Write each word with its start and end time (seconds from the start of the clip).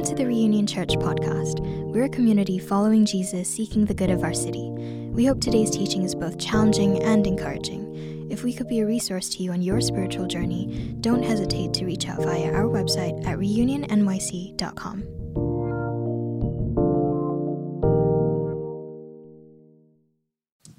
Welcome 0.00 0.16
to 0.16 0.22
the 0.22 0.28
Reunion 0.28 0.66
Church 0.66 0.96
podcast. 0.96 1.60
We're 1.60 2.04
a 2.04 2.08
community 2.08 2.58
following 2.58 3.04
Jesus, 3.04 3.46
seeking 3.46 3.84
the 3.84 3.92
good 3.92 4.08
of 4.08 4.22
our 4.22 4.32
city. 4.32 4.70
We 4.70 5.26
hope 5.26 5.42
today's 5.42 5.70
teaching 5.70 6.04
is 6.04 6.14
both 6.14 6.38
challenging 6.38 7.02
and 7.02 7.26
encouraging. 7.26 8.30
If 8.30 8.42
we 8.42 8.54
could 8.54 8.66
be 8.66 8.80
a 8.80 8.86
resource 8.86 9.28
to 9.28 9.42
you 9.42 9.52
on 9.52 9.60
your 9.60 9.78
spiritual 9.82 10.26
journey, 10.26 10.96
don't 11.02 11.22
hesitate 11.22 11.74
to 11.74 11.84
reach 11.84 12.08
out 12.08 12.22
via 12.22 12.50
our 12.50 12.62
website 12.62 13.26
at 13.26 13.36
reunionnyc.com. 13.36 15.02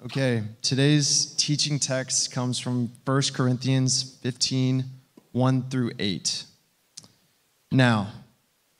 Okay, 0.05 0.41
today's 0.63 1.35
teaching 1.35 1.77
text 1.77 2.31
comes 2.31 2.57
from 2.57 2.89
1 3.05 3.21
Corinthians 3.35 4.17
15 4.23 4.83
1 5.31 5.69
through 5.69 5.91
8. 5.99 6.43
Now, 7.71 8.07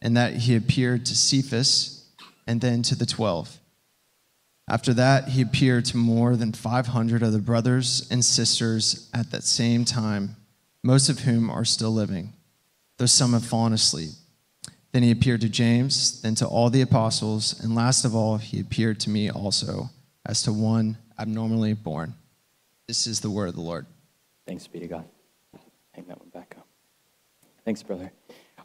and 0.00 0.16
that 0.16 0.34
he 0.34 0.56
appeared 0.56 1.06
to 1.06 1.16
Cephas 1.16 2.06
and 2.46 2.60
then 2.60 2.82
to 2.82 2.94
the 2.94 3.06
twelve. 3.06 3.58
After 4.68 4.92
that, 4.94 5.28
he 5.28 5.40
appeared 5.40 5.86
to 5.86 5.96
more 5.96 6.36
than 6.36 6.52
500 6.52 7.22
of 7.22 7.32
the 7.32 7.38
brothers 7.38 8.06
and 8.10 8.22
sisters 8.22 9.08
at 9.14 9.30
that 9.30 9.44
same 9.44 9.86
time, 9.86 10.36
most 10.84 11.08
of 11.08 11.20
whom 11.20 11.48
are 11.48 11.64
still 11.64 11.90
living, 11.90 12.34
though 12.98 13.06
some 13.06 13.32
have 13.32 13.46
fallen 13.46 13.72
asleep. 13.72 14.10
Then 14.92 15.02
he 15.02 15.10
appeared 15.10 15.40
to 15.40 15.48
James, 15.48 16.20
then 16.20 16.34
to 16.36 16.46
all 16.46 16.68
the 16.68 16.82
apostles, 16.82 17.58
and 17.62 17.74
last 17.74 18.04
of 18.04 18.14
all, 18.14 18.36
he 18.36 18.60
appeared 18.60 19.00
to 19.00 19.10
me 19.10 19.30
also, 19.30 19.88
as 20.26 20.42
to 20.42 20.52
one 20.52 20.98
abnormally 21.18 21.72
born. 21.72 22.14
This 22.86 23.06
is 23.06 23.20
the 23.20 23.30
word 23.30 23.48
of 23.48 23.54
the 23.54 23.60
Lord. 23.60 23.86
Thanks 24.46 24.66
be 24.66 24.80
to 24.80 24.86
God. 24.86 25.04
Hang 25.92 26.04
that 26.08 26.18
one 26.18 26.28
back 26.28 26.54
up. 26.58 26.66
Thanks, 27.64 27.82
brother. 27.82 28.12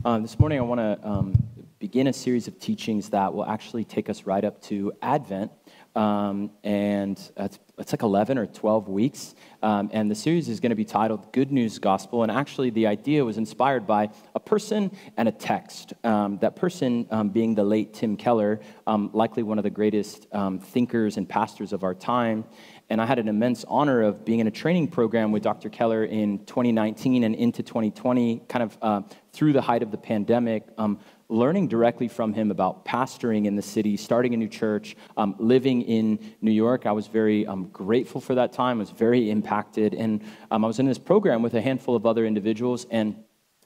Um, 0.06 0.22
this 0.22 0.38
morning, 0.38 0.59
I 0.59 0.64
want 0.64 0.82
to 0.82 1.08
um, 1.08 1.34
begin 1.80 2.08
a 2.08 2.14
series 2.14 2.50
of 2.50 2.59
teachings 2.59 3.12
that 3.12 3.34
will 3.34 3.46
actually 3.46 3.86
take 3.86 4.10
us 4.10 4.26
right 4.26 4.44
up 4.44 4.62
to 4.64 4.92
Advent. 5.02 5.50
Um, 5.95 6.52
and 6.62 7.18
it's, 7.38 7.60
it's, 7.78 7.94
like 7.94 8.02
11 8.02 8.38
or 8.38 8.48
12 8.48 8.90
weeks. 8.90 9.34
Um, 9.62 9.90
and 9.94 10.12
the 10.12 10.16
series 10.16 10.50
is 10.50 10.60
going 10.60 10.72
to 10.72 10.76
be 10.76 10.84
titled 10.84 11.32
Good 11.32 11.54
News 11.54 11.80
Gospel. 11.80 12.23
And 12.23 12.32
actually, 12.32 12.70
the 12.72 12.88
idea 12.88 13.23
was 13.23 13.38
inspired 13.38 13.88
by 13.88 14.10
a 14.36 14.42
person 14.42 14.92
and 15.16 15.30
a 15.30 15.32
text. 15.32 15.94
Um, 16.04 16.38
that 16.40 16.58
person 16.58 17.08
um, 17.10 17.30
being 17.30 17.56
the 17.56 17.64
late 17.64 17.94
Tim 17.94 18.17
Keller, 18.17 18.60
likely 18.86 19.44
one 19.44 19.58
of 19.58 19.64
the 19.64 19.70
greatest 19.70 20.28
thinkers 20.64 21.16
and 21.16 21.30
pastors 21.30 21.72
of 21.72 21.86
our 21.86 21.94
time. 21.94 22.44
And 22.90 23.02
I 23.02 23.06
had 23.06 23.20
an 23.20 23.30
immense 23.30 23.64
honor 23.67 24.02
of 24.02 24.26
being 24.26 24.40
in 24.40 24.48
a 24.48 24.52
training 24.52 24.90
program 24.90 25.32
with 25.32 25.44
Dr. 25.44 25.70
Keller 25.70 26.04
in 26.04 26.40
2019 26.45 27.23
and 27.23 27.34
into 27.36 27.64
2020, 27.64 28.44
kind 28.50 28.64
of 28.64 28.78
uh, 28.82 29.02
through 29.34 29.52
the 29.52 29.62
height 29.62 29.81
of 29.81 29.92
the 29.92 29.98
pandemic, 29.98 30.64
um, 30.78 31.00
learning 31.28 31.67
directly 31.67 32.08
from 32.08 32.34
him 32.34 32.52
about 32.52 32.86
pastoring 32.86 33.45
in 33.45 33.56
the 33.56 33.62
city, 33.62 33.98
starting 33.98 34.36
a 34.36 34.38
new 34.38 34.48
church, 34.48 34.95
um, 35.17 35.36
living 35.39 35.81
in 35.81 36.20
New 36.42 36.52
York. 36.52 36.86
I 36.86 36.92
was 36.92 37.08
very 37.08 37.45
um, 37.48 37.66
grateful 37.66 38.22
for 38.22 38.36
that 38.36 38.54
time. 38.54 38.78
I 38.78 38.80
was 38.80 38.92
very 38.92 39.31
impacted. 39.31 39.95
And 39.95 40.21
um, 40.52 40.64
I 40.64 40.67
was 40.67 40.80
in 40.80 40.86
this 40.86 40.99
program 40.99 41.42
with 41.42 41.55
a 41.55 41.61
handful 41.61 41.95
of 41.95 42.05
other 42.05 42.26
individuals. 42.26 42.86
And 42.92 43.16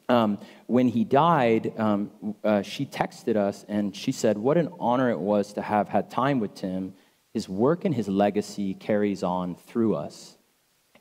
um, 0.07 0.39
when 0.67 0.88
he 0.88 1.03
died, 1.03 1.73
um, 1.78 2.35
uh, 2.44 2.61
she 2.61 2.85
texted 2.85 3.35
us 3.35 3.66
and 3.67 3.94
she 3.94 4.13
said, 4.13 4.38
What 4.38 4.57
an 4.57 4.69
honor 4.79 5.11
it 5.11 5.19
was 5.19 5.51
to 5.53 5.61
have 5.61 5.89
had 5.89 6.09
time 6.09 6.39
with 6.39 6.55
Tim. 6.55 6.94
His 7.34 7.49
work 7.49 7.84
and 7.84 7.94
his 7.94 8.07
legacy 8.07 8.73
carries 8.73 9.22
on 9.22 9.55
through 9.55 9.95
us. 9.95 10.38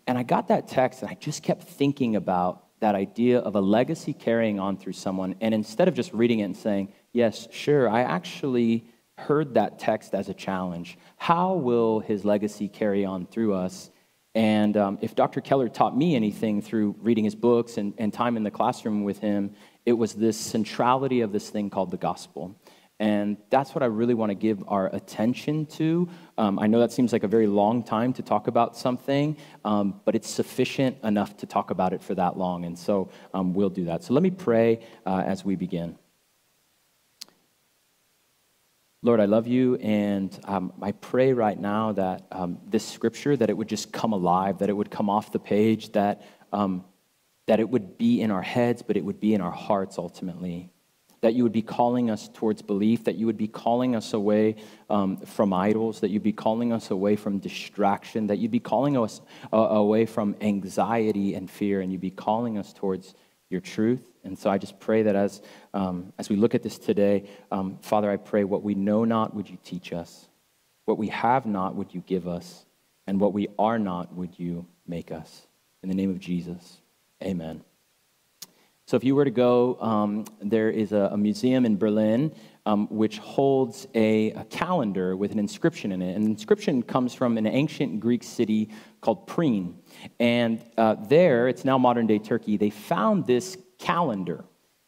And 0.08 0.18
I 0.18 0.24
got 0.24 0.48
that 0.48 0.66
text 0.66 1.02
and 1.02 1.10
I 1.10 1.14
just 1.14 1.44
kept 1.44 1.62
thinking 1.62 2.16
about 2.16 2.65
that 2.80 2.94
idea 2.94 3.38
of 3.38 3.56
a 3.56 3.60
legacy 3.60 4.12
carrying 4.12 4.60
on 4.60 4.76
through 4.76 4.92
someone. 4.92 5.34
And 5.40 5.54
instead 5.54 5.88
of 5.88 5.94
just 5.94 6.12
reading 6.12 6.40
it 6.40 6.44
and 6.44 6.56
saying, 6.56 6.92
yes, 7.12 7.48
sure, 7.50 7.88
I 7.88 8.02
actually 8.02 8.86
heard 9.18 9.54
that 9.54 9.78
text 9.78 10.14
as 10.14 10.28
a 10.28 10.34
challenge. 10.34 10.98
How 11.16 11.54
will 11.54 12.00
his 12.00 12.24
legacy 12.24 12.68
carry 12.68 13.04
on 13.04 13.26
through 13.26 13.54
us? 13.54 13.90
And 14.34 14.76
um, 14.76 14.98
if 15.00 15.14
Dr. 15.14 15.40
Keller 15.40 15.70
taught 15.70 15.96
me 15.96 16.14
anything 16.14 16.60
through 16.60 16.94
reading 17.00 17.24
his 17.24 17.34
books 17.34 17.78
and, 17.78 17.94
and 17.96 18.12
time 18.12 18.36
in 18.36 18.42
the 18.42 18.50
classroom 18.50 19.04
with 19.04 19.18
him, 19.18 19.54
it 19.86 19.94
was 19.94 20.12
this 20.12 20.36
centrality 20.36 21.22
of 21.22 21.32
this 21.32 21.48
thing 21.48 21.70
called 21.70 21.90
the 21.90 21.96
gospel. 21.96 22.54
And 22.98 23.36
that's 23.50 23.74
what 23.74 23.82
I 23.82 23.86
really 23.86 24.14
want 24.14 24.30
to 24.30 24.34
give 24.34 24.64
our 24.68 24.94
attention 24.94 25.66
to. 25.66 26.08
Um, 26.38 26.58
I 26.58 26.66
know 26.66 26.80
that 26.80 26.92
seems 26.92 27.12
like 27.12 27.24
a 27.24 27.28
very 27.28 27.46
long 27.46 27.82
time 27.82 28.14
to 28.14 28.22
talk 28.22 28.46
about 28.46 28.74
something, 28.76 29.36
um, 29.66 30.00
but 30.06 30.14
it's 30.14 30.30
sufficient 30.30 30.96
enough 31.04 31.36
to 31.38 31.46
talk 31.46 31.70
about 31.70 31.92
it 31.92 32.02
for 32.02 32.14
that 32.14 32.38
long. 32.38 32.64
And 32.64 32.78
so 32.78 33.10
um, 33.34 33.52
we'll 33.52 33.68
do 33.68 33.84
that. 33.86 34.02
So 34.02 34.14
let 34.14 34.22
me 34.22 34.30
pray 34.30 34.80
uh, 35.04 35.22
as 35.26 35.44
we 35.44 35.56
begin. 35.56 35.98
Lord, 39.02 39.20
I 39.20 39.26
love 39.26 39.46
you, 39.46 39.76
and 39.76 40.36
um, 40.44 40.72
I 40.80 40.90
pray 40.90 41.32
right 41.32 41.60
now 41.60 41.92
that 41.92 42.26
um, 42.32 42.58
this 42.66 42.84
scripture, 42.84 43.36
that 43.36 43.50
it 43.50 43.56
would 43.56 43.68
just 43.68 43.92
come 43.92 44.14
alive, 44.14 44.58
that 44.58 44.70
it 44.70 44.72
would 44.72 44.90
come 44.90 45.10
off 45.10 45.30
the 45.30 45.38
page, 45.38 45.92
that, 45.92 46.22
um, 46.50 46.82
that 47.46 47.60
it 47.60 47.68
would 47.68 47.98
be 47.98 48.22
in 48.22 48.30
our 48.30 48.42
heads, 48.42 48.82
but 48.82 48.96
it 48.96 49.04
would 49.04 49.20
be 49.20 49.34
in 49.34 49.42
our 49.42 49.52
hearts 49.52 49.98
ultimately 49.98 50.72
that 51.26 51.34
you 51.34 51.42
would 51.42 51.50
be 51.50 51.60
calling 51.60 52.08
us 52.08 52.28
towards 52.28 52.62
belief, 52.62 53.02
that 53.02 53.16
you 53.16 53.26
would 53.26 53.36
be 53.36 53.48
calling 53.48 53.96
us 53.96 54.12
away 54.12 54.54
um, 54.88 55.16
from 55.16 55.52
idols, 55.52 55.98
that 55.98 56.10
you'd 56.10 56.22
be 56.22 56.32
calling 56.32 56.72
us 56.72 56.92
away 56.92 57.16
from 57.16 57.40
distraction, 57.40 58.28
that 58.28 58.38
you'd 58.38 58.52
be 58.52 58.60
calling 58.60 58.96
us 58.96 59.20
uh, 59.52 59.56
away 59.56 60.06
from 60.06 60.36
anxiety 60.40 61.34
and 61.34 61.50
fear, 61.50 61.80
and 61.80 61.90
you'd 61.90 62.00
be 62.00 62.12
calling 62.12 62.58
us 62.58 62.72
towards 62.72 63.16
your 63.50 63.60
truth. 63.60 64.08
And 64.22 64.38
so 64.38 64.50
I 64.50 64.56
just 64.56 64.78
pray 64.78 65.02
that 65.02 65.16
as, 65.16 65.42
um, 65.74 66.12
as 66.16 66.28
we 66.28 66.36
look 66.36 66.54
at 66.54 66.62
this 66.62 66.78
today, 66.78 67.28
um, 67.50 67.78
Father, 67.82 68.08
I 68.08 68.18
pray 68.18 68.44
what 68.44 68.62
we 68.62 68.76
know 68.76 69.04
not, 69.04 69.34
would 69.34 69.50
you 69.50 69.58
teach 69.64 69.92
us? 69.92 70.28
What 70.84 70.96
we 70.96 71.08
have 71.08 71.44
not, 71.44 71.74
would 71.74 71.92
you 71.92 72.04
give 72.06 72.28
us? 72.28 72.64
And 73.08 73.18
what 73.18 73.32
we 73.32 73.48
are 73.58 73.80
not, 73.80 74.14
would 74.14 74.38
you 74.38 74.64
make 74.86 75.10
us? 75.10 75.48
In 75.82 75.88
the 75.88 75.96
name 75.96 76.10
of 76.10 76.20
Jesus, 76.20 76.78
amen. 77.20 77.64
So, 78.88 78.96
if 78.96 79.02
you 79.02 79.16
were 79.16 79.24
to 79.24 79.32
go, 79.32 79.76
um, 79.80 80.24
there 80.40 80.70
is 80.70 80.92
a, 80.92 81.10
a, 81.12 81.16
museum 81.16 81.66
in 81.66 81.76
Berlin 81.76 82.32
um, 82.66 82.86
which 82.88 83.18
holds 83.18 83.88
a, 83.96 84.30
a, 84.30 84.44
calendar 84.44 85.16
with 85.16 85.32
an 85.32 85.40
inscription 85.40 85.90
in 85.90 86.00
it. 86.00 86.14
And 86.14 86.24
the 86.24 86.30
inscription 86.30 86.84
comes 86.84 87.12
from 87.12 87.36
an 87.36 87.48
ancient 87.48 87.98
Greek 87.98 88.22
city 88.22 88.70
called 89.00 89.26
Priene. 89.26 89.74
And 90.20 90.64
uh, 90.76 90.94
there, 91.08 91.48
it's 91.48 91.64
now 91.64 91.78
modern 91.78 92.06
day 92.06 92.20
Turkey, 92.20 92.56
they 92.56 92.70
found 92.70 93.26
this 93.26 93.58
calendar. 93.78 94.44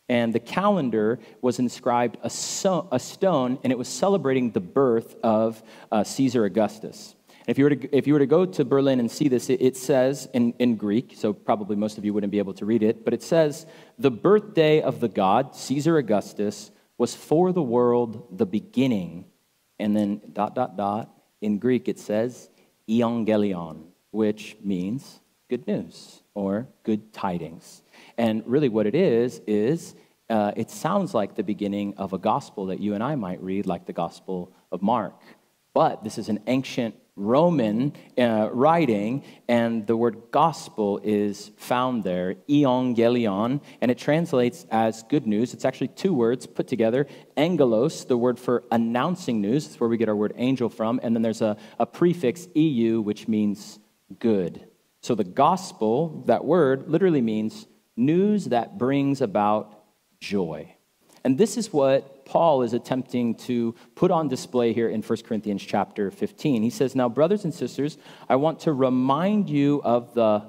And 0.08 0.32
the 0.32 0.40
calendar 0.40 1.18
was 1.42 1.58
inscribed 1.58 2.18
a, 2.22 2.30
so, 2.30 2.86
a 2.92 3.00
stone, 3.00 3.58
and 3.64 3.72
it 3.72 3.78
was 3.78 3.88
celebrating 3.88 4.52
the 4.52 4.60
birth 4.60 5.16
of 5.24 5.60
uh, 5.90 6.04
Caesar 6.04 6.44
Augustus. 6.44 7.16
If 7.48 7.56
you 7.56 7.64
were 7.64 7.70
to, 7.70 7.96
if 7.96 8.06
you 8.06 8.12
were 8.12 8.18
to 8.18 8.26
go 8.26 8.44
to 8.44 8.64
Berlin 8.66 9.00
and 9.00 9.10
see 9.10 9.28
this, 9.28 9.48
it, 9.48 9.62
it 9.62 9.74
says 9.74 10.28
in, 10.34 10.52
in 10.58 10.76
Greek, 10.76 11.14
so 11.16 11.32
probably 11.32 11.76
most 11.76 11.96
of 11.96 12.04
you 12.04 12.12
wouldn't 12.12 12.30
be 12.30 12.38
able 12.38 12.52
to 12.52 12.66
read 12.66 12.82
it, 12.82 13.06
but 13.06 13.14
it 13.14 13.22
says, 13.22 13.66
The 13.98 14.10
birthday 14.10 14.82
of 14.82 15.00
the 15.00 15.08
god, 15.08 15.56
Caesar 15.56 15.96
Augustus, 15.96 16.70
was 16.98 17.14
for 17.14 17.52
the 17.52 17.62
world 17.62 18.36
the 18.36 18.44
beginning. 18.44 19.24
And 19.78 19.96
then 19.96 20.20
dot, 20.30 20.54
dot, 20.54 20.76
dot. 20.76 21.10
In 21.40 21.58
Greek, 21.58 21.88
it 21.88 21.98
says, 21.98 22.50
Evangelion, 22.86 23.84
which 24.10 24.58
means 24.62 25.20
good 25.48 25.66
news 25.66 26.22
or 26.34 26.68
good 26.82 27.14
tidings. 27.14 27.82
And 28.18 28.42
really, 28.44 28.68
what 28.68 28.86
it 28.86 28.94
is, 28.94 29.40
is 29.46 29.94
uh, 30.28 30.52
it 30.54 30.70
sounds 30.70 31.14
like 31.14 31.34
the 31.34 31.42
beginning 31.42 31.94
of 31.96 32.12
a 32.12 32.18
gospel 32.18 32.66
that 32.66 32.80
you 32.80 32.92
and 32.92 33.02
I 33.02 33.14
might 33.14 33.42
read, 33.42 33.64
like 33.64 33.86
the 33.86 33.94
Gospel 33.94 34.52
of 34.70 34.82
Mark. 34.82 35.22
But 35.72 36.04
this 36.04 36.18
is 36.18 36.28
an 36.28 36.40
ancient 36.46 36.94
Roman 37.18 37.92
uh, 38.16 38.48
writing, 38.52 39.24
and 39.48 39.86
the 39.86 39.96
word 39.96 40.22
gospel 40.30 41.00
is 41.02 41.50
found 41.56 42.04
there, 42.04 42.36
evangelion, 42.48 43.60
and 43.80 43.90
it 43.90 43.98
translates 43.98 44.66
as 44.70 45.02
good 45.04 45.26
news. 45.26 45.52
It's 45.52 45.64
actually 45.64 45.88
two 45.88 46.14
words 46.14 46.46
put 46.46 46.68
together 46.68 47.06
angelos, 47.36 48.04
the 48.04 48.16
word 48.16 48.38
for 48.38 48.64
announcing 48.70 49.40
news, 49.40 49.66
that's 49.66 49.80
where 49.80 49.88
we 49.88 49.96
get 49.96 50.08
our 50.08 50.16
word 50.16 50.32
angel 50.36 50.68
from, 50.68 51.00
and 51.02 51.14
then 51.14 51.22
there's 51.22 51.42
a, 51.42 51.56
a 51.78 51.86
prefix, 51.86 52.48
eu, 52.54 53.00
which 53.00 53.28
means 53.28 53.78
good. 54.18 54.66
So 55.00 55.14
the 55.14 55.24
gospel, 55.24 56.24
that 56.26 56.44
word, 56.44 56.88
literally 56.88 57.20
means 57.20 57.66
news 57.96 58.46
that 58.46 58.78
brings 58.78 59.20
about 59.20 59.84
joy. 60.20 60.74
And 61.24 61.36
this 61.36 61.56
is 61.56 61.72
what 61.72 62.17
Paul 62.28 62.60
is 62.62 62.74
attempting 62.74 63.34
to 63.36 63.74
put 63.94 64.10
on 64.10 64.28
display 64.28 64.74
here 64.74 64.90
in 64.90 65.00
1 65.00 65.18
Corinthians 65.24 65.62
chapter 65.62 66.10
15. 66.10 66.62
He 66.62 66.68
says, 66.68 66.94
Now, 66.94 67.08
brothers 67.08 67.44
and 67.44 67.54
sisters, 67.54 67.96
I 68.28 68.36
want 68.36 68.60
to 68.60 68.74
remind 68.74 69.48
you 69.48 69.80
of 69.82 70.12
the 70.12 70.44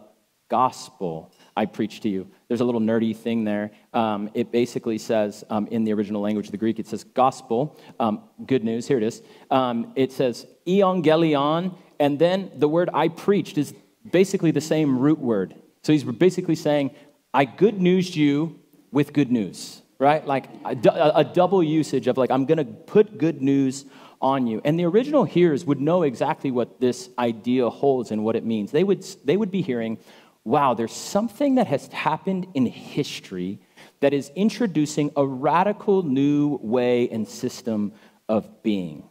gospel 0.49 1.33
I 1.55 1.65
preached 1.65 2.03
to 2.03 2.09
you. 2.09 2.29
There's 2.49 2.59
a 2.59 2.65
little 2.65 2.81
nerdy 2.81 3.15
thing 3.15 3.45
there. 3.45 3.71
Um, 3.93 4.29
it 4.33 4.51
basically 4.51 4.97
says, 4.97 5.45
um, 5.49 5.67
in 5.67 5.85
the 5.85 5.93
original 5.93 6.21
language 6.21 6.47
of 6.47 6.51
the 6.51 6.57
Greek, 6.57 6.79
it 6.79 6.87
says 6.87 7.05
gospel, 7.05 7.79
um, 7.99 8.23
good 8.45 8.63
news, 8.63 8.87
here 8.87 8.97
it 8.97 9.03
is. 9.03 9.21
Um, 9.49 9.93
it 9.95 10.11
says 10.11 10.45
euangelion, 10.67 11.77
and 11.99 12.19
then 12.19 12.51
the 12.55 12.67
word 12.67 12.89
I 12.93 13.07
preached 13.07 13.57
is 13.57 13.73
basically 14.11 14.51
the 14.51 14.61
same 14.61 14.99
root 14.99 15.19
word. 15.19 15.55
So 15.83 15.93
he's 15.93 16.03
basically 16.03 16.55
saying, 16.55 16.91
I 17.33 17.45
good 17.45 17.79
newsed 17.79 18.15
you 18.15 18.59
with 18.91 19.13
good 19.13 19.31
news, 19.31 19.81
right? 19.99 20.25
Like 20.25 20.49
a, 20.65 21.11
a 21.15 21.23
double 21.23 21.61
usage 21.61 22.07
of 22.07 22.17
like, 22.17 22.31
I'm 22.31 22.45
gonna 22.45 22.65
put 22.65 23.17
good 23.17 23.41
news 23.41 23.85
on 24.21 24.47
you. 24.47 24.61
And 24.65 24.79
the 24.79 24.85
original 24.85 25.25
hearers 25.25 25.65
would 25.65 25.79
know 25.79 26.03
exactly 26.03 26.51
what 26.51 26.79
this 26.79 27.09
idea 27.19 27.69
holds 27.69 28.11
and 28.11 28.23
what 28.23 28.35
it 28.35 28.45
means. 28.45 28.71
They 28.71 28.83
would, 28.83 29.05
they 29.23 29.37
would 29.37 29.51
be 29.51 29.61
hearing, 29.61 29.97
wow, 30.43 30.73
there's 30.73 30.93
something 30.93 31.55
that 31.55 31.67
has 31.67 31.87
happened 31.87 32.47
in 32.53 32.65
history 32.65 33.59
that 33.99 34.13
is 34.13 34.31
introducing 34.35 35.11
a 35.15 35.25
radical 35.25 36.03
new 36.03 36.59
way 36.61 37.09
and 37.09 37.27
system 37.27 37.93
of 38.27 38.63
being. 38.63 39.09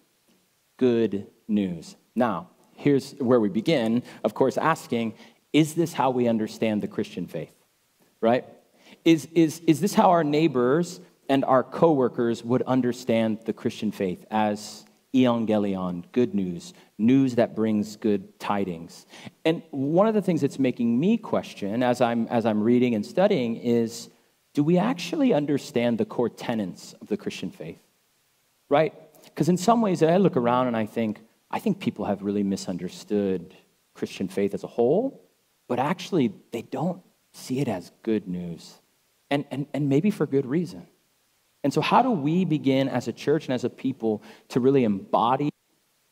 Good 0.78 1.26
news. 1.46 1.96
Now, 2.14 2.48
here's 2.74 3.12
where 3.12 3.40
we 3.40 3.48
begin, 3.48 4.02
of 4.24 4.34
course, 4.34 4.56
asking, 4.56 5.14
is 5.52 5.74
this 5.74 5.92
how 5.92 6.10
we 6.10 6.28
understand 6.28 6.82
the 6.82 6.88
Christian 6.88 7.26
faith? 7.26 7.54
Right? 8.20 8.44
Is, 9.08 9.26
is, 9.34 9.62
is 9.66 9.80
this 9.80 9.94
how 9.94 10.10
our 10.10 10.22
neighbors 10.22 11.00
and 11.30 11.42
our 11.46 11.62
coworkers 11.62 12.44
would 12.44 12.60
understand 12.64 13.38
the 13.46 13.54
Christian 13.54 13.90
faith 13.90 14.26
as 14.30 14.84
evangelion, 15.14 16.04
good 16.12 16.34
news, 16.34 16.74
news 16.98 17.36
that 17.36 17.56
brings 17.56 17.96
good 17.96 18.38
tidings. 18.38 19.06
And 19.46 19.62
one 19.70 20.08
of 20.08 20.12
the 20.12 20.20
things 20.20 20.42
that's 20.42 20.58
making 20.58 21.00
me 21.00 21.16
question 21.16 21.82
as 21.82 22.02
I'm, 22.02 22.26
as 22.26 22.44
I'm 22.44 22.62
reading 22.62 22.94
and 22.94 23.06
studying 23.06 23.56
is 23.56 24.10
do 24.52 24.62
we 24.62 24.76
actually 24.76 25.32
understand 25.32 25.96
the 25.96 26.04
core 26.04 26.28
tenets 26.28 26.92
of 27.00 27.06
the 27.06 27.16
Christian 27.16 27.50
faith? 27.50 27.80
Right? 28.68 28.92
Because 29.24 29.48
in 29.48 29.56
some 29.56 29.80
ways, 29.80 30.02
I 30.02 30.18
look 30.18 30.36
around 30.36 30.66
and 30.66 30.76
I 30.76 30.84
think, 30.84 31.20
I 31.50 31.60
think 31.60 31.80
people 31.80 32.04
have 32.04 32.22
really 32.22 32.42
misunderstood 32.42 33.56
Christian 33.94 34.28
faith 34.28 34.52
as 34.52 34.64
a 34.64 34.66
whole, 34.66 35.24
but 35.66 35.78
actually, 35.78 36.34
they 36.52 36.60
don't 36.60 37.00
see 37.32 37.60
it 37.60 37.68
as 37.68 37.90
good 38.02 38.28
news. 38.28 38.80
And, 39.30 39.44
and, 39.50 39.66
and 39.74 39.88
maybe 39.88 40.10
for 40.10 40.26
good 40.26 40.46
reason. 40.46 40.86
And 41.64 41.72
so, 41.72 41.80
how 41.80 42.02
do 42.02 42.10
we 42.10 42.44
begin 42.44 42.88
as 42.88 43.08
a 43.08 43.12
church 43.12 43.46
and 43.46 43.54
as 43.54 43.64
a 43.64 43.70
people 43.70 44.22
to 44.48 44.60
really 44.60 44.84
embody 44.84 45.50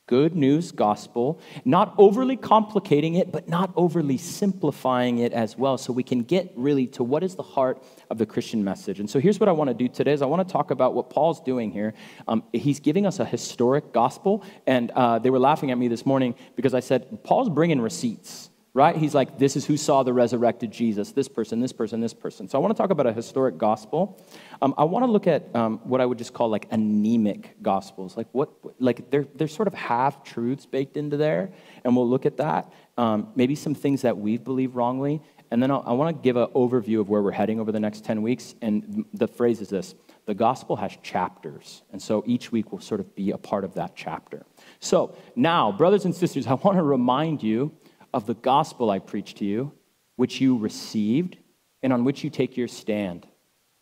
good 0.07 0.37
news 0.37 0.71
gospel, 0.71 1.41
not 1.65 1.95
overly 1.99 2.37
complicating 2.37 3.15
it, 3.15 3.33
but 3.33 3.49
not 3.49 3.73
overly 3.75 4.17
simplifying 4.17 5.19
it 5.19 5.33
as 5.33 5.59
well, 5.59 5.77
so 5.77 5.93
we 5.93 6.03
can 6.03 6.23
get 6.23 6.53
really 6.57 6.87
to 6.87 7.03
what 7.03 7.25
is 7.25 7.35
the 7.35 7.43
heart 7.43 7.83
of 8.09 8.19
the 8.19 8.27
Christian 8.27 8.63
message. 8.63 9.01
And 9.01 9.11
so 9.11 9.19
here's 9.19 9.41
what 9.41 9.49
I 9.49 9.53
want 9.53 9.69
to 9.69 9.75
do 9.75 9.89
today 9.89 10.13
is 10.13 10.23
I 10.23 10.27
want 10.27 10.47
to 10.47 10.53
talk 10.53 10.71
about 10.71 10.95
what 10.95 11.11
Paul's 11.11 11.41
doing 11.41 11.73
here. 11.73 11.95
Um, 12.29 12.45
he's 12.53 12.79
giving 12.79 13.05
us 13.05 13.19
a 13.19 13.25
historic 13.25 13.93
gospel, 13.93 14.45
and 14.67 14.93
uh, 14.93 15.19
they 15.19 15.31
were 15.31 15.41
laughing 15.41 15.73
at 15.73 15.79
me 15.79 15.89
this 15.89 16.07
morning 16.07 16.37
because 16.55 16.73
I 16.73 16.81
said, 16.81 17.25
Paul's 17.25 17.49
bringing 17.49 17.81
receipts 17.81 18.51
right? 18.77 18.95
He's 18.95 19.15
like, 19.15 19.39
this 19.39 19.57
is 19.57 19.65
who 19.65 19.79
saw 19.79 20.03
the 20.03 20.13
resurrected 20.13 20.71
Jesus, 20.71 21.11
this 21.13 21.29
person, 21.29 21.61
this 21.61 21.73
person, 21.73 21.99
this 22.03 22.13
person. 22.13 22.47
So 22.47 22.59
I 22.59 22.61
want 22.61 22.77
to 22.77 22.81
talk 22.81 22.91
about 22.91 23.07
a 23.07 23.13
historic 23.13 23.57
gospel. 23.57 24.23
Um, 24.61 24.75
I 24.77 24.85
want 24.85 25.03
to 25.07 25.11
look 25.11 25.27
at 25.27 25.49
um, 25.57 25.79
what 25.85 26.03
I 26.03 26.07
would 26.07 26.19
just 26.19 26.35
call 26.35 26.51
like 26.51 26.69
anemic 26.71 27.57
gospels. 27.63 28.19
Like 28.19 28.27
what, 28.33 28.51
like 28.79 29.11
there, 29.11 29.27
there's 29.35 29.55
sort 29.55 29.67
of 29.67 29.73
half 29.73 30.23
truths 30.25 30.67
baked 30.67 30.99
into 30.99 31.17
there, 31.17 31.53
and 31.85 31.97
we'll 31.97 32.07
look 32.07 32.27
at 32.27 32.37
that. 32.37 32.71
Um, 32.99 33.33
maybe 33.35 33.55
some 33.55 33.75
things 33.75 34.03
that 34.03 34.19
we've 34.19 34.45
believed 34.45 34.75
wrongly. 34.75 35.23
And 35.51 35.63
then 35.63 35.71
I'll, 35.71 35.83
i 35.87 35.93
want 35.93 36.15
to 36.15 36.23
give 36.23 36.37
an 36.37 36.49
overview 36.49 37.01
of 37.01 37.09
where 37.09 37.23
we're 37.23 37.31
heading 37.31 37.59
over 37.59 37.73
the 37.73 37.81
next 37.81 38.05
10 38.05 38.21
weeks. 38.21 38.57
And 38.61 39.07
the 39.15 39.27
phrase 39.27 39.63
is 39.63 39.71
this 39.71 39.95
the 40.27 40.35
gospel 40.35 40.77
has 40.77 40.99
chapters. 41.03 41.83
And 41.93 42.03
so 42.03 42.23
each 42.27 42.53
week 42.53 42.73
will 42.73 42.81
sort 42.81 43.01
of 43.01 43.15
be 43.15 43.31
a 43.31 43.39
part 43.39 43.65
of 43.65 43.73
that 43.75 43.97
chapter. 43.97 44.45
So 44.81 45.17
now, 45.35 45.73
brothers 45.73 46.05
and 46.05 46.15
sisters, 46.15 46.47
I 46.47 46.55
want 46.55 46.77
to 46.77 46.83
remind 46.83 47.43
you 47.43 47.73
of 48.17 48.25
the 48.25 48.35
gospel 48.35 48.89
I 48.89 48.99
preached 48.99 49.37
to 49.37 49.45
you, 49.45 49.73
which 50.17 50.41
you 50.41 50.57
received 50.57 51.37
and 51.83 51.93
on 51.93 52.03
which 52.03 52.25
you 52.25 52.31
take 52.31 52.57
your 52.57 52.67
stand. 52.67 53.27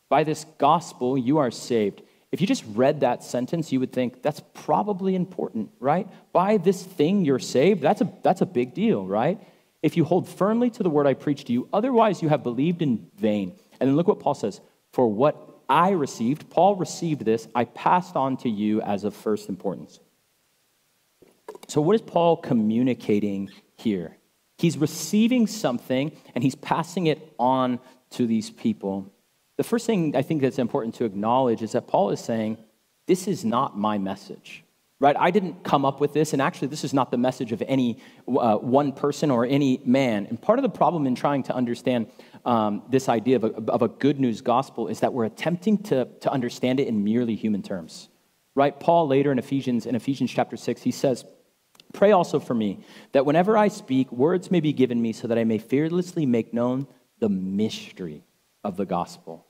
By 0.09 0.25
this 0.25 0.45
gospel, 0.59 1.17
you 1.17 1.39
are 1.39 1.53
saved. 1.53 2.03
If 2.33 2.41
you 2.41 2.49
just 2.49 2.65
read 2.75 3.01
that 3.01 3.23
sentence, 3.23 3.71
you 3.71 3.79
would 3.79 3.93
think 3.93 4.23
that's 4.23 4.43
probably 4.53 5.15
important, 5.15 5.71
right? 5.79 6.09
By 6.33 6.57
this 6.57 6.83
thing, 6.83 7.25
you're 7.25 7.39
saved. 7.39 7.81
That's 7.81 8.01
a, 8.01 8.13
that's 8.25 8.41
a 8.41 8.47
big 8.47 8.75
deal, 8.75 9.07
right? 9.07 9.41
If 9.85 9.97
you 9.97 10.05
hold 10.05 10.29
firmly 10.29 10.69
to 10.71 10.83
the 10.83 10.91
word 10.91 11.07
I 11.07 11.15
preached 11.15 11.47
to 11.47 11.53
you, 11.53 11.69
otherwise 11.73 12.21
you 12.21 12.29
have 12.29 12.43
believed 12.43 12.83
in 12.83 13.07
vain. 13.17 13.55
And 13.79 13.89
then 13.89 13.95
look 13.95 14.09
what 14.09 14.19
Paul 14.19 14.35
says 14.35 14.61
For 14.93 15.07
what 15.07 15.61
I 15.69 15.91
received, 15.91 16.51
Paul 16.51 16.75
received 16.75 17.25
this, 17.25 17.47
I 17.55 17.67
passed 17.67 18.17
on 18.17 18.37
to 18.39 18.51
you 18.51 18.83
as 18.83 19.05
of 19.05 19.15
first 19.15 19.49
importance. 19.49 20.01
So, 21.69 21.81
what 21.81 21.95
is 21.95 22.03
Paul 22.03 22.37
communicating 22.39 23.49
here? 23.77 24.17
He's 24.56 24.79
receiving 24.79 25.47
something 25.47 26.12
and 26.35 26.45
he's 26.45 26.55
passing 26.55 27.06
it 27.06 27.35
on 27.39 27.81
to 28.11 28.27
these 28.27 28.51
people. 28.51 29.12
The 29.56 29.65
first 29.65 29.87
thing 29.87 30.17
I 30.17 30.23
think 30.23 30.43
that's 30.43 30.59
important 30.59 30.95
to 30.97 31.05
acknowledge 31.05 31.62
is 31.62 31.73
that 31.73 31.87
Paul 31.87 32.11
is 32.11 32.21
saying, 32.21 32.59
This 33.06 33.29
is 33.29 33.45
not 33.45 33.79
my 33.79 33.99
message. 33.99 34.65
Right? 35.01 35.17
I 35.19 35.33
didn't 35.33 35.65
come 35.65 35.85
up 35.85 36.01
with 36.01 36.15
this, 36.15 36.33
and 36.33 36.41
actually, 36.41 36.69
this 36.69 36.85
is 36.85 36.95
not 36.95 37.11
the 37.11 37.19
message 37.19 37.53
of 37.53 37.62
any 37.67 37.99
uh, 38.29 38.56
one 38.56 38.93
person 38.93 39.31
or 39.31 39.45
any 39.45 39.83
man. 39.85 40.27
And 40.27 40.41
part 40.41 40.59
of 40.59 40.62
the 40.62 40.69
problem 40.69 41.07
in 41.07 41.15
trying 41.15 41.43
to 41.45 41.55
understand 41.55 42.07
um, 42.45 42.83
this 42.89 43.09
idea 43.09 43.37
of 43.37 43.45
a, 43.45 43.49
of 43.71 43.83
a 43.83 43.89
good 43.89 44.21
news 44.21 44.41
gospel 44.41 44.89
is 44.89 45.00
that 45.00 45.12
we're 45.12 45.25
attempting 45.25 45.79
to, 45.85 46.07
to 46.21 46.31
understand 46.31 46.79
it 46.79 46.87
in 46.87 47.03
merely 47.05 47.35
human 47.35 47.61
terms. 47.61 48.09
Right? 48.55 48.79
Paul 48.79 49.09
later 49.09 49.33
in 49.33 49.39
Ephesians, 49.39 49.85
in 49.85 49.97
Ephesians 49.97 50.31
chapter 50.31 50.57
6, 50.57 50.83
he 50.83 50.93
says, 50.93 51.25
Pray 51.94 52.12
also 52.12 52.41
for 52.41 52.55
me, 52.55 52.81
that 53.12 53.25
whenever 53.25 53.56
I 53.56 53.69
speak, 53.69 54.12
words 54.12 54.50
may 54.50 54.61
be 54.61 54.75
given 54.75 55.00
me 55.00 55.12
so 55.12 55.29
that 55.29 55.38
I 55.38 55.44
may 55.44 55.58
fearlessly 55.58 56.26
make 56.26 56.52
known 56.52 56.87
the 57.20 57.29
mystery 57.31 58.25
of 58.62 58.76
the 58.76 58.85
gospel. 58.85 59.46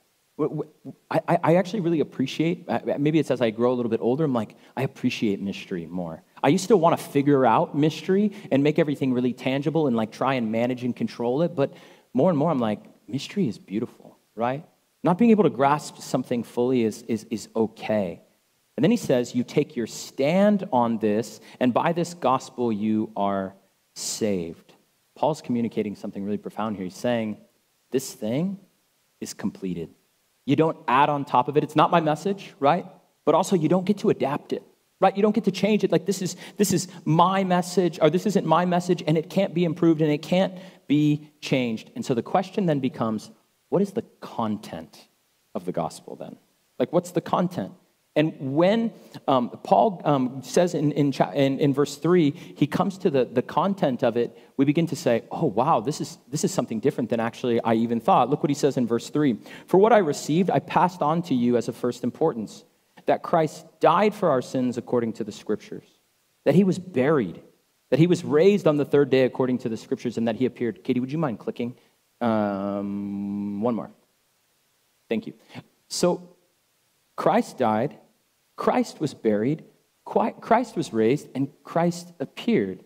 I, 1.09 1.55
actually 1.55 1.79
really 1.79 2.01
appreciate, 2.01 2.65
uh, 2.67 2.79
maybe 2.99 3.19
it's 3.19 3.31
as 3.31 3.41
I 3.41 3.49
grow 3.49 3.71
a 3.71 3.75
little 3.75 3.89
bit 3.89 4.01
older, 4.01 4.25
I'm 4.25 4.33
like, 4.33 4.55
I 4.77 4.83
appreciate 4.83 5.41
mystery 5.41 5.85
more. 5.85 6.21
I 6.43 6.49
used 6.49 6.67
to 6.67 6.77
want 6.77 6.97
to 6.97 7.03
figure 7.03 7.45
out 7.45 7.75
mystery 7.75 8.31
and 8.51 8.61
make 8.61 8.77
everything 8.77 9.13
really 9.13 9.33
tangible 9.33 9.87
and 9.87 9.95
like 9.95 10.11
try 10.11 10.35
and 10.35 10.51
manage 10.51 10.83
and 10.83 10.95
control 10.95 11.41
it, 11.41 11.55
but 11.55 11.73
more 12.13 12.29
and 12.29 12.37
more 12.37 12.51
I'm 12.51 12.59
like, 12.59 12.79
mystery 13.07 13.47
is 13.47 13.57
beautiful, 13.57 14.19
right? 14.35 14.65
Not 15.03 15.17
being 15.17 15.31
able 15.31 15.45
to 15.45 15.49
grasp 15.49 15.97
something 15.97 16.43
fully 16.43 16.83
is, 16.83 17.01
is, 17.03 17.25
is 17.31 17.47
okay. 17.55 18.21
And 18.77 18.83
then 18.83 18.91
he 18.91 18.97
says, 18.97 19.33
You 19.33 19.43
take 19.43 19.75
your 19.75 19.87
stand 19.87 20.67
on 20.71 20.97
this, 20.97 21.39
and 21.59 21.73
by 21.73 21.93
this 21.93 22.13
gospel 22.13 22.71
you 22.71 23.11
are 23.15 23.53
saved. 23.95 24.73
Paul's 25.15 25.41
communicating 25.41 25.95
something 25.95 26.23
really 26.23 26.37
profound 26.37 26.75
here. 26.75 26.85
He's 26.85 26.95
saying, 26.95 27.37
This 27.91 28.13
thing 28.13 28.59
is 29.21 29.33
completed. 29.33 29.89
You 30.45 30.55
don't 30.55 30.77
add 30.87 31.09
on 31.09 31.25
top 31.25 31.47
of 31.47 31.57
it. 31.57 31.63
It's 31.63 31.75
not 31.75 31.89
my 31.89 32.01
message, 32.01 32.53
right? 32.59 32.85
But 33.23 33.33
also, 33.33 33.55
you 33.55 33.69
don't 33.69 33.85
get 33.85 33.97
to 33.99 34.09
adapt 34.09 34.53
it, 34.53 34.61
right? 34.99 35.15
You 35.15 35.23
don't 35.23 35.33
get 35.33 35.45
to 35.45 35.51
change 35.51 35.83
it. 35.83 35.91
Like, 35.91 36.05
this 36.05 36.21
is, 36.21 36.35
this 36.57 36.71
is 36.71 36.87
my 37.03 37.43
message, 37.43 37.97
or 38.01 38.09
this 38.11 38.27
isn't 38.27 38.45
my 38.45 38.65
message, 38.65 39.03
and 39.07 39.17
it 39.17 39.29
can't 39.29 39.53
be 39.53 39.63
improved 39.63 40.01
and 40.01 40.11
it 40.11 40.21
can't 40.21 40.53
be 40.87 41.31
changed. 41.41 41.89
And 41.95 42.05
so 42.05 42.13
the 42.13 42.21
question 42.21 42.67
then 42.67 42.79
becomes 42.79 43.31
what 43.69 43.81
is 43.81 43.93
the 43.93 44.03
content 44.21 45.07
of 45.55 45.65
the 45.65 45.71
gospel 45.71 46.15
then? 46.15 46.37
Like, 46.77 46.93
what's 46.93 47.11
the 47.11 47.21
content? 47.21 47.71
And 48.17 48.33
when 48.39 48.93
um, 49.27 49.49
Paul 49.63 50.01
um, 50.05 50.41
says 50.41 50.73
in, 50.73 50.93
in, 50.93 51.11
in, 51.59 51.73
verse 51.73 51.97
3, 51.97 52.31
he 52.31 52.65
comes 52.65 52.97
to 52.99 53.09
the, 53.09 53.25
the 53.25 53.41
content 53.41 54.03
of 54.03 54.15
it, 54.15 54.37
we 54.55 54.63
begin 54.63 54.87
to 54.87 54.95
say, 54.95 55.23
oh, 55.31 55.47
wow, 55.47 55.81
this 55.81 55.99
is, 55.99 56.17
this 56.29 56.45
is 56.45 56.53
something 56.53 56.79
different 56.79 57.09
than 57.09 57.19
actually 57.19 57.59
I 57.59 57.73
even 57.73 57.99
thought. 57.99 58.29
Look 58.29 58.41
what 58.41 58.49
he 58.49 58.55
says 58.55 58.77
in 58.77 58.87
verse 58.87 59.09
3 59.09 59.37
For 59.67 59.77
what 59.77 59.91
I 59.91 59.97
received, 59.97 60.49
I 60.49 60.59
passed 60.59 61.01
on 61.01 61.23
to 61.23 61.35
you 61.35 61.57
as 61.57 61.67
of 61.67 61.75
first 61.75 62.05
importance 62.05 62.63
that 63.05 63.21
Christ 63.21 63.65
died 63.81 64.15
for 64.15 64.29
our 64.29 64.41
sins 64.41 64.77
according 64.77 65.13
to 65.13 65.25
the 65.25 65.31
scriptures, 65.31 65.85
that 66.45 66.55
he 66.55 66.63
was 66.63 66.79
buried, 66.79 67.41
that 67.89 67.99
he 67.99 68.07
was 68.07 68.23
raised 68.23 68.65
on 68.65 68.77
the 68.77 68.85
third 68.85 69.09
day 69.09 69.23
according 69.23 69.57
to 69.59 69.69
the 69.69 69.77
scriptures, 69.77 70.17
and 70.17 70.27
that 70.29 70.37
he 70.37 70.45
appeared. 70.45 70.83
Katie, 70.85 71.01
would 71.01 71.11
you 71.11 71.17
mind 71.17 71.39
clicking? 71.39 71.75
Um, 72.21 73.61
one 73.61 73.75
more. 73.75 73.91
Thank 75.09 75.27
you. 75.27 75.33
So, 75.89 76.35
Christ 77.15 77.57
died 77.57 77.97
Christ 78.55 78.99
was 78.99 79.13
buried, 79.13 79.63
Christ 80.05 80.75
was 80.75 80.93
raised, 80.93 81.27
and 81.35 81.49
Christ 81.63 82.13
appeared. 82.19 82.83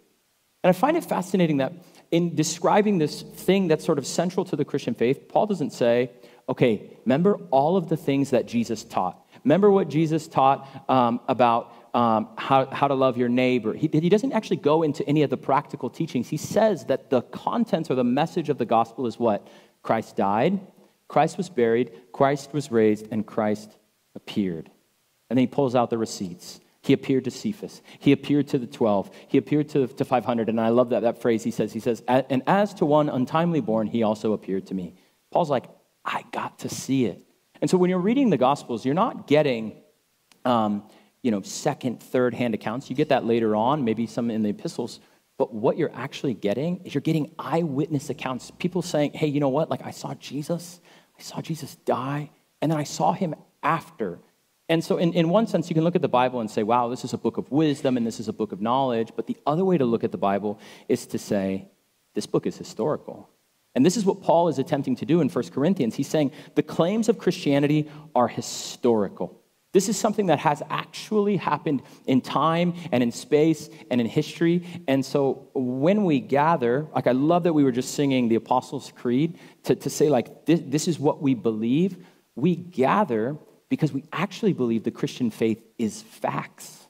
And 0.63 0.69
I 0.69 0.73
find 0.73 0.97
it 0.97 1.05
fascinating 1.05 1.57
that 1.57 1.73
in 2.11 2.35
describing 2.35 2.97
this 2.97 3.21
thing 3.21 3.67
that's 3.67 3.85
sort 3.85 3.97
of 3.97 4.05
central 4.05 4.45
to 4.45 4.55
the 4.55 4.65
Christian 4.65 4.93
faith, 4.93 5.27
Paul 5.29 5.45
doesn't 5.45 5.71
say, 5.71 6.11
okay, 6.49 6.97
remember 7.05 7.35
all 7.51 7.77
of 7.77 7.88
the 7.88 7.97
things 7.97 8.31
that 8.31 8.45
Jesus 8.45 8.83
taught. 8.83 9.25
Remember 9.43 9.71
what 9.71 9.89
Jesus 9.89 10.27
taught 10.27 10.67
um, 10.89 11.21
about 11.27 11.73
um, 11.93 12.29
how, 12.38 12.67
how 12.67 12.88
to 12.88 12.93
love 12.93 13.17
your 13.17 13.29
neighbor. 13.29 13.73
He, 13.73 13.89
he 13.91 14.09
doesn't 14.09 14.31
actually 14.31 14.57
go 14.57 14.83
into 14.83 15.07
any 15.07 15.23
of 15.23 15.29
the 15.29 15.38
practical 15.38 15.89
teachings. 15.89 16.29
He 16.29 16.38
says 16.38 16.85
that 16.85 17.09
the 17.09 17.21
contents 17.23 17.89
or 17.89 17.95
the 17.95 18.03
message 18.03 18.49
of 18.49 18.57
the 18.57 18.65
gospel 18.65 19.07
is 19.07 19.17
what? 19.17 19.47
Christ 19.81 20.15
died, 20.15 20.59
Christ 21.07 21.38
was 21.38 21.49
buried, 21.49 21.91
Christ 22.11 22.53
was 22.53 22.69
raised, 22.69 23.07
and 23.11 23.25
Christ 23.25 23.71
appeared. 24.13 24.69
And 25.29 25.38
then 25.38 25.43
he 25.43 25.48
pulls 25.48 25.75
out 25.75 25.89
the 25.89 25.98
receipts. 25.98 26.59
He 26.81 26.93
appeared 26.93 27.25
to 27.25 27.31
Cephas. 27.31 27.81
He 28.00 28.12
appeared 28.12 28.48
to 28.50 28.57
the 28.57 28.65
12. 28.65 29.12
He 29.27 29.38
appeared 29.38 29.69
to, 29.69 29.88
to 29.88 30.05
500. 30.05 30.50
And 30.50 30.59
I 30.59 30.69
love 30.69 30.89
that, 30.89 31.01
that 31.01 31.21
phrase 31.21 31.43
he 31.43 31.51
says. 31.51 31.74
He 31.74 31.79
says, 31.79 32.01
And 32.07 32.41
as 32.48 32.74
to 32.75 32.86
one 32.86 33.09
untimely 33.09 33.62
born, 33.62 33.88
he 33.88 34.03
also 34.03 34.33
appeared 34.33 34.67
to 34.67 34.74
me. 34.74 34.95
Paul's 35.31 35.50
like, 35.50 35.65
I 36.05 36.24
got 36.31 36.59
to 36.59 36.69
see 36.69 37.05
it. 37.05 37.21
And 37.62 37.69
so 37.69 37.77
when 37.77 37.89
you're 37.89 38.00
reading 38.00 38.29
the 38.29 38.38
Gospels, 38.38 38.86
you're 38.86 38.95
not 38.95 39.27
getting, 39.27 39.81
um, 40.45 40.83
you 41.21 41.31
know, 41.31 41.41
second, 41.41 42.01
third 42.01 42.33
hand 42.33 42.53
accounts. 42.53 42.89
You 42.89 42.95
get 42.95 43.09
that 43.09 43.25
later 43.25 43.55
on, 43.55 43.83
maybe 43.83 44.07
some 44.07 44.31
in 44.31 44.41
the 44.41 44.50
epistles. 44.50 45.01
But 45.38 45.53
what 45.53 45.77
you're 45.77 45.93
actually 45.93 46.33
getting 46.33 46.81
is 46.86 46.93
you're 46.93 47.01
getting 47.01 47.33
eyewitness 47.38 48.09
accounts. 48.09 48.51
People 48.51 48.81
saying, 48.81 49.12
hey, 49.13 49.27
you 49.27 49.39
know 49.39 49.50
what? 49.50 49.69
Like, 49.69 49.86
I 49.86 49.91
saw 49.91 50.13
Jesus. 50.15 50.79
I 51.17 51.21
saw 51.21 51.41
Jesus 51.41 51.75
die. 51.75 52.29
And 52.62 52.71
then 52.71 52.79
I 52.79 52.83
saw 52.83 53.12
him 53.12 53.36
after. 53.62 54.19
And 54.69 54.83
so, 54.83 54.97
in, 54.97 55.13
in 55.13 55.29
one 55.29 55.47
sense, 55.47 55.67
you 55.69 55.73
can 55.73 55.83
look 55.83 55.95
at 55.95 56.03
the 56.03 56.07
Bible 56.07 56.39
and 56.39 56.49
say, 56.49 56.61
wow, 56.61 56.88
this 56.89 57.03
is 57.03 57.13
a 57.13 57.17
book 57.17 57.38
of 57.38 57.51
wisdom 57.51 57.97
and 57.97 58.05
this 58.05 58.19
is 58.19 58.27
a 58.27 58.33
book 58.33 58.51
of 58.51 58.61
knowledge. 58.61 59.09
But 59.15 59.25
the 59.25 59.38
other 59.45 59.65
way 59.65 59.79
to 59.79 59.85
look 59.85 60.03
at 60.03 60.11
the 60.11 60.17
Bible 60.17 60.59
is 60.88 61.07
to 61.07 61.17
say, 61.17 61.67
this 62.13 62.27
book 62.27 62.45
is 62.45 62.55
historical. 62.55 63.29
And 63.73 63.85
this 63.85 63.97
is 63.97 64.05
what 64.05 64.21
Paul 64.21 64.47
is 64.47 64.59
attempting 64.59 64.95
to 64.97 65.05
do 65.05 65.21
in 65.21 65.29
1 65.29 65.49
Corinthians. 65.49 65.95
He's 65.95 66.07
saying 66.07 66.31
the 66.55 66.63
claims 66.63 67.09
of 67.09 67.17
Christianity 67.17 67.89
are 68.15 68.27
historical. 68.27 69.41
This 69.71 69.88
is 69.88 69.97
something 69.97 70.27
that 70.27 70.39
has 70.39 70.63
actually 70.69 71.38
happened 71.38 71.83
in 72.07 72.21
time 72.21 72.73
and 72.91 73.03
in 73.03 73.11
space 73.11 73.69
and 73.91 74.01
in 74.01 74.07
history. 74.07 74.65
And 74.88 75.05
so 75.05 75.49
when 75.53 76.03
we 76.05 76.19
gather, 76.19 76.88
like 76.93 77.05
I 77.05 77.11
love 77.11 77.43
that 77.43 77.53
we 77.53 77.63
were 77.63 77.71
just 77.71 77.93
singing 77.93 78.29
the 78.29 78.35
Apostles' 78.35 78.91
Creed 78.95 79.38
to, 79.63 79.75
to 79.75 79.89
say, 79.89 80.09
like, 80.09 80.45
this, 80.45 80.61
this 80.63 80.88
is 80.88 80.99
what 80.99 81.21
we 81.21 81.35
believe. 81.35 82.03
We 82.35 82.55
gather 82.55 83.38
because 83.69 83.93
we 83.93 84.03
actually 84.11 84.53
believe 84.53 84.83
the 84.83 84.91
Christian 84.91 85.29
faith 85.29 85.61
is 85.77 86.01
facts. 86.01 86.88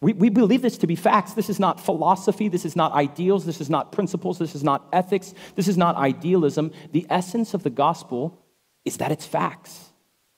We, 0.00 0.12
we 0.12 0.28
believe 0.28 0.62
this 0.62 0.78
to 0.78 0.86
be 0.86 0.94
facts. 0.94 1.32
This 1.32 1.50
is 1.50 1.58
not 1.58 1.80
philosophy. 1.80 2.48
This 2.48 2.64
is 2.64 2.76
not 2.76 2.92
ideals. 2.92 3.44
This 3.44 3.60
is 3.60 3.70
not 3.70 3.92
principles. 3.92 4.38
This 4.38 4.54
is 4.54 4.62
not 4.62 4.86
ethics. 4.92 5.34
This 5.54 5.68
is 5.68 5.76
not 5.76 5.96
idealism. 5.96 6.72
The 6.92 7.06
essence 7.10 7.54
of 7.54 7.62
the 7.62 7.70
gospel 7.70 8.42
is 8.84 8.98
that 8.98 9.10
it's 9.10 9.26
facts, 9.26 9.92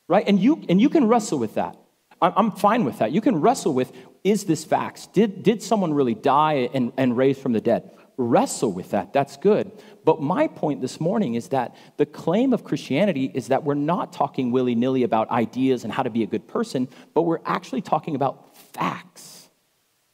right? 0.09 0.27
And 0.27 0.41
you, 0.41 0.65
and 0.69 0.81
you 0.81 0.89
can 0.89 1.07
wrestle 1.07 1.39
with 1.39 1.55
that. 1.55 1.77
I'm 2.21 2.51
fine 2.51 2.85
with 2.85 2.99
that. 2.99 3.13
You 3.13 3.21
can 3.21 3.41
wrestle 3.41 3.75
with 3.75 3.93
is 4.25 4.45
this 4.45 4.65
facts? 4.65 5.07
Did, 5.07 5.43
did 5.43 5.63
someone 5.63 5.95
really 5.95 6.15
die 6.15 6.69
and, 6.75 6.93
and 6.97 7.17
raise 7.17 7.39
from 7.39 7.53
the 7.53 7.61
dead? 7.61 7.91
Wrestle 8.21 8.73
with 8.73 8.91
that. 8.91 9.13
That's 9.13 9.37
good. 9.37 9.71
But 10.05 10.21
my 10.21 10.49
point 10.49 10.81
this 10.81 11.01
morning 11.01 11.37
is 11.37 11.49
that 11.51 11.77
the 11.99 12.05
claim 12.05 12.53
of 12.53 12.65
Christianity 12.65 13.31
is 13.33 13.49
that 13.49 13.63
we're 13.63 13.75
not 13.75 14.13
talking 14.13 14.51
willy 14.51 14.75
nilly 14.75 15.05
about 15.05 15.31
ideas 15.31 15.85
and 15.85 15.93
how 15.93 16.03
to 16.03 16.11
be 16.11 16.25
a 16.25 16.27
good 16.27 16.49
person, 16.49 16.89
but 17.15 17.23
we're 17.23 17.39
actually 17.45 17.81
talking 17.81 18.17
about 18.17 18.57
facts. 18.57 19.49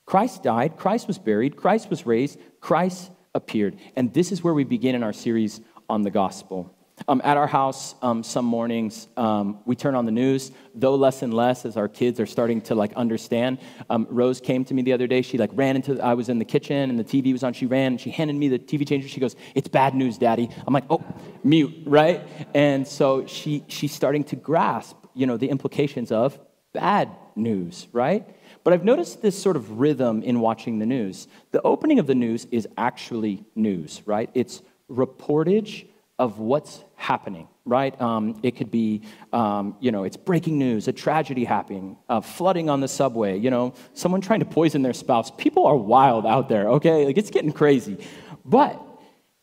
Christ 0.04 0.42
died, 0.42 0.76
Christ 0.76 1.08
was 1.08 1.18
buried, 1.18 1.56
Christ 1.56 1.88
was 1.88 2.04
raised, 2.04 2.38
Christ 2.61 3.11
appeared. 3.34 3.78
And 3.96 4.12
this 4.12 4.32
is 4.32 4.44
where 4.44 4.54
we 4.54 4.64
begin 4.64 4.94
in 4.94 5.02
our 5.02 5.14
series 5.14 5.62
on 5.88 6.02
the 6.02 6.11
gospel. 6.11 6.76
Um, 7.09 7.21
at 7.25 7.37
our 7.37 7.49
house, 7.49 7.97
um, 8.03 8.23
some 8.23 8.45
mornings 8.45 9.09
um, 9.17 9.59
we 9.67 9.75
turn 9.75 9.97
on 9.97 10.07
the 10.07 10.13
news, 10.13 10.53
though 10.77 10.95
less 10.95 11.23
and 11.23 11.35
less 11.35 11.65
as 11.65 11.77
our 11.77 11.89
kids 11.89 12.21
are 12.21 12.27
starting 12.27 12.61
to 12.63 12.77
like 12.77 12.93
understand. 12.95 13.59
Um, 13.91 14.07
Rose 14.09 14.41
came 14.41 14.65
to 14.67 14.75
me 14.75 14.83
the 14.83 14.93
other 14.93 15.09
day. 15.09 15.21
She 15.21 15.37
like 15.37 15.51
ran 15.55 15.75
into. 15.75 16.01
I 16.01 16.15
was 16.15 16.29
in 16.29 16.39
the 16.39 16.45
kitchen 16.45 16.91
and 16.91 16.99
the 16.99 17.05
TV 17.05 17.33
was 17.33 17.43
on. 17.43 17.53
She 17.53 17.67
ran 17.67 17.93
and 17.93 18.01
she 18.01 18.11
handed 18.11 18.37
me 18.37 18.49
the 18.49 18.61
TV 18.61 18.87
changer. 18.87 19.09
She 19.09 19.19
goes, 19.19 19.35
"It's 19.57 19.67
bad 19.67 19.95
news, 19.95 20.19
Daddy." 20.19 20.49
I'm 20.67 20.73
like, 20.73 20.85
"Oh, 20.89 21.05
mute, 21.43 21.75
right?" 21.85 22.23
And 22.55 22.87
so 22.87 23.27
she 23.27 23.65
she's 23.67 23.93
starting 23.93 24.23
to 24.25 24.37
grasp, 24.37 24.97
you 25.15 25.27
know, 25.27 25.37
the 25.37 25.49
implications 25.49 26.13
of 26.13 26.39
bad 26.73 27.11
news, 27.35 27.89
right? 27.93 28.25
But 28.63 28.73
I've 28.73 28.85
noticed 28.85 29.21
this 29.21 29.41
sort 29.41 29.57
of 29.57 29.81
rhythm 29.81 30.23
in 30.23 30.39
watching 30.39 30.79
the 30.79 30.87
news. 30.87 31.27
The 31.51 31.61
opening 31.63 31.99
of 31.99 32.07
the 32.07 32.15
news 32.15 32.47
is 32.53 32.69
actually 32.79 33.45
news, 33.57 34.01
right? 34.07 34.31
It's 34.33 34.63
reportage 34.89 35.87
of 36.18 36.38
what's 36.38 36.85
happening, 36.94 37.49
right? 37.64 38.00
Um, 38.00 38.38
it 38.42 38.56
could 38.56 38.71
be, 38.71 39.02
um, 39.33 39.76
you 39.80 39.90
know, 39.90 40.04
it's 40.04 40.16
breaking 40.16 40.59
news, 40.59 40.87
a 40.87 40.92
tragedy 40.92 41.44
happening, 41.44 41.97
uh, 42.09 42.21
flooding 42.21 42.71
on 42.71 42.80
the 42.80 42.88
subway, 42.88 43.38
you 43.38 43.50
know, 43.50 43.75
someone 43.94 44.21
trying 44.21 44.40
to 44.40 44.47
poison 44.47 44.83
their 44.83 44.92
spouse. 44.92 45.30
People 45.33 45.66
are 45.66 45.76
wild 45.76 46.25
out 46.25 46.49
there, 46.49 46.68
okay? 46.68 47.04
Like 47.04 47.18
it's 47.18 47.30
getting 47.30 47.52
crazy. 47.52 47.99
But 48.44 48.80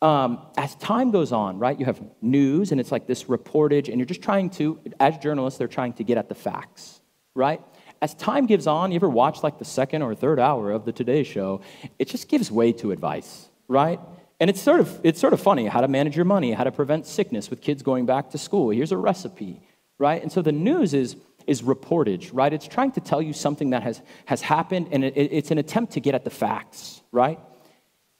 um, 0.01 0.45
as 0.57 0.75
time 0.75 1.11
goes 1.11 1.31
on, 1.31 1.59
right, 1.59 1.77
you 1.77 1.85
have 1.85 2.01
news 2.21 2.71
and 2.71 2.79
it's 2.79 2.91
like 2.91 3.05
this 3.05 3.25
reportage, 3.25 3.89
and 3.89 3.97
you're 3.97 4.05
just 4.05 4.21
trying 4.21 4.49
to, 4.51 4.79
as 4.99 5.17
journalists, 5.17 5.59
they're 5.59 5.67
trying 5.67 5.93
to 5.93 6.03
get 6.03 6.17
at 6.17 6.29
the 6.29 6.35
facts, 6.35 7.01
right? 7.35 7.61
As 8.01 8.15
time 8.15 8.47
gives 8.47 8.65
on, 8.65 8.91
you 8.91 8.95
ever 8.95 9.09
watch 9.09 9.43
like 9.43 9.59
the 9.59 9.65
second 9.65 10.01
or 10.01 10.15
third 10.15 10.39
hour 10.39 10.71
of 10.71 10.85
the 10.85 10.91
Today 10.91 11.23
Show, 11.23 11.61
it 11.99 12.07
just 12.07 12.29
gives 12.29 12.49
way 12.49 12.71
to 12.73 12.91
advice, 12.91 13.49
right? 13.67 13.99
And 14.41 14.50
it's 14.50 14.60
sort 14.60 14.79
of, 14.79 15.00
it's 15.03 15.21
sort 15.21 15.33
of 15.33 15.39
funny 15.39 15.67
how 15.67 15.81
to 15.81 15.88
manage 15.88 16.15
your 16.15 16.25
money, 16.25 16.51
how 16.51 16.63
to 16.63 16.71
prevent 16.71 17.05
sickness 17.05 17.51
with 17.51 17.62
kids 17.62 17.83
going 17.83 18.07
back 18.07 18.31
to 18.31 18.39
school. 18.39 18.71
Here's 18.71 18.91
a 18.91 18.98
recipe, 18.98 19.62
right? 20.00 20.19
And 20.19 20.31
so 20.31 20.41
the 20.41 20.51
news 20.51 20.95
is, 20.95 21.15
is 21.45 21.62
reportage, 21.62 22.31
right? 22.33 22.51
It's 22.51 22.67
trying 22.67 22.91
to 22.93 23.01
tell 23.01 23.21
you 23.21 23.33
something 23.33 23.69
that 23.69 23.83
has, 23.83 24.01
has 24.25 24.41
happened, 24.41 24.88
and 24.91 25.05
it, 25.05 25.15
it's 25.15 25.51
an 25.51 25.60
attempt 25.60 25.93
to 25.93 26.00
get 26.00 26.15
at 26.15 26.24
the 26.24 26.31
facts, 26.31 27.03
right? 27.12 27.39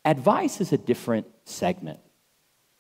Advice 0.06 0.62
is 0.62 0.72
a 0.72 0.78
different 0.78 1.26
segment. 1.46 2.00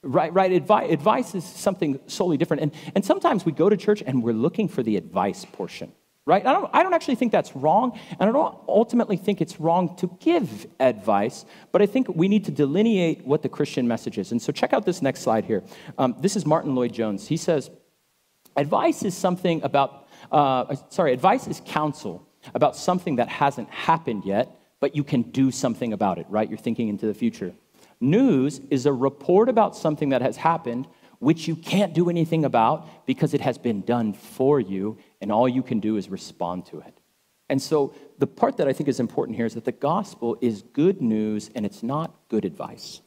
Right, 0.03 0.31
right. 0.31 0.51
Advice, 0.51 0.91
advice 0.91 1.33
is 1.33 1.43
something 1.43 1.99
solely 2.05 2.37
different. 2.37 2.61
And, 2.61 2.71
and 2.93 3.03
sometimes 3.03 3.43
we 3.43 3.53
go 3.53 3.69
to 3.69 3.77
church 3.77 4.03
and 4.05 4.21
we're 4.21 4.33
looking 4.33 4.67
for 4.67 4.83
the 4.83 4.97
advice 4.97 5.45
portion 5.45 5.91
right? 6.25 6.45
I 6.45 6.53
don't, 6.53 6.69
I 6.73 6.83
don't 6.83 6.93
actually 6.93 7.15
think 7.15 7.31
that's 7.31 7.55
wrong, 7.55 7.99
and 8.19 8.29
I 8.29 8.31
don't 8.31 8.57
ultimately 8.67 9.17
think 9.17 9.41
it's 9.41 9.59
wrong 9.59 9.95
to 9.97 10.17
give 10.19 10.67
advice, 10.79 11.45
but 11.71 11.81
I 11.81 11.87
think 11.87 12.07
we 12.09 12.27
need 12.27 12.45
to 12.45 12.51
delineate 12.51 13.25
what 13.25 13.41
the 13.41 13.49
Christian 13.49 13.87
message 13.87 14.17
is. 14.17 14.31
And 14.31 14.41
so 14.41 14.51
check 14.51 14.73
out 14.73 14.85
this 14.85 15.01
next 15.01 15.21
slide 15.21 15.45
here. 15.45 15.63
Um, 15.97 16.15
this 16.19 16.35
is 16.35 16.45
Martyn 16.45 16.75
Lloyd-Jones. 16.75 17.27
He 17.27 17.37
says, 17.37 17.71
advice 18.55 19.03
is 19.03 19.15
something 19.15 19.63
about, 19.63 20.07
uh, 20.31 20.75
sorry, 20.89 21.13
advice 21.13 21.47
is 21.47 21.61
counsel 21.65 22.27
about 22.53 22.75
something 22.75 23.15
that 23.15 23.29
hasn't 23.29 23.69
happened 23.69 24.23
yet, 24.25 24.59
but 24.79 24.95
you 24.95 25.03
can 25.03 25.23
do 25.23 25.51
something 25.51 25.93
about 25.93 26.17
it, 26.17 26.25
right? 26.29 26.49
You're 26.49 26.57
thinking 26.57 26.87
into 26.89 27.07
the 27.07 27.13
future. 27.13 27.53
News 27.99 28.61
is 28.69 28.85
a 28.85 28.93
report 28.93 29.47
about 29.47 29.75
something 29.75 30.09
that 30.09 30.21
has 30.21 30.37
happened, 30.37 30.87
which 31.19 31.47
you 31.47 31.55
can't 31.55 31.93
do 31.93 32.09
anything 32.09 32.45
about 32.45 33.05
because 33.05 33.35
it 33.35 33.41
has 33.41 33.59
been 33.59 33.81
done 33.81 34.13
for 34.13 34.59
you 34.59 34.97
and 35.21 35.31
all 35.31 35.47
you 35.47 35.63
can 35.63 35.79
do 35.79 35.95
is 35.95 36.09
respond 36.09 36.65
to 36.67 36.79
it. 36.79 36.97
And 37.49 37.61
so 37.61 37.93
the 38.17 38.27
part 38.27 38.57
that 38.57 38.67
I 38.67 38.73
think 38.73 38.89
is 38.89 38.99
important 38.99 39.35
here 39.37 39.45
is 39.45 39.53
that 39.53 39.65
the 39.65 39.71
gospel 39.71 40.37
is 40.41 40.63
good 40.73 41.01
news 41.01 41.49
and 41.53 41.65
it's 41.65 41.83
not 41.83 42.15
good 42.29 42.45
advice. 42.45 43.01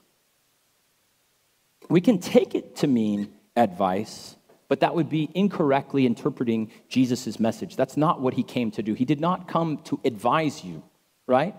We 1.89 2.01
can 2.01 2.19
take 2.19 2.55
it 2.55 2.77
to 2.77 2.87
mean 2.87 3.33
advice, 3.57 4.37
but 4.69 4.81
that 4.81 4.95
would 4.95 5.09
be 5.09 5.31
incorrectly 5.35 6.07
interpreting 6.07 6.71
Jesus' 6.89 7.41
message. 7.41 7.77
That's 7.77 7.97
not 7.97 8.21
what 8.21 8.35
he 8.35 8.43
came 8.43 8.71
to 8.73 8.83
do. 8.83 8.95
He 8.95 9.05
did 9.05 9.21
not 9.21 9.49
come 9.49 9.79
to 9.85 10.01
advise 10.05 10.65
you, 10.65 10.83
right? 11.27 11.55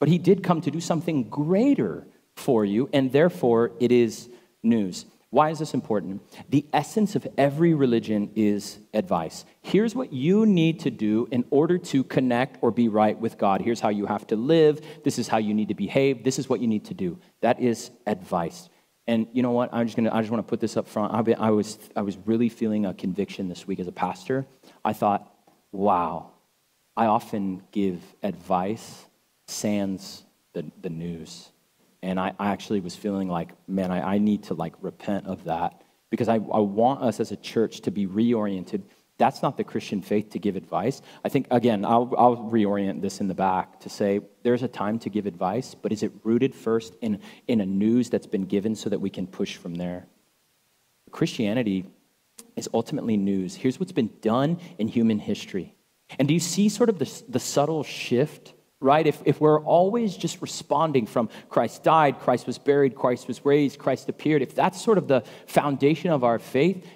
But 0.00 0.08
he 0.08 0.18
did 0.18 0.42
come 0.42 0.60
to 0.62 0.70
do 0.70 0.80
something 0.80 1.28
greater 1.28 2.06
for 2.36 2.64
you, 2.64 2.88
and 2.92 3.12
therefore 3.12 3.72
it 3.80 3.92
is 3.92 4.28
news. 4.62 5.06
Why 5.34 5.50
is 5.50 5.58
this 5.58 5.74
important? 5.74 6.22
The 6.48 6.64
essence 6.72 7.16
of 7.16 7.26
every 7.36 7.74
religion 7.74 8.30
is 8.36 8.78
advice. 8.94 9.44
Here's 9.62 9.92
what 9.92 10.12
you 10.12 10.46
need 10.46 10.78
to 10.80 10.92
do 10.92 11.26
in 11.32 11.44
order 11.50 11.76
to 11.76 12.04
connect 12.04 12.58
or 12.62 12.70
be 12.70 12.86
right 12.86 13.18
with 13.18 13.36
God. 13.36 13.60
Here's 13.60 13.80
how 13.80 13.88
you 13.88 14.06
have 14.06 14.28
to 14.28 14.36
live. 14.36 14.80
This 15.02 15.18
is 15.18 15.26
how 15.26 15.38
you 15.38 15.52
need 15.52 15.66
to 15.70 15.74
behave. 15.74 16.22
This 16.22 16.38
is 16.38 16.48
what 16.48 16.60
you 16.60 16.68
need 16.68 16.84
to 16.84 16.94
do. 16.94 17.18
That 17.40 17.58
is 17.58 17.90
advice. 18.06 18.68
And 19.08 19.26
you 19.32 19.42
know 19.42 19.50
what? 19.50 19.70
I'm 19.72 19.88
just 19.88 19.96
gonna. 19.96 20.14
I 20.14 20.20
just 20.20 20.30
want 20.30 20.46
to 20.46 20.48
put 20.48 20.60
this 20.60 20.76
up 20.76 20.86
front. 20.86 21.12
I, 21.12 21.48
I 21.48 21.50
was. 21.50 21.80
I 21.96 22.02
was 22.02 22.16
really 22.26 22.48
feeling 22.48 22.86
a 22.86 22.94
conviction 22.94 23.48
this 23.48 23.66
week 23.66 23.80
as 23.80 23.88
a 23.88 23.92
pastor. 23.92 24.46
I 24.84 24.92
thought, 24.92 25.28
wow. 25.72 26.30
I 26.96 27.06
often 27.06 27.64
give 27.72 28.00
advice 28.22 29.06
sans 29.48 30.22
the, 30.52 30.64
the 30.80 30.90
news. 30.90 31.50
And 32.04 32.20
I, 32.20 32.34
I 32.38 32.48
actually 32.48 32.80
was 32.80 32.94
feeling 32.94 33.28
like, 33.28 33.52
man, 33.66 33.90
I, 33.90 34.14
I 34.14 34.18
need 34.18 34.42
to 34.44 34.54
like 34.54 34.74
repent 34.82 35.26
of 35.26 35.44
that 35.44 35.82
because 36.10 36.28
I, 36.28 36.34
I 36.34 36.60
want 36.60 37.02
us 37.02 37.18
as 37.18 37.32
a 37.32 37.36
church 37.36 37.80
to 37.80 37.90
be 37.90 38.06
reoriented. 38.06 38.82
That's 39.16 39.42
not 39.42 39.56
the 39.56 39.64
Christian 39.64 40.02
faith 40.02 40.30
to 40.30 40.38
give 40.38 40.54
advice. 40.54 41.00
I 41.24 41.30
think, 41.30 41.46
again, 41.50 41.84
I'll, 41.84 42.12
I'll 42.18 42.36
reorient 42.36 43.00
this 43.00 43.20
in 43.20 43.28
the 43.28 43.34
back 43.34 43.80
to 43.80 43.88
say 43.88 44.20
there's 44.42 44.62
a 44.62 44.68
time 44.68 44.98
to 45.00 45.08
give 45.08 45.24
advice, 45.24 45.74
but 45.74 45.92
is 45.92 46.02
it 46.02 46.12
rooted 46.24 46.54
first 46.54 46.94
in, 47.00 47.20
in 47.48 47.62
a 47.62 47.66
news 47.66 48.10
that's 48.10 48.26
been 48.26 48.44
given 48.44 48.74
so 48.74 48.90
that 48.90 49.00
we 49.00 49.08
can 49.08 49.26
push 49.26 49.56
from 49.56 49.76
there? 49.76 50.06
Christianity 51.10 51.86
is 52.54 52.68
ultimately 52.74 53.16
news. 53.16 53.54
Here's 53.54 53.80
what's 53.80 53.92
been 53.92 54.10
done 54.20 54.58
in 54.78 54.88
human 54.88 55.18
history. 55.18 55.74
And 56.18 56.28
do 56.28 56.34
you 56.34 56.40
see 56.40 56.68
sort 56.68 56.90
of 56.90 56.98
the, 56.98 57.22
the 57.28 57.40
subtle 57.40 57.82
shift, 57.82 58.52
right? 58.84 59.06
If, 59.06 59.20
if 59.24 59.40
we're 59.40 59.60
always 59.62 60.16
just 60.16 60.40
responding 60.42 61.06
from 61.06 61.28
Christ 61.48 61.82
died, 61.82 62.20
Christ 62.20 62.46
was 62.46 62.58
buried, 62.58 62.94
Christ 62.94 63.26
was 63.26 63.44
raised, 63.44 63.78
Christ 63.78 64.08
appeared, 64.08 64.42
if 64.42 64.54
that's 64.54 64.80
sort 64.80 64.98
of 64.98 65.08
the 65.08 65.22
foundation 65.46 66.10
of 66.10 66.22
our 66.22 66.38
faith, 66.38 66.86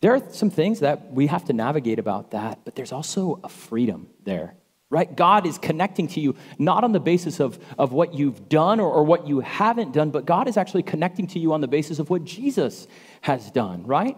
there 0.00 0.14
are 0.14 0.22
some 0.30 0.50
things 0.50 0.80
that 0.80 1.12
we 1.12 1.26
have 1.26 1.44
to 1.46 1.52
navigate 1.52 1.98
about 1.98 2.30
that, 2.30 2.60
but 2.64 2.74
there's 2.74 2.92
also 2.92 3.40
a 3.42 3.48
freedom 3.48 4.08
there 4.24 4.54
right? 4.90 5.16
God 5.16 5.46
is 5.46 5.56
connecting 5.56 6.08
to 6.08 6.20
you 6.20 6.34
not 6.58 6.82
on 6.82 6.90
the 6.90 7.00
basis 7.00 7.38
of, 7.38 7.58
of 7.78 7.92
what 7.92 8.12
you've 8.12 8.48
done 8.48 8.80
or, 8.80 8.90
or 8.90 9.04
what 9.04 9.26
you 9.26 9.38
haven't 9.38 9.92
done, 9.92 10.10
but 10.10 10.26
God 10.26 10.48
is 10.48 10.56
actually 10.56 10.82
connecting 10.82 11.28
to 11.28 11.38
you 11.38 11.52
on 11.52 11.60
the 11.60 11.68
basis 11.68 12.00
of 12.00 12.10
what 12.10 12.24
Jesus 12.24 12.88
has 13.20 13.52
done, 13.52 13.86
right? 13.86 14.16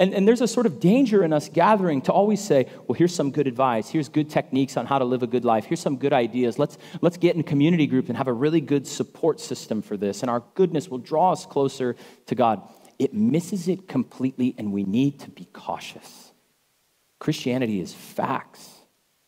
And, 0.00 0.12
and 0.12 0.26
there's 0.26 0.40
a 0.40 0.48
sort 0.48 0.66
of 0.66 0.80
danger 0.80 1.22
in 1.22 1.32
us 1.32 1.48
gathering 1.48 2.02
to 2.02 2.12
always 2.12 2.42
say, 2.42 2.66
well, 2.86 2.96
here's 2.96 3.14
some 3.14 3.30
good 3.30 3.46
advice. 3.46 3.88
Here's 3.88 4.08
good 4.08 4.28
techniques 4.28 4.76
on 4.76 4.86
how 4.86 4.98
to 4.98 5.04
live 5.04 5.22
a 5.22 5.26
good 5.26 5.44
life. 5.44 5.66
Here's 5.66 5.80
some 5.80 5.96
good 5.96 6.12
ideas. 6.12 6.58
Let's, 6.58 6.78
let's 7.00 7.16
get 7.16 7.34
in 7.34 7.40
a 7.40 7.44
community 7.44 7.86
group 7.86 8.08
and 8.08 8.16
have 8.16 8.26
a 8.26 8.32
really 8.32 8.60
good 8.60 8.86
support 8.88 9.38
system 9.38 9.82
for 9.82 9.96
this. 9.96 10.22
And 10.22 10.30
our 10.30 10.42
goodness 10.54 10.88
will 10.88 10.98
draw 10.98 11.32
us 11.32 11.46
closer 11.46 11.94
to 12.26 12.34
God. 12.34 12.62
It 12.98 13.14
misses 13.14 13.68
it 13.68 13.86
completely, 13.86 14.54
and 14.58 14.72
we 14.72 14.82
need 14.82 15.20
to 15.20 15.30
be 15.30 15.44
cautious. 15.52 16.32
Christianity 17.20 17.80
is 17.80 17.94
facts 17.94 18.74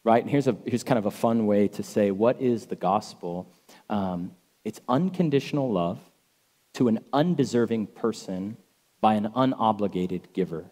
right? 0.07 0.23
And 0.23 0.31
here's, 0.31 0.47
a, 0.47 0.57
here's 0.65 0.85
kind 0.85 0.99
of 0.99 1.07
a 1.07 1.11
fun 1.11 1.47
way 1.47 1.67
to 1.67 1.83
say 1.83 2.13
what 2.13 2.41
is 2.41 2.67
the 2.67 2.77
gospel? 2.77 3.53
Um, 3.91 4.31
it's 4.65 4.81
unconditional 4.89 5.71
love 5.71 5.99
to 6.75 6.87
an 6.87 7.01
undeserving 7.13 7.89
person 7.89 8.57
by 9.01 9.15
an 9.15 9.29
unobligated 9.37 10.33
giver. 10.33 10.71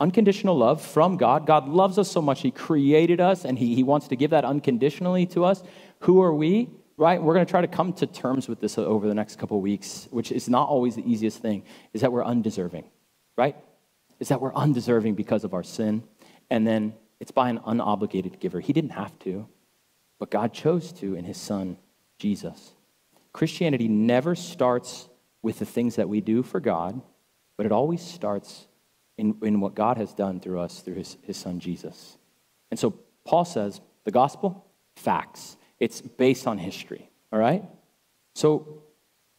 Unconditional 0.00 0.56
love 0.56 0.82
from 0.82 1.16
God. 1.16 1.46
God 1.46 1.68
loves 1.68 1.98
us 1.98 2.10
so 2.10 2.20
much, 2.20 2.42
He 2.42 2.50
created 2.50 3.20
us 3.20 3.44
and 3.44 3.58
He, 3.58 3.74
he 3.74 3.82
wants 3.82 4.08
to 4.08 4.16
give 4.16 4.30
that 4.30 4.44
unconditionally 4.44 5.26
to 5.26 5.44
us. 5.44 5.62
Who 6.00 6.22
are 6.22 6.34
we? 6.34 6.70
Right? 6.96 7.22
We're 7.22 7.34
going 7.34 7.46
to 7.46 7.50
try 7.50 7.60
to 7.60 7.68
come 7.68 7.92
to 7.94 8.06
terms 8.06 8.48
with 8.48 8.60
this 8.60 8.78
over 8.78 9.08
the 9.08 9.14
next 9.14 9.38
couple 9.38 9.60
weeks, 9.60 10.06
which 10.10 10.30
is 10.30 10.48
not 10.48 10.68
always 10.68 10.94
the 10.94 11.10
easiest 11.10 11.38
thing, 11.38 11.64
is 11.92 12.02
that 12.02 12.12
we're 12.12 12.24
undeserving, 12.24 12.84
right? 13.36 13.56
Is 14.20 14.28
that 14.28 14.40
we're 14.40 14.54
undeserving 14.54 15.14
because 15.14 15.42
of 15.42 15.54
our 15.54 15.64
sin. 15.64 16.04
And 16.50 16.66
then 16.66 16.94
it's 17.18 17.32
by 17.32 17.48
an 17.48 17.58
unobligated 17.60 18.38
giver. 18.38 18.60
He 18.60 18.72
didn't 18.72 18.90
have 18.90 19.18
to, 19.20 19.48
but 20.18 20.30
God 20.30 20.52
chose 20.52 20.92
to 20.94 21.14
in 21.14 21.24
his 21.24 21.36
son, 21.36 21.78
Jesus. 22.18 22.74
Christianity 23.32 23.88
never 23.88 24.34
starts 24.34 25.08
with 25.42 25.58
the 25.58 25.64
things 25.66 25.96
that 25.96 26.08
we 26.08 26.20
do 26.20 26.42
for 26.42 26.60
God, 26.60 27.02
but 27.56 27.66
it 27.66 27.72
always 27.72 28.02
starts 28.02 28.66
in, 29.16 29.36
in 29.42 29.60
what 29.60 29.74
God 29.74 29.96
has 29.96 30.12
done 30.12 30.40
through 30.40 30.60
us 30.60 30.80
through 30.80 30.94
his, 30.94 31.16
his 31.22 31.36
son, 31.36 31.60
Jesus. 31.60 32.18
And 32.70 32.78
so 32.78 32.98
Paul 33.24 33.44
says 33.44 33.80
the 34.04 34.10
gospel, 34.10 34.66
facts. 34.96 35.56
It's 35.78 36.00
based 36.00 36.46
on 36.46 36.58
history, 36.58 37.10
all 37.32 37.38
right? 37.38 37.64
So, 38.34 38.82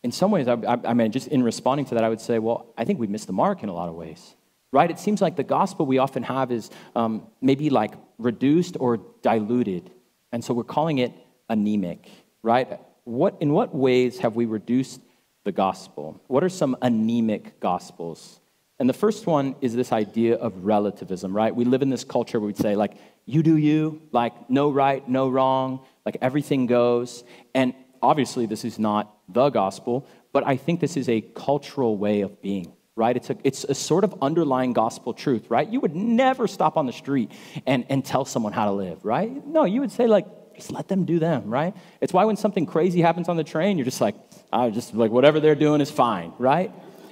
in 0.04 0.12
some 0.12 0.30
ways, 0.30 0.48
I, 0.48 0.54
I, 0.54 0.78
I 0.86 0.94
mean, 0.94 1.12
just 1.12 1.28
in 1.30 1.42
responding 1.42 1.86
to 1.88 1.96
that, 1.96 2.04
I 2.04 2.10
would 2.10 2.22
say, 2.22 2.38
well, 2.38 2.74
I 2.78 2.86
think 2.86 3.00
we 3.00 3.08
missed 3.08 3.28
the 3.28 3.34
mark 3.34 3.64
in 3.64 3.70
a 3.70 3.74
lot 3.74 3.90
of 3.90 3.96
ways 3.96 4.36
right? 4.76 4.92
It 4.92 5.00
seems 5.00 5.22
like 5.22 5.38
the 5.38 5.44
gospel 5.44 5.86
we 5.86 6.00
often 6.00 6.22
have 6.24 6.52
is 6.52 6.70
um, 6.98 7.28
maybe 7.42 7.70
like 7.70 7.94
reduced 8.18 8.76
or 8.78 8.98
diluted. 9.22 9.90
And 10.34 10.44
so 10.44 10.54
we're 10.54 10.66
calling 10.66 10.98
it 10.98 11.14
anemic, 11.48 12.10
right? 12.44 12.82
What, 13.06 13.38
in 13.40 13.54
what 13.54 13.74
ways 13.74 14.20
have 14.20 14.36
we 14.36 14.46
reduced 14.46 15.00
the 15.46 15.54
gospel? 15.54 16.20
What 16.28 16.44
are 16.44 16.50
some 16.50 16.76
anemic 16.82 17.62
gospels? 17.62 18.42
And 18.78 18.90
the 18.90 18.94
first 18.94 19.26
one 19.26 19.56
is 19.62 19.74
this 19.74 19.94
idea 19.94 20.36
of 20.36 20.66
relativism, 20.66 21.34
right? 21.34 21.56
We 21.56 21.64
live 21.64 21.82
in 21.82 21.90
this 21.90 22.04
culture 22.04 22.40
where 22.40 22.48
we'd 22.48 22.58
say, 22.58 22.76
like, 22.76 22.96
you 23.26 23.42
do 23.42 23.56
you, 23.56 24.02
like, 24.12 24.50
no 24.50 24.70
right, 24.70 25.08
no 25.08 25.30
wrong, 25.30 25.80
like, 26.06 26.18
everything 26.22 26.66
goes. 26.66 27.24
And 27.54 27.74
obviously, 28.02 28.48
this 28.48 28.66
is 28.66 28.78
not 28.78 29.18
the 29.30 29.50
gospel, 29.50 30.06
but 30.34 30.46
I 30.46 30.58
think 30.58 30.82
this 30.82 30.98
is 30.98 31.08
a 31.08 31.22
cultural 31.22 31.98
way 31.98 32.20
of 32.22 32.42
being 32.42 32.74
right? 32.98 33.18
It's 33.18 33.30
a, 33.30 33.36
it's 33.44 33.66
a 33.66 33.76
sort 33.76 34.06
of 34.06 34.16
underlying 34.22 34.72
gospel 34.72 35.14
truth, 35.14 35.50
right? 35.50 35.68
You 35.68 35.82
would 35.82 35.96
never 35.96 36.48
stop 36.48 36.78
on 36.78 36.86
the 36.86 36.94
street 36.94 37.30
and, 37.68 37.86
and 37.90 38.06
tell 38.06 38.24
someone 38.24 38.54
how 38.54 38.66
to 38.66 38.72
live, 38.72 39.04
right? 39.04 39.46
No, 39.46 39.66
you 39.66 39.82
would 39.82 39.92
say, 39.92 40.08
like, 40.08 40.26
just 40.56 40.72
let 40.72 40.88
them 40.88 41.06
do 41.06 41.20
them, 41.20 41.50
right? 41.50 41.74
It's 42.02 42.14
why 42.14 42.26
when 42.26 42.38
something 42.38 42.66
crazy 42.66 43.02
happens 43.02 43.30
on 43.30 43.38
the 43.38 43.44
train, 43.44 43.78
you're 43.78 43.86
just 43.86 44.02
like, 44.02 44.16
I 44.52 44.70
just 44.70 44.94
like 44.94 45.12
whatever 45.12 45.40
they're 45.40 45.56
doing 45.56 45.82
is 45.82 45.92
fine, 45.92 46.34
right? 46.38 46.72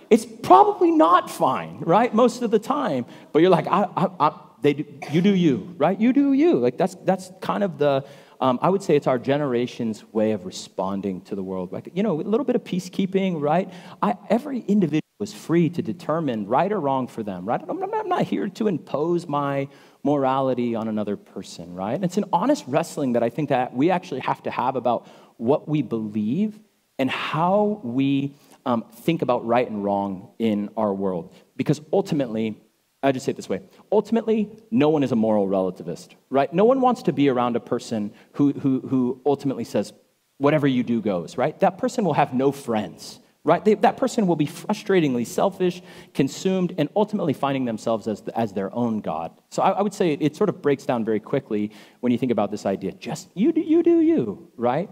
It's 0.10 0.26
probably 0.26 0.92
not 0.92 1.30
fine, 1.30 1.80
right? 1.80 2.14
Most 2.14 2.42
of 2.42 2.52
the 2.52 2.60
time, 2.60 3.06
but 3.32 3.42
you're 3.42 3.52
like, 3.52 3.68
I, 3.68 3.88
I, 3.96 4.08
I 4.20 4.40
they 4.62 4.74
do, 4.74 4.86
you 5.12 5.22
do 5.22 5.36
you, 5.36 5.76
right? 5.78 6.00
You 6.00 6.14
do 6.14 6.34
you. 6.34 6.58
Like 6.58 6.78
that's 6.78 6.96
that's 7.04 7.32
kind 7.42 7.64
of 7.64 7.78
the 7.78 8.06
um, 8.40 8.60
I 8.62 8.70
would 8.70 8.84
say 8.84 8.98
it's 8.98 9.08
our 9.08 9.20
generation's 9.20 10.04
way 10.14 10.34
of 10.34 10.46
responding 10.46 11.22
to 11.22 11.36
the 11.36 11.44
world. 11.44 11.72
Like, 11.72 11.90
you 11.94 12.04
know, 12.04 12.20
a 12.20 12.24
little 12.24 12.46
bit 12.46 12.58
of 12.58 12.64
peacekeeping, 12.66 13.42
right? 13.42 13.72
I, 14.02 14.16
every 14.30 14.60
individual 14.60 15.02
was 15.18 15.34
free 15.34 15.70
to 15.70 15.82
determine 15.82 16.48
right 16.48 16.70
or 16.70 16.80
wrong 16.82 17.08
for 17.08 17.24
them, 17.24 17.46
right? 17.46 17.62
I'm 17.68 17.82
I'm 17.82 18.10
not 18.10 18.24
here 18.24 18.50
to 18.50 18.68
impose 18.68 19.28
my 19.28 19.70
morality 20.04 20.76
on 20.76 20.88
another 20.88 21.16
person, 21.16 21.74
right? 21.74 21.94
And 21.94 22.04
it's 22.04 22.18
an 22.18 22.26
honest 22.34 22.66
wrestling 22.68 23.14
that 23.14 23.24
I 23.24 23.30
think 23.30 23.50
that 23.50 23.74
we 23.74 23.90
actually 23.90 24.20
have 24.22 24.44
to 24.44 24.52
have 24.52 24.76
about 24.76 25.08
what 25.38 25.68
we 25.68 25.82
believe 25.82 26.60
and 27.00 27.10
how 27.10 27.80
we 27.84 28.36
um, 28.66 28.86
think 28.92 29.22
about 29.22 29.46
right 29.46 29.70
and 29.70 29.84
wrong 29.84 30.30
in 30.40 30.70
our 30.78 30.94
world. 30.94 31.34
Because 31.56 31.82
ultimately, 31.92 32.58
I 33.02 33.12
just 33.12 33.26
say 33.26 33.32
it 33.32 33.36
this 33.36 33.50
way 33.50 33.62
ultimately, 33.92 34.50
no 34.72 34.90
one 34.90 35.04
is 35.04 35.12
a 35.12 35.16
moral 35.16 35.48
relativist, 35.48 36.10
right? 36.30 36.52
No 36.54 36.66
one 36.66 36.82
wants 36.82 37.04
to 37.04 37.14
be 37.14 37.30
around 37.30 37.56
a 37.56 37.60
person 37.60 38.14
who, 38.34 38.52
who, 38.54 38.82
who 38.82 39.22
ultimately 39.26 39.64
says, 39.64 39.94
whatever 40.38 40.68
you 40.68 40.84
do 40.84 41.02
goes, 41.02 41.38
right? 41.38 41.58
That 41.60 41.78
person 41.78 42.04
will 42.04 42.14
have 42.14 42.34
no 42.34 42.52
friends 42.52 43.20
right? 43.44 43.64
They, 43.64 43.74
that 43.76 43.98
person 43.98 44.26
will 44.26 44.36
be 44.36 44.48
frustratingly 44.48 45.28
selfish, 45.28 45.82
consumed, 46.14 46.74
and 46.78 46.90
ultimately 46.96 47.34
finding 47.34 47.66
themselves 47.66 48.08
as, 48.08 48.22
as 48.30 48.54
their 48.54 48.74
own 48.74 49.02
God. 49.02 49.32
So 49.50 49.62
I, 49.62 49.72
I 49.72 49.82
would 49.82 49.94
say 49.94 50.14
it, 50.14 50.22
it, 50.22 50.36
sort 50.36 50.50
of 50.50 50.62
breaks 50.62 50.86
down 50.86 51.04
very 51.04 51.20
quickly 51.20 51.72
when 52.00 52.12
you 52.12 52.18
think 52.18 52.32
about 52.32 52.52
this 52.52 52.66
idea 52.66 52.94
just 52.94 53.30
you 53.34 53.52
do 53.52 53.62
you, 53.62 53.84
do 53.84 54.02
you, 54.02 54.52
right? 54.56 54.90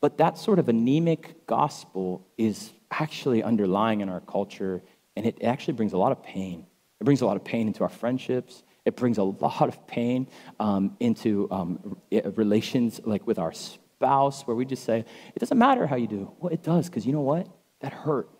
But 0.00 0.16
that 0.18 0.38
sort 0.38 0.58
of 0.58 0.68
anemic 0.68 1.46
gospel 1.46 2.26
is 2.38 2.72
actually 2.90 3.42
underlying 3.42 4.00
in 4.00 4.08
our 4.08 4.20
culture, 4.20 4.82
and 5.14 5.26
it 5.26 5.42
actually 5.44 5.74
brings 5.74 5.92
a 5.92 5.98
lot 5.98 6.10
of 6.10 6.22
pain. 6.22 6.66
It 7.00 7.04
brings 7.04 7.20
a 7.20 7.26
lot 7.26 7.36
of 7.36 7.44
pain 7.44 7.66
into 7.66 7.82
our 7.82 7.90
friendships. 7.90 8.62
It 8.86 8.96
brings 8.96 9.18
a 9.18 9.22
lot 9.22 9.68
of 9.68 9.86
pain 9.86 10.26
um, 10.58 10.96
into 11.00 11.48
um, 11.50 11.98
relations 12.34 13.00
like 13.04 13.26
with 13.26 13.38
our 13.38 13.52
spouse, 13.52 14.46
where 14.46 14.56
we 14.56 14.64
just 14.64 14.84
say, 14.84 15.04
it 15.34 15.38
doesn't 15.38 15.58
matter 15.58 15.86
how 15.86 15.96
you 15.96 16.06
do. 16.06 16.32
Well, 16.40 16.50
it 16.50 16.62
does, 16.62 16.88
because 16.88 17.04
you 17.04 17.12
know 17.12 17.20
what? 17.20 17.46
That 17.80 17.92
hurt, 17.92 18.30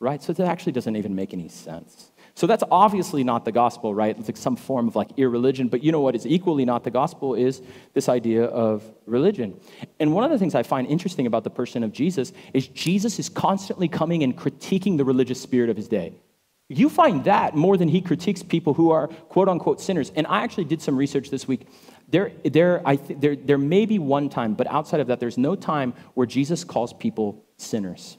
right? 0.00 0.22
So 0.22 0.32
that 0.32 0.46
actually 0.46 0.72
doesn't 0.72 0.96
even 0.96 1.14
make 1.14 1.32
any 1.32 1.48
sense. 1.48 2.10
So 2.36 2.48
that's 2.48 2.64
obviously 2.70 3.22
not 3.22 3.44
the 3.44 3.52
gospel, 3.52 3.94
right? 3.94 4.16
It's 4.18 4.28
like 4.28 4.36
some 4.36 4.56
form 4.56 4.88
of 4.88 4.96
like 4.96 5.10
irreligion. 5.16 5.68
But 5.68 5.84
you 5.84 5.92
know 5.92 6.00
what 6.00 6.16
is 6.16 6.26
equally 6.26 6.64
not 6.64 6.82
the 6.82 6.90
gospel 6.90 7.34
is 7.34 7.62
this 7.92 8.08
idea 8.08 8.44
of 8.44 8.82
religion. 9.06 9.60
And 10.00 10.12
one 10.12 10.24
of 10.24 10.30
the 10.30 10.38
things 10.38 10.56
I 10.56 10.64
find 10.64 10.88
interesting 10.88 11.28
about 11.28 11.44
the 11.44 11.50
person 11.50 11.84
of 11.84 11.92
Jesus 11.92 12.32
is 12.52 12.66
Jesus 12.68 13.20
is 13.20 13.28
constantly 13.28 13.86
coming 13.86 14.24
and 14.24 14.36
critiquing 14.36 14.96
the 14.96 15.04
religious 15.04 15.40
spirit 15.40 15.70
of 15.70 15.76
his 15.76 15.86
day. 15.86 16.14
You 16.68 16.88
find 16.88 17.22
that 17.24 17.54
more 17.54 17.76
than 17.76 17.88
he 17.88 18.00
critiques 18.00 18.42
people 18.42 18.74
who 18.74 18.90
are 18.90 19.06
quote 19.06 19.48
unquote 19.48 19.80
sinners. 19.80 20.10
And 20.16 20.26
I 20.26 20.42
actually 20.42 20.64
did 20.64 20.82
some 20.82 20.96
research 20.96 21.30
this 21.30 21.46
week. 21.46 21.68
There, 22.08 22.32
there, 22.44 22.82
I 22.84 22.96
th- 22.96 23.20
there, 23.20 23.36
there 23.36 23.58
may 23.58 23.86
be 23.86 24.00
one 24.00 24.28
time, 24.28 24.54
but 24.54 24.66
outside 24.66 25.00
of 25.00 25.06
that, 25.06 25.20
there's 25.20 25.38
no 25.38 25.54
time 25.54 25.94
where 26.14 26.26
Jesus 26.26 26.64
calls 26.64 26.92
people 26.92 27.44
sinners 27.58 28.18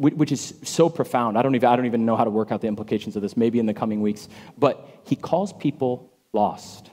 which 0.00 0.32
is 0.32 0.54
so 0.62 0.88
profound. 0.88 1.36
I 1.36 1.42
don't, 1.42 1.54
even, 1.54 1.68
I 1.68 1.76
don't 1.76 1.84
even 1.86 2.06
know 2.06 2.16
how 2.16 2.24
to 2.24 2.30
work 2.30 2.50
out 2.50 2.62
the 2.62 2.68
implications 2.68 3.16
of 3.16 3.22
this, 3.22 3.36
maybe 3.36 3.58
in 3.58 3.66
the 3.66 3.74
coming 3.74 4.00
weeks. 4.00 4.28
But 4.56 4.88
he 5.04 5.14
calls 5.14 5.52
people 5.52 6.10
lost, 6.32 6.90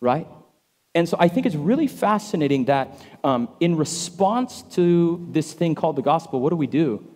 right? 0.00 0.26
And 0.94 1.06
so 1.06 1.18
I 1.20 1.28
think 1.28 1.44
it's 1.44 1.54
really 1.54 1.86
fascinating 1.86 2.64
that 2.66 2.98
um, 3.22 3.50
in 3.60 3.76
response 3.76 4.62
to 4.72 5.26
this 5.30 5.52
thing 5.52 5.74
called 5.74 5.96
the 5.96 6.02
gospel, 6.02 6.40
what 6.40 6.48
do 6.48 6.56
we 6.56 6.66
do? 6.66 7.06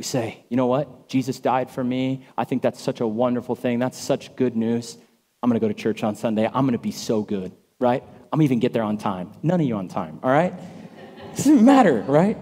We 0.00 0.04
say, 0.04 0.44
you 0.48 0.56
know 0.56 0.66
what? 0.66 1.08
Jesus 1.08 1.38
died 1.38 1.70
for 1.70 1.84
me. 1.84 2.26
I 2.36 2.42
think 2.44 2.60
that's 2.62 2.82
such 2.82 3.00
a 3.00 3.06
wonderful 3.06 3.54
thing. 3.54 3.78
That's 3.78 3.98
such 3.98 4.34
good 4.34 4.56
news. 4.56 4.98
I'm 5.40 5.48
going 5.48 5.60
to 5.60 5.64
go 5.64 5.68
to 5.68 5.80
church 5.80 6.02
on 6.02 6.16
Sunday. 6.16 6.46
I'm 6.46 6.64
going 6.64 6.72
to 6.72 6.78
be 6.78 6.90
so 6.90 7.22
good, 7.22 7.52
right? 7.78 8.02
I'm 8.32 8.42
even 8.42 8.58
get 8.58 8.72
there 8.72 8.82
on 8.82 8.98
time. 8.98 9.32
None 9.44 9.60
of 9.60 9.66
you 9.66 9.76
on 9.76 9.86
time, 9.86 10.18
all 10.22 10.30
right? 10.30 10.52
It 11.30 11.42
doesn't 11.42 11.64
matter, 11.64 12.00
right? 12.08 12.36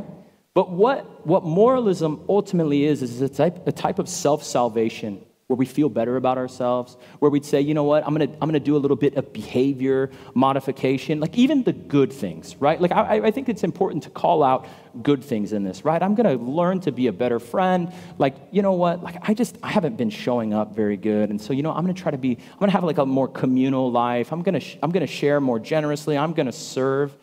But 0.57 0.71
what, 0.71 1.27
what 1.27 1.45
moralism 1.45 2.25
ultimately 2.31 2.87
is, 2.87 3.03
is 3.03 3.21
a 3.21 3.29
type, 3.29 3.69
a 3.69 3.73
type 3.73 3.99
of 3.99 4.09
self 4.09 4.43
salvation, 4.43 5.23
where 5.49 5.57
we 5.59 5.67
feel 5.67 5.91
better 5.91 6.17
about 6.17 6.39
ourselves, 6.39 6.97
where 7.19 7.31
we'd 7.31 7.45
say, 7.45 7.61
you 7.61 7.75
know 7.75 7.85
what, 7.85 8.07
I'm 8.07 8.15
gonna, 8.15 8.33
I'm 8.41 8.49
gonna 8.49 8.59
do 8.59 8.75
a 8.75 8.79
little 8.79 8.97
bit 8.97 9.17
of 9.17 9.35
behavior 9.35 10.11
modification, 10.33 11.21
like 11.21 11.37
even 11.37 11.63
the 11.63 11.75
good 11.75 12.11
things, 12.11 12.57
right? 12.57 12.81
Like 12.81 12.91
I, 12.93 13.27
I 13.27 13.31
think 13.33 13.51
it's 13.51 13.65
important 13.65 14.05
to 14.05 14.11
call 14.11 14.43
out 14.43 14.67
good 15.03 15.23
things 15.23 15.53
in 15.53 15.63
this, 15.63 15.85
right? 15.85 16.03
I'm 16.03 16.15
gonna 16.15 16.37
learn 16.37 16.81
to 16.81 16.91
be 16.91 17.09
a 17.09 17.13
better 17.13 17.39
friend. 17.39 17.93
Like, 18.17 18.37
you 18.51 18.63
know 18.63 18.73
what, 18.73 19.03
like 19.03 19.29
I 19.29 19.35
just, 19.35 19.59
I 19.63 19.71
haven't 19.71 19.99
been 19.99 20.09
showing 20.09 20.55
up 20.55 20.75
very 20.75 20.97
good. 20.97 21.29
And 21.29 21.39
so, 21.39 21.53
you 21.53 21.63
know, 21.63 21.71
I'm 21.71 21.83
gonna 21.83 21.93
try 21.93 22.13
to 22.13 22.17
be, 22.17 22.31
I'm 22.31 22.59
gonna 22.61 22.73
have 22.73 22.83
like 22.83 22.97
a 22.97 23.05
more 23.05 23.29
communal 23.29 23.93
life. 23.93 24.33
I'm 24.33 24.41
gonna, 24.41 24.63
I'm 24.83 24.91
gonna 24.91 25.07
share 25.07 25.39
more 25.39 25.59
generously. 25.59 26.17
I'm 26.17 26.33
gonna 26.33 26.51
serve. 26.51 27.15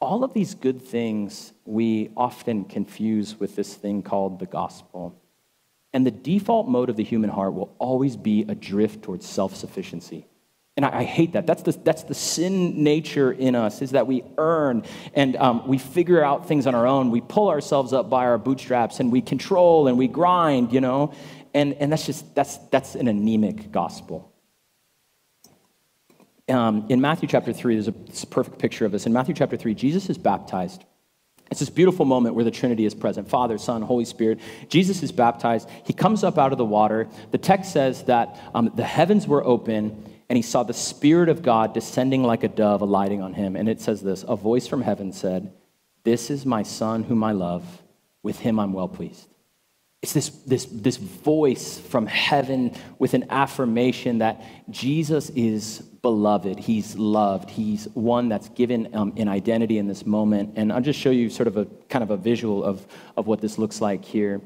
All 0.00 0.22
of 0.22 0.32
these 0.32 0.54
good 0.54 0.80
things 0.80 1.52
we 1.68 2.10
often 2.16 2.64
confuse 2.64 3.38
with 3.38 3.54
this 3.54 3.74
thing 3.74 4.02
called 4.02 4.38
the 4.38 4.46
gospel. 4.46 5.14
And 5.92 6.06
the 6.06 6.10
default 6.10 6.66
mode 6.66 6.88
of 6.88 6.96
the 6.96 7.04
human 7.04 7.28
heart 7.28 7.52
will 7.52 7.74
always 7.78 8.16
be 8.16 8.46
a 8.48 8.54
drift 8.54 9.02
towards 9.02 9.26
self 9.26 9.54
sufficiency. 9.54 10.26
And 10.78 10.86
I, 10.86 11.00
I, 11.00 11.04
hate 11.04 11.32
that. 11.32 11.46
That's 11.46 11.62
the, 11.62 11.72
that's 11.72 12.04
the 12.04 12.14
sin 12.14 12.84
nature 12.84 13.32
in 13.32 13.54
us, 13.54 13.82
is 13.82 13.90
that 13.90 14.06
we 14.06 14.22
earn 14.38 14.84
and 15.12 15.36
um, 15.36 15.66
we 15.66 15.76
figure 15.76 16.24
out 16.24 16.46
things 16.46 16.66
on 16.66 16.74
our 16.74 16.86
own. 16.86 17.10
We 17.10 17.20
pull 17.20 17.48
ourselves 17.48 17.92
up 17.92 18.08
by 18.08 18.26
our 18.26 18.38
bootstraps 18.38 19.00
and 19.00 19.10
we 19.10 19.20
control 19.20 19.88
and 19.88 19.98
we 19.98 20.08
grind, 20.08 20.72
you 20.72 20.80
know? 20.80 21.12
And, 21.52 21.74
and 21.74 21.90
that's 21.90 22.06
just, 22.06 22.34
that's, 22.34 22.58
that's 22.68 22.94
an 22.94 23.08
anemic 23.08 23.72
gospel. 23.72 24.32
Um, 26.48 26.86
in 26.88 27.00
Matthew 27.00 27.28
chapter 27.28 27.52
3, 27.52 27.74
there's 27.74 27.88
a, 27.88 27.94
a 28.22 28.26
perfect 28.26 28.58
picture 28.58 28.86
of 28.86 28.92
this. 28.92 29.04
In 29.04 29.12
Matthew 29.12 29.34
chapter 29.34 29.56
3, 29.56 29.74
Jesus 29.74 30.08
is 30.08 30.16
baptized. 30.16 30.84
It's 31.50 31.60
this 31.60 31.70
beautiful 31.70 32.04
moment 32.04 32.34
where 32.34 32.44
the 32.44 32.50
Trinity 32.50 32.84
is 32.84 32.94
present 32.94 33.28
Father, 33.28 33.58
Son, 33.58 33.82
Holy 33.82 34.04
Spirit. 34.04 34.40
Jesus 34.68 35.02
is 35.02 35.12
baptized. 35.12 35.68
He 35.84 35.92
comes 35.92 36.22
up 36.24 36.38
out 36.38 36.52
of 36.52 36.58
the 36.58 36.64
water. 36.64 37.08
The 37.30 37.38
text 37.38 37.72
says 37.72 38.04
that 38.04 38.38
um, 38.54 38.70
the 38.74 38.84
heavens 38.84 39.26
were 39.26 39.44
open 39.44 40.04
and 40.28 40.36
he 40.36 40.42
saw 40.42 40.62
the 40.62 40.74
Spirit 40.74 41.30
of 41.30 41.42
God 41.42 41.72
descending 41.72 42.22
like 42.22 42.44
a 42.44 42.48
dove, 42.48 42.82
alighting 42.82 43.22
on 43.22 43.32
him. 43.32 43.56
And 43.56 43.68
it 43.68 43.80
says 43.80 44.02
this 44.02 44.24
A 44.28 44.36
voice 44.36 44.66
from 44.66 44.82
heaven 44.82 45.12
said, 45.12 45.52
This 46.04 46.30
is 46.30 46.44
my 46.44 46.62
Son 46.62 47.04
whom 47.04 47.24
I 47.24 47.32
love. 47.32 47.82
With 48.22 48.40
him 48.40 48.58
I'm 48.58 48.72
well 48.72 48.88
pleased. 48.88 49.28
It's 50.00 50.12
this, 50.12 50.28
this, 50.28 50.64
this 50.66 50.96
voice 50.96 51.78
from 51.78 52.06
heaven 52.06 52.72
with 52.98 53.14
an 53.14 53.26
affirmation 53.30 54.18
that 54.18 54.42
Jesus 54.70 55.30
is 55.30 55.80
beloved. 55.80 56.58
He's 56.60 56.96
loved. 56.96 57.50
He's 57.50 57.86
one 57.94 58.28
that's 58.28 58.48
given 58.50 58.94
um, 58.94 59.12
an 59.16 59.28
identity 59.28 59.76
in 59.78 59.88
this 59.88 60.06
moment. 60.06 60.52
And 60.54 60.72
I'll 60.72 60.80
just 60.80 61.00
show 61.00 61.10
you 61.10 61.28
sort 61.28 61.48
of 61.48 61.56
a 61.56 61.64
kind 61.88 62.04
of 62.04 62.10
a 62.10 62.16
visual 62.16 62.62
of, 62.62 62.86
of 63.16 63.26
what 63.26 63.40
this 63.40 63.58
looks 63.58 63.80
like 63.80 64.04
here. 64.04 64.40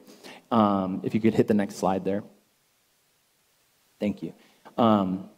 Um, 0.51 1.01
if 1.05 1.15
you 1.15 1.21
could 1.21 1.35
hit 1.35 1.49
the 1.49 1.55
next 1.55 1.77
slide 1.77 2.05
there. 2.05 2.23
Thank 4.01 4.23
you. 4.23 4.33
Um, 4.79 5.29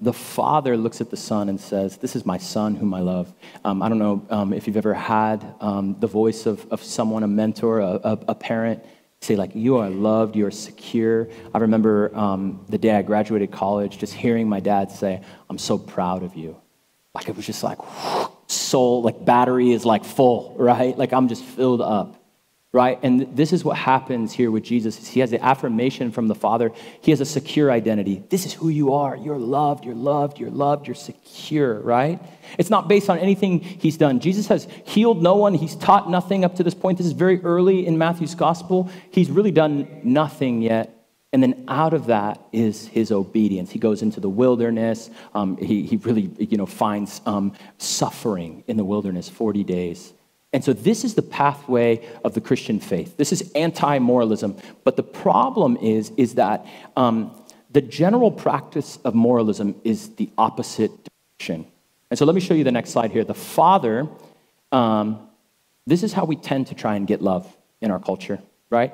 the 0.00 0.12
father 0.12 0.76
looks 0.76 1.00
at 1.00 1.10
the 1.10 1.16
son 1.16 1.48
and 1.48 1.60
says, 1.60 1.96
This 1.98 2.16
is 2.16 2.26
my 2.26 2.38
son 2.38 2.74
whom 2.74 2.92
I 2.92 3.00
love. 3.00 3.32
Um, 3.64 3.82
I 3.82 3.88
don't 3.88 3.98
know 3.98 4.26
um, 4.30 4.52
if 4.52 4.66
you've 4.66 4.76
ever 4.76 4.94
had 4.94 5.54
um, 5.60 5.96
the 6.00 6.06
voice 6.06 6.46
of, 6.46 6.66
of 6.72 6.82
someone, 6.82 7.22
a 7.22 7.28
mentor, 7.28 7.80
a, 7.80 8.00
a, 8.02 8.18
a 8.28 8.34
parent 8.34 8.84
say 9.22 9.36
like 9.36 9.54
you 9.54 9.76
are 9.76 9.90
loved 9.90 10.36
you 10.36 10.46
are 10.46 10.50
secure. 10.50 11.28
I 11.54 11.58
remember 11.58 12.14
um, 12.16 12.64
the 12.68 12.78
day 12.78 12.94
i 12.94 13.02
graduated 13.02 13.50
college 13.50 13.98
just 13.98 14.12
hearing 14.12 14.48
my 14.48 14.60
dad 14.60 14.90
say 14.90 15.20
i'm 15.48 15.58
so 15.58 15.78
proud 15.78 16.22
of 16.22 16.34
you. 16.34 16.60
Like 17.14 17.28
it 17.28 17.36
was 17.36 17.46
just 17.46 17.62
like 17.62 17.78
soul 18.46 19.02
like 19.02 19.24
battery 19.24 19.70
is 19.72 19.84
like 19.84 20.04
full 20.04 20.54
right? 20.58 20.96
Like 20.96 21.12
i'm 21.12 21.28
just 21.28 21.44
filled 21.44 21.80
up 21.80 22.19
right? 22.72 22.98
And 23.02 23.36
this 23.36 23.52
is 23.52 23.64
what 23.64 23.76
happens 23.76 24.32
here 24.32 24.50
with 24.50 24.62
jesus 24.62 25.08
he 25.08 25.20
has 25.20 25.30
the 25.30 25.44
affirmation 25.44 26.12
from 26.12 26.28
the 26.28 26.34
father. 26.34 26.70
He 27.00 27.10
has 27.10 27.20
a 27.20 27.24
secure 27.24 27.70
identity. 27.70 28.22
This 28.28 28.46
is 28.46 28.52
who 28.52 28.68
you 28.68 28.94
are. 28.94 29.16
You're 29.16 29.38
loved 29.38 29.84
you're 29.84 29.94
loved 29.94 30.38
you're 30.38 30.50
loved 30.50 30.86
you're 30.86 30.94
secure 30.94 31.80
right? 31.80 32.20
It's 32.58 32.70
not 32.70 32.88
based 32.88 33.10
on 33.10 33.18
anything 33.18 33.60
he's 33.60 33.96
done. 33.96 34.20
Jesus 34.20 34.46
has 34.48 34.68
healed 34.84 35.22
no 35.22 35.36
one. 35.36 35.54
He's 35.54 35.76
taught 35.76 36.08
nothing 36.08 36.44
up 36.44 36.56
to 36.56 36.62
this 36.62 36.74
point. 36.74 36.98
This 36.98 37.06
is 37.06 37.12
very 37.12 37.42
early 37.42 37.86
in 37.86 37.98
matthew's 37.98 38.34
gospel. 38.34 38.90
He's 39.10 39.30
really 39.30 39.52
done 39.52 40.00
nothing 40.04 40.62
yet. 40.62 40.96
And 41.32 41.42
then 41.42 41.64
out 41.68 41.94
of 41.94 42.06
that 42.06 42.40
is 42.52 42.88
his 42.88 43.12
obedience. 43.12 43.70
He 43.70 43.78
goes 43.78 44.02
into 44.02 44.18
the 44.18 44.28
wilderness. 44.28 45.10
Um, 45.32 45.56
he, 45.56 45.82
he 45.82 45.96
really 45.96 46.30
you 46.38 46.56
know, 46.56 46.66
finds 46.66 47.20
um, 47.24 47.52
suffering 47.78 48.64
in 48.66 48.76
the 48.76 48.84
wilderness 48.84 49.28
40 49.28 49.62
days. 49.62 50.12
And 50.52 50.64
so 50.64 50.72
this 50.72 51.04
is 51.04 51.14
the 51.14 51.22
pathway 51.22 52.08
of 52.24 52.34
the 52.34 52.40
Christian 52.40 52.80
faith. 52.80 53.16
This 53.16 53.32
is 53.32 53.52
anti-moralism. 53.52 54.56
But 54.82 54.96
the 54.96 55.02
problem 55.02 55.76
is, 55.76 56.10
is 56.16 56.34
that 56.34 56.66
um, 56.96 57.30
the 57.70 57.80
general 57.80 58.32
practice 58.32 58.98
of 59.04 59.14
moralism 59.14 59.76
is 59.84 60.10
the 60.16 60.28
opposite 60.36 60.90
direction. 61.38 61.66
And 62.10 62.18
so 62.18 62.24
let 62.24 62.34
me 62.34 62.40
show 62.40 62.54
you 62.54 62.64
the 62.64 62.72
next 62.72 62.90
slide 62.90 63.12
here. 63.12 63.22
The 63.22 63.34
Father, 63.34 64.08
um, 64.72 65.28
this 65.86 66.02
is 66.02 66.12
how 66.12 66.24
we 66.24 66.34
tend 66.34 66.66
to 66.68 66.74
try 66.74 66.96
and 66.96 67.06
get 67.06 67.22
love 67.22 67.46
in 67.80 67.92
our 67.92 68.00
culture, 68.00 68.40
right? 68.70 68.92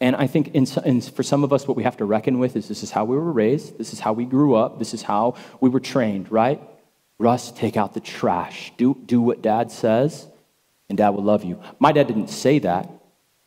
And 0.00 0.16
I 0.16 0.26
think 0.26 0.54
in, 0.54 0.66
in, 0.86 1.02
for 1.02 1.22
some 1.22 1.44
of 1.44 1.52
us, 1.52 1.68
what 1.68 1.76
we 1.76 1.82
have 1.82 1.98
to 1.98 2.06
reckon 2.06 2.38
with 2.38 2.56
is 2.56 2.68
this 2.68 2.82
is 2.82 2.90
how 2.90 3.04
we 3.04 3.16
were 3.16 3.32
raised, 3.32 3.76
this 3.76 3.92
is 3.92 4.00
how 4.00 4.14
we 4.14 4.24
grew 4.24 4.54
up, 4.54 4.78
this 4.78 4.94
is 4.94 5.02
how 5.02 5.34
we 5.60 5.68
were 5.68 5.80
trained, 5.80 6.32
right? 6.32 6.58
Russ, 7.18 7.52
take 7.52 7.76
out 7.76 7.92
the 7.92 8.00
trash. 8.00 8.72
Do, 8.78 8.96
do 9.04 9.20
what 9.20 9.42
dad 9.42 9.70
says 9.70 10.26
and 10.90 10.98
dad 10.98 11.10
will 11.10 11.22
love 11.22 11.44
you. 11.44 11.62
My 11.78 11.92
dad 11.92 12.08
didn't 12.08 12.28
say 12.28 12.58
that, 12.58 12.90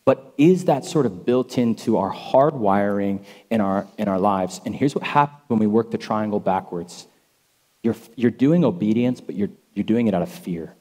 but 0.06 0.34
is 0.38 0.66
that 0.66 0.86
sort 0.86 1.06
of 1.06 1.26
built 1.26 1.58
into 1.58 1.98
our 1.98 2.12
hardwiring 2.12 3.24
in 3.52 3.62
our, 3.62 3.86
in 3.98 4.08
our 4.08 4.18
lives? 4.18 4.60
And 4.66 4.74
here's 4.76 4.96
what 4.96 5.04
happens 5.04 5.42
when 5.48 5.60
we 5.60 5.68
work 5.68 5.92
the 5.92 5.98
triangle 5.98 6.40
backwards 6.40 7.06
you're, 7.84 7.96
you're 8.16 8.32
doing 8.32 8.64
obedience, 8.64 9.20
but 9.20 9.36
you're, 9.36 9.50
you're 9.74 9.84
doing 9.84 10.08
it 10.08 10.14
out 10.14 10.22
of 10.22 10.30
fear. 10.30 10.74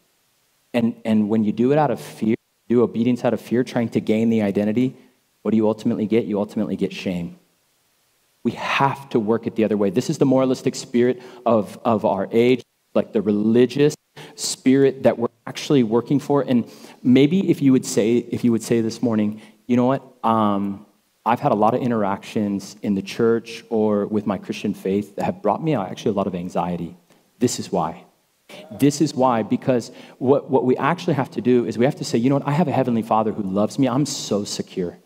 And, 0.72 0.94
and 1.04 1.28
when 1.28 1.42
you 1.42 1.50
do 1.50 1.72
it 1.72 1.78
out 1.78 1.90
of 1.90 2.00
fear, 2.00 2.36
do 2.68 2.82
obedience 2.82 3.24
out 3.24 3.34
of 3.34 3.40
fear, 3.40 3.64
trying 3.64 3.88
to 3.90 4.00
gain 4.00 4.30
the 4.30 4.42
identity, 4.42 4.94
what 5.42 5.50
do 5.50 5.56
you 5.56 5.66
ultimately 5.66 6.06
get? 6.06 6.26
You 6.26 6.38
ultimately 6.38 6.76
get 6.76 6.92
shame. 6.92 7.38
We 8.44 8.52
have 8.52 9.08
to 9.10 9.18
work 9.18 9.48
it 9.48 9.56
the 9.56 9.64
other 9.64 9.76
way. 9.76 9.90
This 9.90 10.10
is 10.10 10.18
the 10.18 10.26
moralistic 10.26 10.76
spirit 10.76 11.20
of, 11.44 11.76
of 11.84 12.04
our 12.04 12.28
age, 12.30 12.62
like 12.94 13.12
the 13.12 13.20
religious 13.20 13.96
spirit 14.36 15.02
that 15.02 15.18
we're 15.18 15.28
actually 15.46 15.82
working 15.82 16.20
for. 16.20 16.42
And 16.42 16.70
maybe 17.02 17.50
if 17.50 17.60
you 17.62 17.72
would 17.72 17.86
say, 17.86 18.18
if 18.18 18.44
you 18.44 18.52
would 18.52 18.62
say 18.62 18.80
this 18.80 19.02
morning, 19.02 19.40
you 19.66 19.76
know 19.76 19.86
what? 19.86 20.02
Um, 20.22 20.86
I've 21.24 21.40
had 21.40 21.52
a 21.52 21.56
lot 21.56 21.74
of 21.74 21.82
interactions 21.82 22.76
in 22.82 22.94
the 22.94 23.02
church 23.02 23.64
or 23.70 24.06
with 24.06 24.26
my 24.26 24.38
Christian 24.38 24.74
faith 24.74 25.16
that 25.16 25.24
have 25.24 25.40
brought 25.40 25.62
me 25.62 25.74
actually 25.74 26.10
a 26.10 26.14
lot 26.14 26.26
of 26.26 26.34
anxiety. 26.34 26.96
This 27.38 27.58
is 27.58 27.70
why. 27.70 28.04
This 28.70 29.00
is 29.00 29.14
why, 29.14 29.42
because 29.42 29.92
what, 30.18 30.50
what 30.50 30.64
we 30.64 30.76
actually 30.76 31.14
have 31.14 31.30
to 31.32 31.40
do 31.40 31.64
is 31.64 31.78
we 31.78 31.84
have 31.84 31.96
to 31.96 32.04
say, 32.04 32.18
you 32.18 32.28
know 32.28 32.36
what? 32.36 32.46
I 32.46 32.52
have 32.52 32.68
a 32.68 32.72
heavenly 32.72 33.02
father 33.02 33.32
who 33.32 33.42
loves 33.42 33.78
me. 33.78 33.88
I'm 33.88 34.04
so 34.04 34.44
secure. 34.44 34.98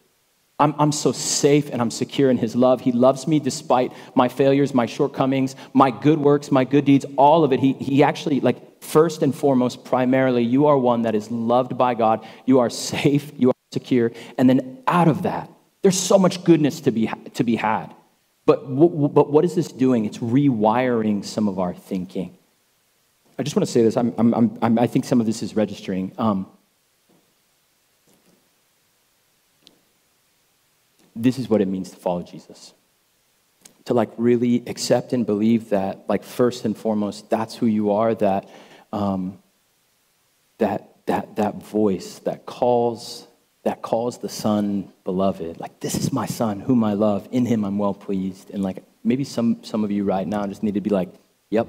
I'm, 0.58 0.74
I'm 0.78 0.90
so 0.90 1.12
safe 1.12 1.70
and 1.70 1.82
I'm 1.82 1.90
secure 1.90 2.30
in 2.30 2.38
his 2.38 2.56
love. 2.56 2.80
He 2.80 2.92
loves 2.92 3.26
me 3.26 3.38
despite 3.38 3.92
my 4.14 4.28
failures, 4.28 4.72
my 4.72 4.86
shortcomings, 4.86 5.54
my 5.74 5.90
good 5.90 6.18
works, 6.18 6.50
my 6.50 6.64
good 6.64 6.86
deeds, 6.86 7.04
all 7.16 7.44
of 7.44 7.52
it. 7.52 7.60
He, 7.60 7.74
he 7.74 8.02
actually, 8.02 8.40
like, 8.40 8.56
first 8.80 9.22
and 9.22 9.34
foremost, 9.34 9.84
primarily, 9.84 10.42
you 10.42 10.66
are 10.66 10.76
one 10.76 11.02
that 11.02 11.14
is 11.14 11.30
loved 11.30 11.76
by 11.76 11.94
God. 11.94 12.26
You 12.44 12.60
are 12.60 12.70
safe, 12.70 13.32
you 13.36 13.50
are 13.50 13.54
secure. 13.72 14.12
And 14.38 14.48
then 14.48 14.78
out 14.86 15.08
of 15.08 15.22
that, 15.22 15.50
there's 15.82 15.98
so 15.98 16.18
much 16.18 16.44
goodness 16.44 16.80
to 16.82 16.90
be, 16.90 17.10
to 17.34 17.44
be 17.44 17.56
had. 17.56 17.94
But, 18.44 18.64
but 18.68 19.30
what 19.30 19.44
is 19.44 19.54
this 19.54 19.68
doing? 19.68 20.04
It's 20.04 20.18
rewiring 20.18 21.24
some 21.24 21.48
of 21.48 21.58
our 21.58 21.74
thinking. 21.74 22.36
I 23.38 23.42
just 23.42 23.54
want 23.54 23.66
to 23.66 23.72
say 23.72 23.82
this. 23.82 23.96
I'm, 23.96 24.14
I'm, 24.16 24.58
I'm, 24.62 24.78
i 24.78 24.86
think 24.86 25.04
some 25.04 25.20
of 25.20 25.26
this 25.26 25.42
is 25.42 25.54
registering. 25.54 26.12
Um, 26.16 26.46
this 31.14 31.38
is 31.38 31.48
what 31.48 31.60
it 31.60 31.68
means 31.68 31.90
to 31.90 31.96
follow 31.96 32.22
Jesus. 32.22 32.72
To 33.86 33.94
like 33.94 34.10
really 34.16 34.62
accept 34.66 35.12
and 35.12 35.26
believe 35.26 35.70
that, 35.70 36.08
like 36.08 36.24
first 36.24 36.64
and 36.64 36.76
foremost, 36.76 37.28
that's 37.28 37.54
who 37.54 37.66
you 37.66 37.92
are. 37.92 38.14
That 38.14 38.48
um, 38.96 39.38
that 40.58 41.06
that 41.06 41.36
that 41.36 41.62
voice 41.62 42.18
that 42.20 42.46
calls 42.46 43.26
that 43.64 43.82
calls 43.82 44.18
the 44.18 44.28
son 44.28 44.92
beloved. 45.04 45.60
Like 45.60 45.80
this 45.80 45.96
is 45.96 46.12
my 46.12 46.26
son, 46.26 46.60
whom 46.60 46.82
I 46.82 46.94
love. 46.94 47.28
In 47.30 47.44
him 47.46 47.64
I'm 47.64 47.78
well 47.78 47.94
pleased. 47.94 48.50
And 48.50 48.62
like 48.62 48.82
maybe 49.04 49.24
some 49.24 49.62
some 49.62 49.84
of 49.84 49.90
you 49.90 50.04
right 50.04 50.26
now 50.26 50.46
just 50.46 50.62
need 50.62 50.74
to 50.74 50.80
be 50.80 50.90
like, 50.90 51.10
yep, 51.50 51.66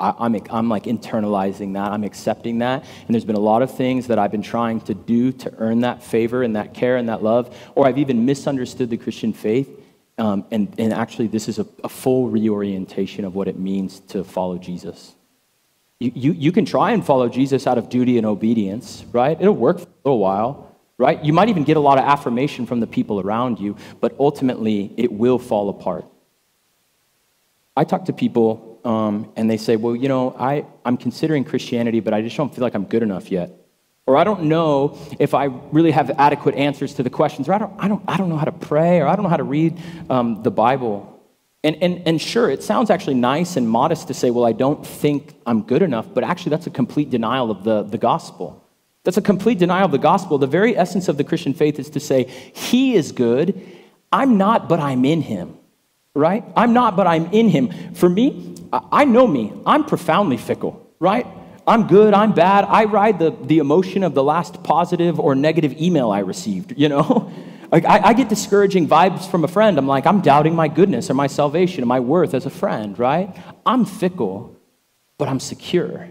I, 0.00 0.26
am 0.26 0.34
I'm, 0.34 0.42
I'm 0.50 0.68
like 0.68 0.84
internalizing 0.84 1.74
that. 1.74 1.92
I'm 1.92 2.04
accepting 2.04 2.58
that. 2.58 2.84
And 3.06 3.14
there's 3.14 3.24
been 3.24 3.36
a 3.36 3.48
lot 3.52 3.62
of 3.62 3.76
things 3.76 4.06
that 4.06 4.18
I've 4.18 4.32
been 4.32 4.42
trying 4.42 4.80
to 4.82 4.94
do 4.94 5.32
to 5.32 5.52
earn 5.58 5.80
that 5.80 6.02
favor 6.02 6.42
and 6.42 6.56
that 6.56 6.72
care 6.72 6.96
and 6.96 7.08
that 7.08 7.22
love, 7.22 7.54
or 7.74 7.86
I've 7.86 7.98
even 7.98 8.24
misunderstood 8.24 8.90
the 8.90 8.96
Christian 8.96 9.32
faith. 9.32 9.68
Um, 10.16 10.44
and, 10.52 10.72
and 10.78 10.92
actually, 10.92 11.26
this 11.26 11.48
is 11.48 11.58
a, 11.58 11.66
a, 11.82 11.88
full 11.88 12.30
reorientation 12.30 13.24
of 13.24 13.34
what 13.34 13.48
it 13.48 13.58
means 13.58 13.98
to 14.10 14.22
follow 14.22 14.58
Jesus. 14.58 15.12
You, 16.00 16.32
you, 16.32 16.52
can 16.52 16.64
try 16.64 16.90
and 16.90 17.04
follow 17.04 17.28
Jesus 17.28 17.66
out 17.66 17.78
of 17.78 17.88
duty 17.88 18.18
and 18.18 18.26
obedience, 18.26 19.04
right? 19.12 19.40
It'll 19.40 19.54
work 19.54 19.78
for 19.78 19.86
a 19.86 20.08
little 20.08 20.18
while. 20.18 20.76
right? 20.98 21.24
You 21.24 21.32
might 21.32 21.48
even 21.48 21.64
get 21.64 21.76
a 21.76 21.80
lot 21.80 21.98
of 21.98 22.04
affirmation 22.04 22.66
from 22.66 22.80
the 22.80 22.86
people 22.86 23.20
around 23.20 23.58
you, 23.58 23.76
but 24.00 24.14
ultimately 24.18 24.92
it 24.96 25.12
will 25.12 25.38
fall 25.38 25.68
apart. 25.68 26.04
I 27.76 27.84
talk 27.84 28.04
to 28.06 28.12
people 28.12 28.80
um, 28.84 29.32
and 29.36 29.50
they 29.50 29.56
say, 29.56 29.76
well, 29.76 29.96
you 29.96 30.08
know, 30.08 30.36
I, 30.38 30.66
I'm 30.84 30.96
considering 30.96 31.44
Christianity, 31.44 32.00
but 32.00 32.12
I 32.12 32.20
just 32.22 32.36
don't 32.36 32.54
feel 32.54 32.62
like 32.62 32.74
I'm 32.74 32.84
good 32.84 33.02
enough 33.02 33.30
yet. 33.30 33.50
Or 34.06 34.18
I 34.18 34.24
don't 34.24 34.44
know 34.44 34.98
if 35.18 35.32
I 35.32 35.44
really 35.44 35.90
have 35.90 36.10
adequate 36.18 36.54
answers 36.56 36.94
to 36.94 37.02
the 37.02 37.08
questions, 37.08 37.48
or 37.48 37.54
I 37.54 37.58
don't, 37.58 37.72
I 37.78 37.88
don't, 37.88 38.02
I 38.06 38.18
don't 38.18 38.28
know 38.28 38.36
how 38.36 38.44
to 38.44 38.52
pray, 38.52 39.00
or 39.00 39.06
I 39.06 39.16
don't 39.16 39.22
know 39.22 39.30
how 39.30 39.38
to 39.38 39.44
read 39.44 39.80
um, 40.10 40.42
the 40.42 40.50
Bible. 40.50 41.13
And, 41.64 41.82
and, 41.82 42.02
and 42.06 42.20
sure, 42.20 42.50
it 42.50 42.62
sounds 42.62 42.90
actually 42.90 43.14
nice 43.14 43.56
and 43.56 43.66
modest 43.66 44.08
to 44.08 44.14
say, 44.14 44.28
well, 44.30 44.44
I 44.44 44.52
don't 44.52 44.86
think 44.86 45.34
I'm 45.46 45.62
good 45.62 45.80
enough, 45.80 46.06
but 46.12 46.22
actually, 46.22 46.50
that's 46.50 46.66
a 46.66 46.70
complete 46.70 47.08
denial 47.08 47.50
of 47.50 47.64
the, 47.64 47.82
the 47.82 47.96
gospel. 47.96 48.62
That's 49.02 49.16
a 49.16 49.22
complete 49.22 49.58
denial 49.58 49.86
of 49.86 49.90
the 49.90 49.98
gospel. 49.98 50.36
The 50.36 50.46
very 50.46 50.76
essence 50.76 51.08
of 51.08 51.16
the 51.16 51.24
Christian 51.24 51.54
faith 51.54 51.78
is 51.78 51.88
to 51.90 52.00
say, 52.00 52.24
He 52.24 52.94
is 52.94 53.12
good. 53.12 53.60
I'm 54.12 54.36
not, 54.36 54.68
but 54.68 54.78
I'm 54.78 55.06
in 55.06 55.22
Him, 55.22 55.56
right? 56.14 56.44
I'm 56.54 56.74
not, 56.74 56.96
but 56.96 57.06
I'm 57.06 57.32
in 57.32 57.48
Him. 57.48 57.94
For 57.94 58.10
me, 58.10 58.56
I 58.70 59.06
know 59.06 59.26
me. 59.26 59.52
I'm 59.64 59.84
profoundly 59.84 60.36
fickle, 60.36 60.86
right? 61.00 61.26
I'm 61.66 61.86
good, 61.86 62.12
I'm 62.12 62.34
bad. 62.34 62.64
I 62.64 62.84
ride 62.84 63.18
the, 63.18 63.30
the 63.30 63.58
emotion 63.58 64.02
of 64.02 64.12
the 64.12 64.22
last 64.22 64.62
positive 64.62 65.18
or 65.18 65.34
negative 65.34 65.80
email 65.80 66.10
I 66.10 66.18
received, 66.18 66.74
you 66.76 66.90
know? 66.90 67.32
Like, 67.74 67.86
I, 67.86 68.10
I, 68.10 68.12
get 68.12 68.28
discouraging 68.28 68.86
vibes 68.86 69.28
from 69.28 69.42
a 69.42 69.48
friend. 69.48 69.78
I'm 69.78 69.88
like, 69.88 70.06
I'm 70.06 70.20
doubting 70.20 70.54
my 70.54 70.68
goodness 70.68 71.10
or 71.10 71.14
my 71.14 71.26
salvation 71.26 71.82
or 71.82 71.86
my 71.86 71.98
worth 71.98 72.32
as 72.32 72.46
a 72.46 72.50
friend, 72.50 72.96
right? 72.96 73.36
I'm 73.66 73.84
fickle, 73.84 74.56
but 75.18 75.26
I'm 75.26 75.40
secure. 75.40 76.08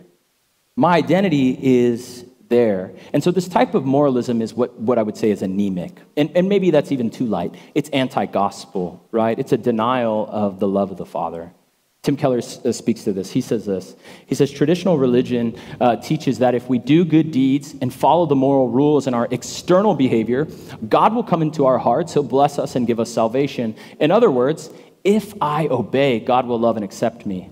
My 0.75 0.97
identity 0.97 1.57
is 1.61 2.25
there. 2.49 2.91
And 3.13 3.23
so, 3.23 3.31
this 3.31 3.47
type 3.47 3.75
of 3.75 3.85
moralism 3.85 4.41
is 4.41 4.53
what, 4.53 4.77
what 4.77 4.97
I 4.97 5.03
would 5.03 5.15
say 5.15 5.31
is 5.31 5.41
anemic. 5.41 6.01
And, 6.17 6.35
and 6.35 6.49
maybe 6.49 6.69
that's 6.69 6.91
even 6.91 7.09
too 7.09 7.27
light. 7.27 7.55
It's 7.73 7.89
anti 7.91 8.25
gospel, 8.25 9.01
right? 9.11 9.39
It's 9.39 9.53
a 9.53 9.57
denial 9.57 10.27
of 10.29 10.59
the 10.59 10.67
love 10.67 10.91
of 10.91 10.97
the 10.97 11.05
Father. 11.05 11.53
Tim 12.03 12.17
Keller 12.17 12.39
uh, 12.39 12.71
speaks 12.73 13.05
to 13.05 13.13
this. 13.13 13.31
He 13.31 13.39
says 13.39 13.65
this. 13.65 13.95
He 14.25 14.35
says, 14.35 14.51
traditional 14.51 14.97
religion 14.97 15.57
uh, 15.79 15.95
teaches 15.95 16.39
that 16.39 16.53
if 16.53 16.67
we 16.67 16.77
do 16.77 17.05
good 17.05 17.31
deeds 17.31 17.75
and 17.79 17.93
follow 17.93 18.25
the 18.25 18.35
moral 18.35 18.67
rules 18.67 19.07
in 19.07 19.13
our 19.13 19.29
external 19.31 19.95
behavior, 19.95 20.45
God 20.89 21.15
will 21.15 21.23
come 21.23 21.41
into 21.41 21.65
our 21.65 21.77
hearts, 21.77 22.13
He'll 22.13 22.23
bless 22.23 22.59
us 22.59 22.75
and 22.75 22.85
give 22.85 22.99
us 22.99 23.09
salvation. 23.09 23.75
In 24.01 24.11
other 24.11 24.29
words, 24.29 24.69
if 25.05 25.33
I 25.41 25.67
obey, 25.67 26.19
God 26.19 26.45
will 26.45 26.59
love 26.59 26.75
and 26.75 26.83
accept 26.83 27.25
me. 27.25 27.49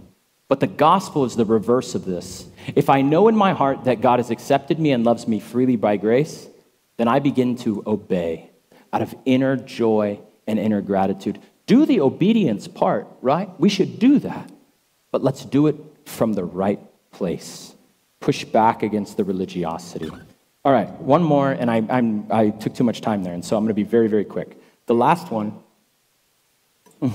But 0.49 0.59
the 0.59 0.67
gospel 0.67 1.23
is 1.23 1.37
the 1.37 1.45
reverse 1.45 1.95
of 1.95 2.03
this. 2.03 2.45
If 2.75 2.89
I 2.89 3.03
know 3.03 3.29
in 3.29 3.37
my 3.37 3.53
heart 3.53 3.85
that 3.85 4.01
God 4.01 4.19
has 4.19 4.31
accepted 4.31 4.79
me 4.79 4.91
and 4.91 5.05
loves 5.05 5.29
me 5.29 5.39
freely 5.39 5.77
by 5.77 5.95
grace, 5.95 6.45
then 6.97 7.07
I 7.07 7.19
begin 7.19 7.55
to 7.59 7.83
obey 7.87 8.51
out 8.91 9.01
of 9.01 9.15
inner 9.23 9.55
joy 9.55 10.19
and 10.45 10.59
inner 10.59 10.81
gratitude 10.81 11.39
do 11.71 11.85
the 11.85 12.01
obedience 12.01 12.67
part, 12.67 13.07
right? 13.21 13.49
We 13.57 13.69
should 13.69 13.97
do 13.97 14.19
that. 14.19 14.51
But 15.09 15.23
let's 15.23 15.45
do 15.45 15.67
it 15.67 15.77
from 16.03 16.33
the 16.33 16.43
right 16.43 16.81
place. 17.11 17.73
Push 18.19 18.43
back 18.43 18.83
against 18.83 19.15
the 19.15 19.23
religiosity. 19.23 20.09
All 20.65 20.73
right, 20.73 20.91
one 20.99 21.23
more, 21.23 21.49
and 21.49 21.71
I, 21.71 21.77
I'm, 21.89 22.29
I 22.29 22.49
took 22.49 22.75
too 22.75 22.83
much 22.83 22.99
time 22.99 23.23
there, 23.23 23.33
and 23.33 23.43
so 23.43 23.55
I'm 23.55 23.63
going 23.63 23.69
to 23.69 23.83
be 23.85 23.89
very, 23.97 24.09
very 24.09 24.25
quick. 24.25 24.57
The 24.85 24.95
last 24.95 25.31
one. 25.31 25.63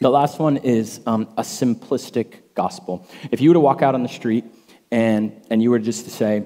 The 0.00 0.10
last 0.10 0.38
one 0.38 0.58
is 0.58 1.00
um, 1.06 1.22
a 1.36 1.42
simplistic 1.42 2.54
gospel. 2.54 3.04
If 3.32 3.40
you 3.40 3.50
were 3.50 3.54
to 3.54 3.60
walk 3.60 3.82
out 3.82 3.96
on 3.96 4.04
the 4.04 4.08
street 4.08 4.44
and, 4.92 5.32
and 5.50 5.60
you 5.60 5.72
were 5.72 5.80
just 5.80 6.04
to 6.04 6.10
say, 6.12 6.44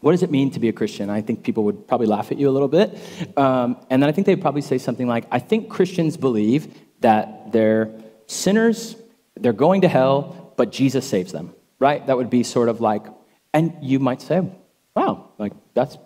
what 0.00 0.12
does 0.12 0.22
it 0.22 0.30
mean 0.30 0.50
to 0.52 0.60
be 0.60 0.68
a 0.68 0.72
Christian? 0.72 1.10
I 1.10 1.20
think 1.20 1.42
people 1.42 1.64
would 1.64 1.88
probably 1.88 2.06
laugh 2.06 2.30
at 2.30 2.38
you 2.38 2.48
a 2.48 2.52
little 2.52 2.68
bit. 2.68 2.96
Um, 3.36 3.76
and 3.90 4.02
then 4.02 4.08
I 4.08 4.12
think 4.12 4.26
they'd 4.26 4.40
probably 4.40 4.62
say 4.62 4.78
something 4.78 5.06
like, 5.06 5.24
I 5.30 5.38
think 5.38 5.68
Christians 5.68 6.16
believe 6.16 6.74
that 7.00 7.52
they're 7.52 7.92
sinners, 8.26 8.96
they're 9.34 9.52
going 9.52 9.82
to 9.82 9.88
hell, 9.88 10.52
but 10.56 10.72
Jesus 10.72 11.08
saves 11.08 11.32
them, 11.32 11.54
right? 11.78 12.06
That 12.06 12.16
would 12.16 12.30
be 12.30 12.42
sort 12.42 12.68
of 12.68 12.80
like, 12.80 13.06
and 13.52 13.76
you 13.80 13.98
might 13.98 14.20
say, 14.22 14.42
wow, 14.94 15.30
like 15.38 15.52
that's 15.74 15.98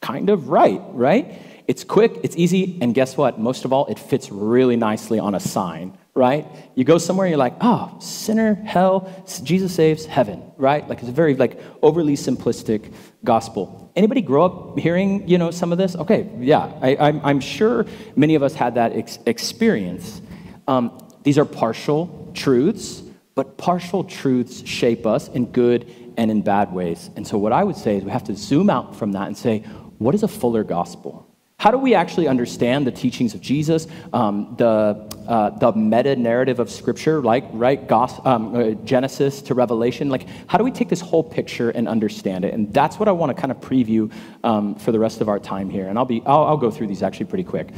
kind 0.00 0.30
of 0.30 0.48
right, 0.48 0.80
right? 0.88 1.40
It's 1.66 1.82
quick, 1.82 2.20
it's 2.22 2.36
easy, 2.36 2.78
and 2.80 2.94
guess 2.94 3.16
what? 3.16 3.40
Most 3.40 3.64
of 3.64 3.72
all, 3.72 3.86
it 3.86 3.98
fits 3.98 4.30
really 4.30 4.76
nicely 4.76 5.18
on 5.18 5.34
a 5.34 5.40
sign, 5.40 5.98
right? 6.14 6.46
You 6.76 6.84
go 6.84 6.96
somewhere, 6.98 7.26
you're 7.26 7.38
like, 7.38 7.56
oh, 7.60 7.96
sinner, 8.00 8.54
hell, 8.54 9.12
Jesus 9.42 9.74
saves, 9.74 10.06
heaven, 10.06 10.52
right? 10.56 10.88
Like 10.88 11.00
it's 11.00 11.08
a 11.08 11.12
very 11.12 11.34
like 11.34 11.60
overly 11.82 12.14
simplistic 12.14 12.92
gospel. 13.26 13.92
Anybody 13.94 14.22
grow 14.22 14.46
up 14.46 14.78
hearing, 14.78 15.28
you 15.28 15.36
know, 15.36 15.50
some 15.50 15.72
of 15.72 15.78
this? 15.78 15.94
Okay, 15.96 16.30
yeah, 16.38 16.72
I, 16.80 17.30
am 17.30 17.40
sure 17.40 17.84
many 18.14 18.34
of 18.34 18.42
us 18.42 18.54
had 18.54 18.76
that 18.76 18.92
ex- 18.94 19.18
experience. 19.26 20.22
Um, 20.66 20.98
these 21.22 21.36
are 21.36 21.44
partial 21.44 22.30
truths, 22.34 23.02
but 23.34 23.58
partial 23.58 24.04
truths 24.04 24.66
shape 24.66 25.06
us 25.06 25.28
in 25.28 25.46
good 25.46 25.92
and 26.16 26.30
in 26.30 26.40
bad 26.42 26.72
ways. 26.72 27.10
And 27.16 27.26
so 27.26 27.36
what 27.36 27.52
I 27.52 27.64
would 27.64 27.76
say 27.76 27.96
is 27.96 28.04
we 28.04 28.10
have 28.10 28.24
to 28.24 28.34
zoom 28.34 28.70
out 28.70 28.96
from 28.96 29.12
that 29.12 29.26
and 29.26 29.36
say, 29.36 29.60
what 29.98 30.14
is 30.14 30.22
a 30.22 30.28
fuller 30.28 30.64
gospel? 30.64 31.25
How 31.66 31.72
do 31.72 31.78
we 31.78 31.94
actually 31.94 32.28
understand 32.28 32.86
the 32.86 32.92
teachings 32.92 33.34
of 33.34 33.40
Jesus, 33.40 33.88
um, 34.12 34.54
the, 34.56 35.04
uh, 35.26 35.50
the 35.58 35.72
meta 35.72 36.14
narrative 36.14 36.60
of 36.60 36.70
Scripture, 36.70 37.20
like 37.20 37.44
right 37.52 37.90
um, 37.90 38.54
uh, 38.54 38.70
Genesis 38.84 39.42
to 39.42 39.54
Revelation? 39.54 40.08
Like, 40.08 40.28
how 40.46 40.58
do 40.58 40.64
we 40.64 40.70
take 40.70 40.88
this 40.88 41.00
whole 41.00 41.24
picture 41.24 41.70
and 41.70 41.88
understand 41.88 42.44
it? 42.44 42.54
And 42.54 42.72
that's 42.72 43.00
what 43.00 43.08
I 43.08 43.12
want 43.12 43.34
to 43.34 43.40
kind 43.40 43.50
of 43.50 43.58
preview 43.58 44.12
um, 44.44 44.76
for 44.76 44.92
the 44.92 45.00
rest 45.00 45.20
of 45.20 45.28
our 45.28 45.40
time 45.40 45.68
here. 45.68 45.88
And 45.88 45.98
I'll 45.98 46.04
be 46.04 46.22
I'll, 46.24 46.44
I'll 46.44 46.56
go 46.56 46.70
through 46.70 46.86
these 46.86 47.02
actually 47.02 47.26
pretty 47.26 47.42
quick. 47.42 47.70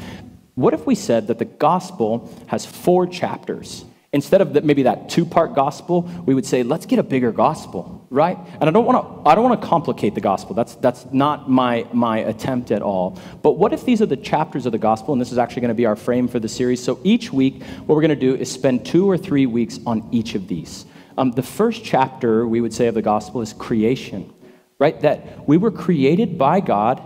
What 0.54 0.74
if 0.74 0.84
we 0.84 0.94
said 0.94 1.28
that 1.28 1.38
the 1.38 1.46
gospel 1.46 2.30
has 2.48 2.66
four 2.66 3.06
chapters? 3.06 3.86
Instead 4.10 4.40
of 4.40 4.64
maybe 4.64 4.84
that 4.84 5.10
two-part 5.10 5.54
gospel, 5.54 6.02
we 6.24 6.34
would 6.34 6.46
say, 6.46 6.62
let's 6.62 6.86
get 6.86 6.98
a 6.98 7.02
bigger 7.02 7.30
gospel, 7.30 8.06
right? 8.08 8.38
And 8.58 8.64
I 8.64 8.70
don't 8.70 8.86
want 8.86 9.24
to 9.24 9.28
I 9.28 9.34
don't 9.34 9.44
want 9.44 9.60
to 9.60 9.66
complicate 9.66 10.14
the 10.14 10.22
gospel. 10.22 10.54
That's 10.54 10.76
that's 10.76 11.04
not 11.12 11.50
my 11.50 11.86
my 11.92 12.18
attempt 12.20 12.70
at 12.70 12.80
all. 12.80 13.18
But 13.42 13.58
what 13.58 13.74
if 13.74 13.84
these 13.84 14.00
are 14.00 14.06
the 14.06 14.16
chapters 14.16 14.64
of 14.64 14.72
the 14.72 14.78
gospel 14.78 15.12
and 15.12 15.20
this 15.20 15.30
is 15.30 15.36
actually 15.36 15.60
going 15.60 15.68
to 15.68 15.74
be 15.74 15.84
our 15.84 15.96
frame 15.96 16.26
for 16.26 16.40
the 16.40 16.48
series? 16.48 16.82
So 16.82 16.98
each 17.04 17.34
week 17.34 17.62
what 17.84 17.96
we're 17.96 18.00
going 18.00 18.08
to 18.08 18.16
do 18.16 18.34
is 18.34 18.50
spend 18.50 18.86
2 18.86 19.08
or 19.08 19.18
3 19.18 19.44
weeks 19.44 19.78
on 19.84 20.08
each 20.10 20.34
of 20.34 20.48
these. 20.48 20.86
Um, 21.18 21.32
the 21.32 21.42
first 21.42 21.84
chapter 21.84 22.48
we 22.48 22.62
would 22.62 22.72
say 22.72 22.86
of 22.86 22.94
the 22.94 23.02
gospel 23.02 23.42
is 23.42 23.52
creation, 23.52 24.32
right? 24.78 24.98
That 25.02 25.46
we 25.46 25.58
were 25.58 25.70
created 25.70 26.38
by 26.38 26.60
God 26.60 27.02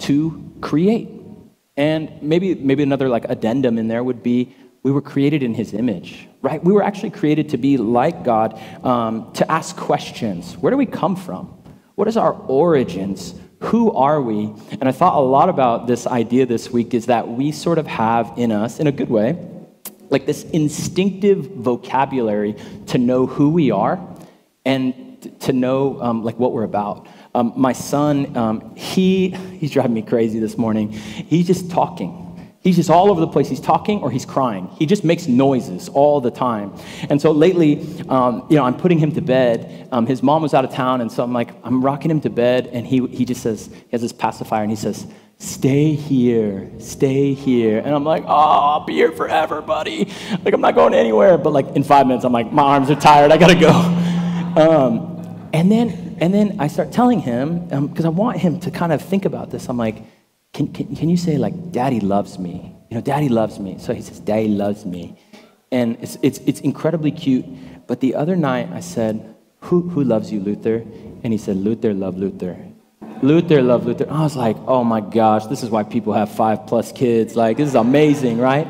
to 0.00 0.52
create. 0.60 1.08
And 1.76 2.22
maybe 2.22 2.54
maybe 2.54 2.84
another 2.84 3.08
like 3.08 3.24
addendum 3.24 3.76
in 3.78 3.88
there 3.88 4.04
would 4.04 4.22
be 4.22 4.54
we 4.84 4.92
were 4.92 5.00
created 5.00 5.42
in 5.42 5.54
his 5.54 5.72
image, 5.72 6.28
right? 6.42 6.62
We 6.62 6.72
were 6.72 6.82
actually 6.82 7.10
created 7.10 7.48
to 7.48 7.56
be 7.56 7.78
like 7.78 8.22
God, 8.22 8.60
um, 8.84 9.32
to 9.32 9.50
ask 9.50 9.74
questions. 9.76 10.56
Where 10.58 10.70
do 10.70 10.76
we 10.76 10.86
come 10.86 11.16
from? 11.16 11.46
What 11.94 12.06
is 12.06 12.18
our 12.18 12.34
origins? 12.34 13.34
Who 13.60 13.92
are 13.92 14.20
we? 14.20 14.52
And 14.72 14.84
I 14.84 14.92
thought 14.92 15.16
a 15.16 15.24
lot 15.24 15.48
about 15.48 15.86
this 15.86 16.06
idea 16.06 16.44
this 16.44 16.70
week 16.70 16.92
is 16.92 17.06
that 17.06 17.26
we 17.26 17.50
sort 17.50 17.78
of 17.78 17.86
have 17.86 18.34
in 18.36 18.52
us, 18.52 18.78
in 18.78 18.86
a 18.86 18.92
good 18.92 19.08
way, 19.08 19.38
like 20.10 20.26
this 20.26 20.44
instinctive 20.44 21.46
vocabulary 21.46 22.54
to 22.88 22.98
know 22.98 23.26
who 23.26 23.48
we 23.48 23.70
are 23.70 23.98
and 24.66 25.32
to 25.40 25.54
know 25.54 26.02
um, 26.02 26.22
like 26.22 26.38
what 26.38 26.52
we're 26.52 26.64
about. 26.64 27.06
Um, 27.34 27.54
my 27.56 27.72
son, 27.72 28.36
um, 28.36 28.76
he 28.76 29.30
he's 29.30 29.70
driving 29.70 29.94
me 29.94 30.02
crazy 30.02 30.40
this 30.40 30.58
morning. 30.58 30.92
He's 30.92 31.46
just 31.46 31.70
talking 31.70 32.23
He's 32.64 32.76
just 32.76 32.88
all 32.88 33.10
over 33.10 33.20
the 33.20 33.28
place. 33.28 33.48
He's 33.48 33.60
talking 33.60 34.00
or 34.00 34.10
he's 34.10 34.24
crying. 34.24 34.68
He 34.78 34.86
just 34.86 35.04
makes 35.04 35.26
noises 35.28 35.90
all 35.90 36.22
the 36.22 36.30
time. 36.30 36.72
And 37.10 37.20
so 37.20 37.30
lately, 37.30 37.86
um, 38.08 38.46
you 38.48 38.56
know, 38.56 38.64
I'm 38.64 38.74
putting 38.76 38.98
him 38.98 39.12
to 39.12 39.20
bed. 39.20 39.86
Um, 39.92 40.06
his 40.06 40.22
mom 40.22 40.40
was 40.40 40.54
out 40.54 40.64
of 40.64 40.72
town, 40.72 41.02
and 41.02 41.12
so 41.12 41.22
I'm 41.22 41.34
like, 41.34 41.50
I'm 41.62 41.84
rocking 41.84 42.10
him 42.10 42.22
to 42.22 42.30
bed, 42.30 42.68
and 42.72 42.86
he, 42.86 43.06
he 43.08 43.26
just 43.26 43.42
says, 43.42 43.66
he 43.66 43.90
has 43.92 44.00
this 44.00 44.14
pacifier, 44.14 44.62
and 44.62 44.70
he 44.70 44.76
says, 44.76 45.06
stay 45.36 45.92
here, 45.92 46.70
stay 46.78 47.34
here. 47.34 47.80
And 47.80 47.94
I'm 47.94 48.04
like, 48.04 48.24
oh, 48.24 48.28
I'll 48.28 48.84
be 48.86 48.94
here 48.94 49.12
forever, 49.12 49.60
buddy. 49.60 50.10
Like, 50.42 50.54
I'm 50.54 50.62
not 50.62 50.74
going 50.74 50.94
anywhere. 50.94 51.36
But 51.36 51.52
like 51.52 51.68
in 51.76 51.84
five 51.84 52.06
minutes, 52.06 52.24
I'm 52.24 52.32
like, 52.32 52.50
my 52.50 52.62
arms 52.62 52.90
are 52.90 52.94
tired. 52.94 53.30
I 53.30 53.36
gotta 53.36 53.58
go. 53.58 53.70
Um, 54.56 55.50
and 55.52 55.70
then, 55.70 56.16
and 56.20 56.32
then 56.32 56.56
I 56.60 56.68
start 56.68 56.92
telling 56.92 57.20
him 57.20 57.66
because 57.88 58.06
um, 58.06 58.14
I 58.14 58.18
want 58.18 58.38
him 58.38 58.58
to 58.60 58.70
kind 58.70 58.92
of 58.92 59.02
think 59.02 59.24
about 59.24 59.50
this. 59.50 59.68
I'm 59.68 59.76
like, 59.76 60.02
can, 60.54 60.68
can, 60.68 60.94
can 60.94 61.08
you 61.08 61.16
say, 61.16 61.36
like, 61.36 61.72
Daddy 61.72 62.00
loves 62.00 62.38
me? 62.38 62.74
You 62.88 62.94
know, 62.94 63.00
Daddy 63.00 63.28
loves 63.28 63.58
me. 63.58 63.76
So 63.78 63.92
he 63.92 64.00
says, 64.00 64.20
Daddy 64.20 64.48
loves 64.48 64.86
me. 64.86 65.18
And 65.72 65.98
it's, 66.00 66.16
it's, 66.22 66.38
it's 66.46 66.60
incredibly 66.60 67.10
cute. 67.10 67.44
But 67.88 68.00
the 68.00 68.14
other 68.14 68.36
night 68.36 68.70
I 68.72 68.80
said, 68.80 69.34
who, 69.60 69.88
who 69.88 70.04
loves 70.04 70.30
you, 70.32 70.40
Luther? 70.40 70.76
And 71.24 71.32
he 71.32 71.38
said, 71.38 71.56
Luther, 71.56 71.92
love 71.92 72.16
Luther. 72.16 72.56
Luther, 73.20 73.62
love 73.62 73.84
Luther. 73.84 74.06
I 74.08 74.22
was 74.22 74.36
like, 74.36 74.56
oh 74.68 74.84
my 74.84 75.00
gosh, 75.00 75.46
this 75.46 75.64
is 75.64 75.70
why 75.70 75.82
people 75.82 76.12
have 76.12 76.30
five 76.30 76.66
plus 76.66 76.92
kids. 76.92 77.34
Like, 77.34 77.56
this 77.56 77.68
is 77.68 77.74
amazing, 77.74 78.38
right? 78.38 78.68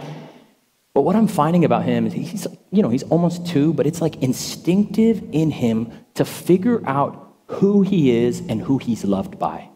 But 0.95 1.03
what 1.03 1.17
I'm 1.17 1.29
finding 1.29 1.65
about 1.65 1.85
him 1.85 2.07
is 2.07 2.13
he's, 2.15 2.47
you 2.71 2.83
know, 2.83 2.89
he's 2.89 3.03
almost 3.05 3.47
two, 3.47 3.75
but 3.75 3.87
it's 3.87 4.01
like 4.01 4.23
instinctive 4.23 5.23
in 5.33 5.51
him 5.51 5.93
to 6.15 6.25
figure 6.25 6.81
out 6.87 7.35
who 7.49 7.83
he 7.83 8.17
is 8.17 8.41
and 8.49 8.63
who 8.63 8.79
he's 8.79 9.05
loved 9.05 9.39
by. 9.39 9.69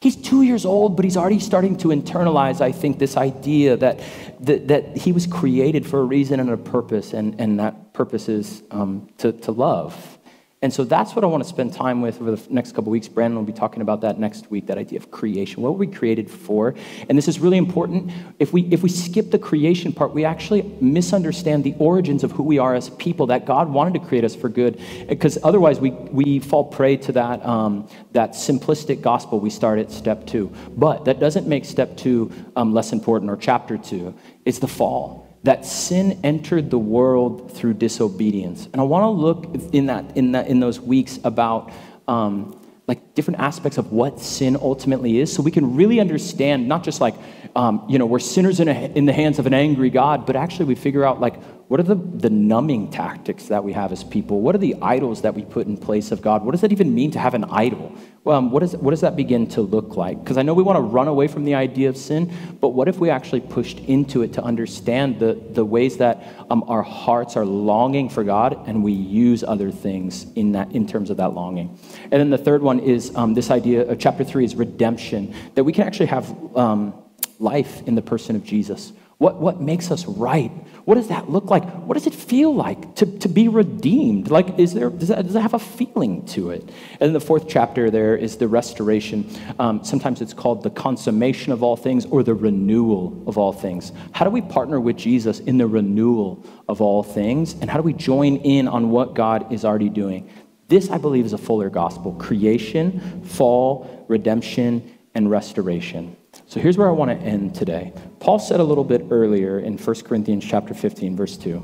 He's 0.00 0.14
two 0.14 0.42
years 0.42 0.64
old, 0.64 0.94
but 0.94 1.04
he's 1.04 1.16
already 1.16 1.40
starting 1.40 1.76
to 1.78 1.88
internalize, 1.88 2.60
I 2.60 2.70
think, 2.70 3.00
this 3.00 3.16
idea 3.16 3.76
that, 3.78 3.98
that, 4.40 4.68
that 4.68 4.96
he 4.96 5.10
was 5.10 5.26
created 5.26 5.84
for 5.86 6.00
a 6.00 6.04
reason 6.04 6.38
and 6.38 6.50
a 6.50 6.56
purpose, 6.56 7.14
and, 7.14 7.40
and 7.40 7.58
that 7.58 7.92
purpose 7.94 8.28
is 8.28 8.62
um, 8.70 9.08
to, 9.18 9.32
to 9.32 9.50
love. 9.50 10.17
And 10.60 10.72
so 10.72 10.82
that's 10.82 11.14
what 11.14 11.24
I 11.24 11.28
want 11.28 11.44
to 11.44 11.48
spend 11.48 11.72
time 11.72 12.02
with 12.02 12.20
over 12.20 12.32
the 12.32 12.52
next 12.52 12.74
couple 12.74 12.90
weeks. 12.90 13.06
Brandon 13.06 13.36
will 13.36 13.44
be 13.44 13.52
talking 13.52 13.80
about 13.80 14.00
that 14.00 14.18
next 14.18 14.50
week, 14.50 14.66
that 14.66 14.76
idea 14.76 14.98
of 14.98 15.08
creation. 15.12 15.62
What 15.62 15.72
were 15.72 15.78
we 15.78 15.86
created 15.86 16.28
for? 16.28 16.74
And 17.08 17.16
this 17.16 17.28
is 17.28 17.38
really 17.38 17.58
important. 17.58 18.10
If 18.40 18.52
we, 18.52 18.62
if 18.72 18.82
we 18.82 18.88
skip 18.88 19.30
the 19.30 19.38
creation 19.38 19.92
part, 19.92 20.12
we 20.12 20.24
actually 20.24 20.62
misunderstand 20.80 21.62
the 21.62 21.76
origins 21.78 22.24
of 22.24 22.32
who 22.32 22.42
we 22.42 22.58
are 22.58 22.74
as 22.74 22.90
people, 22.90 23.28
that 23.28 23.46
God 23.46 23.68
wanted 23.68 23.94
to 24.00 24.00
create 24.00 24.24
us 24.24 24.34
for 24.34 24.48
good. 24.48 24.80
Because 25.08 25.38
otherwise, 25.44 25.78
we, 25.78 25.90
we 25.90 26.40
fall 26.40 26.64
prey 26.64 26.96
to 26.96 27.12
that, 27.12 27.44
um, 27.46 27.88
that 28.12 28.32
simplistic 28.32 29.00
gospel 29.00 29.38
we 29.38 29.50
start 29.50 29.78
at 29.78 29.92
step 29.92 30.26
two. 30.26 30.52
But 30.76 31.04
that 31.04 31.20
doesn't 31.20 31.46
make 31.46 31.66
step 31.66 31.96
two 31.96 32.32
um, 32.56 32.74
less 32.74 32.92
important 32.92 33.30
or 33.30 33.36
chapter 33.36 33.78
two. 33.78 34.12
It's 34.44 34.58
the 34.58 34.66
fall 34.66 35.27
that 35.44 35.64
sin 35.64 36.18
entered 36.24 36.70
the 36.70 36.78
world 36.78 37.52
through 37.52 37.74
disobedience. 37.74 38.68
And 38.72 38.80
I 38.80 38.84
want 38.84 39.04
to 39.04 39.08
look 39.08 39.72
in 39.72 39.86
that 39.86 40.16
in 40.16 40.32
that 40.32 40.48
in 40.48 40.60
those 40.60 40.80
weeks 40.80 41.18
about 41.24 41.72
um, 42.06 42.60
like 42.86 43.14
different 43.14 43.40
aspects 43.40 43.78
of 43.78 43.92
what 43.92 44.18
sin 44.20 44.56
ultimately 44.56 45.18
is, 45.18 45.32
so 45.32 45.42
we 45.42 45.50
can 45.50 45.76
really 45.76 46.00
understand 46.00 46.66
not 46.66 46.82
just 46.82 47.00
like 47.00 47.14
um, 47.58 47.84
you 47.88 47.98
know 47.98 48.06
we're 48.06 48.20
sinners 48.20 48.60
in, 48.60 48.68
a, 48.68 48.92
in 48.94 49.04
the 49.04 49.12
hands 49.12 49.40
of 49.40 49.46
an 49.46 49.52
angry 49.52 49.90
God, 49.90 50.26
but 50.26 50.36
actually 50.36 50.66
we 50.66 50.76
figure 50.76 51.04
out 51.04 51.20
like 51.20 51.42
what 51.68 51.78
are 51.78 51.82
the, 51.82 51.96
the 51.96 52.30
numbing 52.30 52.90
tactics 52.90 53.44
that 53.48 53.62
we 53.62 53.74
have 53.74 53.92
as 53.92 54.02
people? 54.02 54.40
What 54.40 54.54
are 54.54 54.58
the 54.58 54.76
idols 54.80 55.20
that 55.22 55.34
we 55.34 55.44
put 55.44 55.66
in 55.66 55.76
place 55.76 56.10
of 56.12 56.22
God? 56.22 56.42
What 56.42 56.52
does 56.52 56.62
that 56.62 56.72
even 56.72 56.94
mean 56.94 57.10
to 57.10 57.18
have 57.18 57.34
an 57.34 57.44
idol? 57.44 57.94
Well, 58.24 58.38
um, 58.38 58.50
what, 58.50 58.62
is, 58.62 58.74
what 58.74 58.90
does 58.90 59.02
that 59.02 59.16
begin 59.16 59.46
to 59.48 59.60
look 59.60 59.94
like? 59.94 60.18
Because 60.18 60.38
I 60.38 60.42
know 60.42 60.54
we 60.54 60.62
want 60.62 60.76
to 60.76 60.80
run 60.80 61.08
away 61.08 61.28
from 61.28 61.44
the 61.44 61.54
idea 61.54 61.90
of 61.90 61.98
sin, 61.98 62.32
but 62.60 62.70
what 62.70 62.88
if 62.88 62.98
we 62.98 63.10
actually 63.10 63.40
pushed 63.40 63.80
into 63.80 64.22
it 64.22 64.32
to 64.34 64.42
understand 64.42 65.20
the, 65.20 65.38
the 65.50 65.64
ways 65.64 65.98
that 65.98 66.26
um, 66.48 66.64
our 66.68 66.82
hearts 66.82 67.36
are 67.36 67.44
longing 67.44 68.08
for 68.08 68.24
God 68.24 68.66
and 68.66 68.82
we 68.82 68.92
use 68.92 69.44
other 69.44 69.70
things 69.70 70.24
in, 70.32 70.52
that, 70.52 70.72
in 70.72 70.86
terms 70.86 71.10
of 71.10 71.18
that 71.18 71.34
longing? 71.34 71.78
And 72.04 72.12
then 72.12 72.30
the 72.30 72.38
third 72.38 72.62
one 72.62 72.80
is 72.80 73.14
um, 73.14 73.34
this 73.34 73.50
idea 73.50 73.86
of 73.86 73.98
chapter 73.98 74.24
three 74.24 74.46
is 74.46 74.54
redemption, 74.54 75.34
that 75.54 75.64
we 75.64 75.74
can 75.74 75.86
actually 75.86 76.06
have 76.06 76.56
um, 76.56 76.94
life 77.38 77.86
in 77.86 77.94
the 77.94 78.02
person 78.02 78.36
of 78.36 78.44
Jesus. 78.44 78.92
What, 79.18 79.40
what 79.40 79.60
makes 79.60 79.90
us 79.90 80.06
right? 80.06 80.52
What 80.84 80.94
does 80.94 81.08
that 81.08 81.28
look 81.28 81.46
like? 81.50 81.64
What 81.80 81.94
does 81.94 82.06
it 82.06 82.14
feel 82.14 82.54
like 82.54 82.94
to, 82.96 83.06
to 83.18 83.28
be 83.28 83.48
redeemed? 83.48 84.30
Like, 84.30 84.60
is 84.60 84.74
there, 84.74 84.90
does, 84.90 85.08
that, 85.08 85.24
does 85.24 85.32
that 85.32 85.40
have 85.40 85.54
a 85.54 85.58
feeling 85.58 86.24
to 86.26 86.50
it? 86.50 86.70
And 87.00 87.12
the 87.12 87.20
fourth 87.20 87.48
chapter 87.48 87.90
there 87.90 88.16
is 88.16 88.36
the 88.36 88.46
restoration. 88.46 89.28
Um, 89.58 89.82
sometimes 89.82 90.20
it's 90.20 90.32
called 90.32 90.62
the 90.62 90.70
consummation 90.70 91.52
of 91.52 91.64
all 91.64 91.76
things 91.76 92.06
or 92.06 92.22
the 92.22 92.34
renewal 92.34 93.20
of 93.26 93.38
all 93.38 93.52
things. 93.52 93.90
How 94.12 94.24
do 94.24 94.30
we 94.30 94.40
partner 94.40 94.78
with 94.78 94.96
Jesus 94.96 95.40
in 95.40 95.58
the 95.58 95.66
renewal 95.66 96.46
of 96.68 96.80
all 96.80 97.02
things? 97.02 97.54
And 97.60 97.68
how 97.68 97.76
do 97.76 97.82
we 97.82 97.94
join 97.94 98.36
in 98.36 98.68
on 98.68 98.90
what 98.90 99.14
God 99.14 99.52
is 99.52 99.64
already 99.64 99.88
doing? 99.88 100.30
This, 100.68 100.90
I 100.90 100.98
believe, 100.98 101.26
is 101.26 101.32
a 101.32 101.38
fuller 101.38 101.70
gospel 101.70 102.12
creation, 102.12 103.24
fall, 103.24 104.04
redemption, 104.06 104.96
and 105.14 105.28
restoration. 105.28 106.16
So 106.46 106.60
here's 106.60 106.78
where 106.78 106.88
I 106.88 106.92
want 106.92 107.10
to 107.10 107.26
end 107.26 107.54
today. 107.54 107.92
Paul 108.20 108.38
said 108.38 108.60
a 108.60 108.64
little 108.64 108.84
bit 108.84 109.06
earlier 109.10 109.58
in 109.60 109.76
1 109.76 109.96
Corinthians 110.02 110.44
chapter 110.44 110.74
15 110.74 111.16
verse 111.16 111.36
2. 111.36 111.62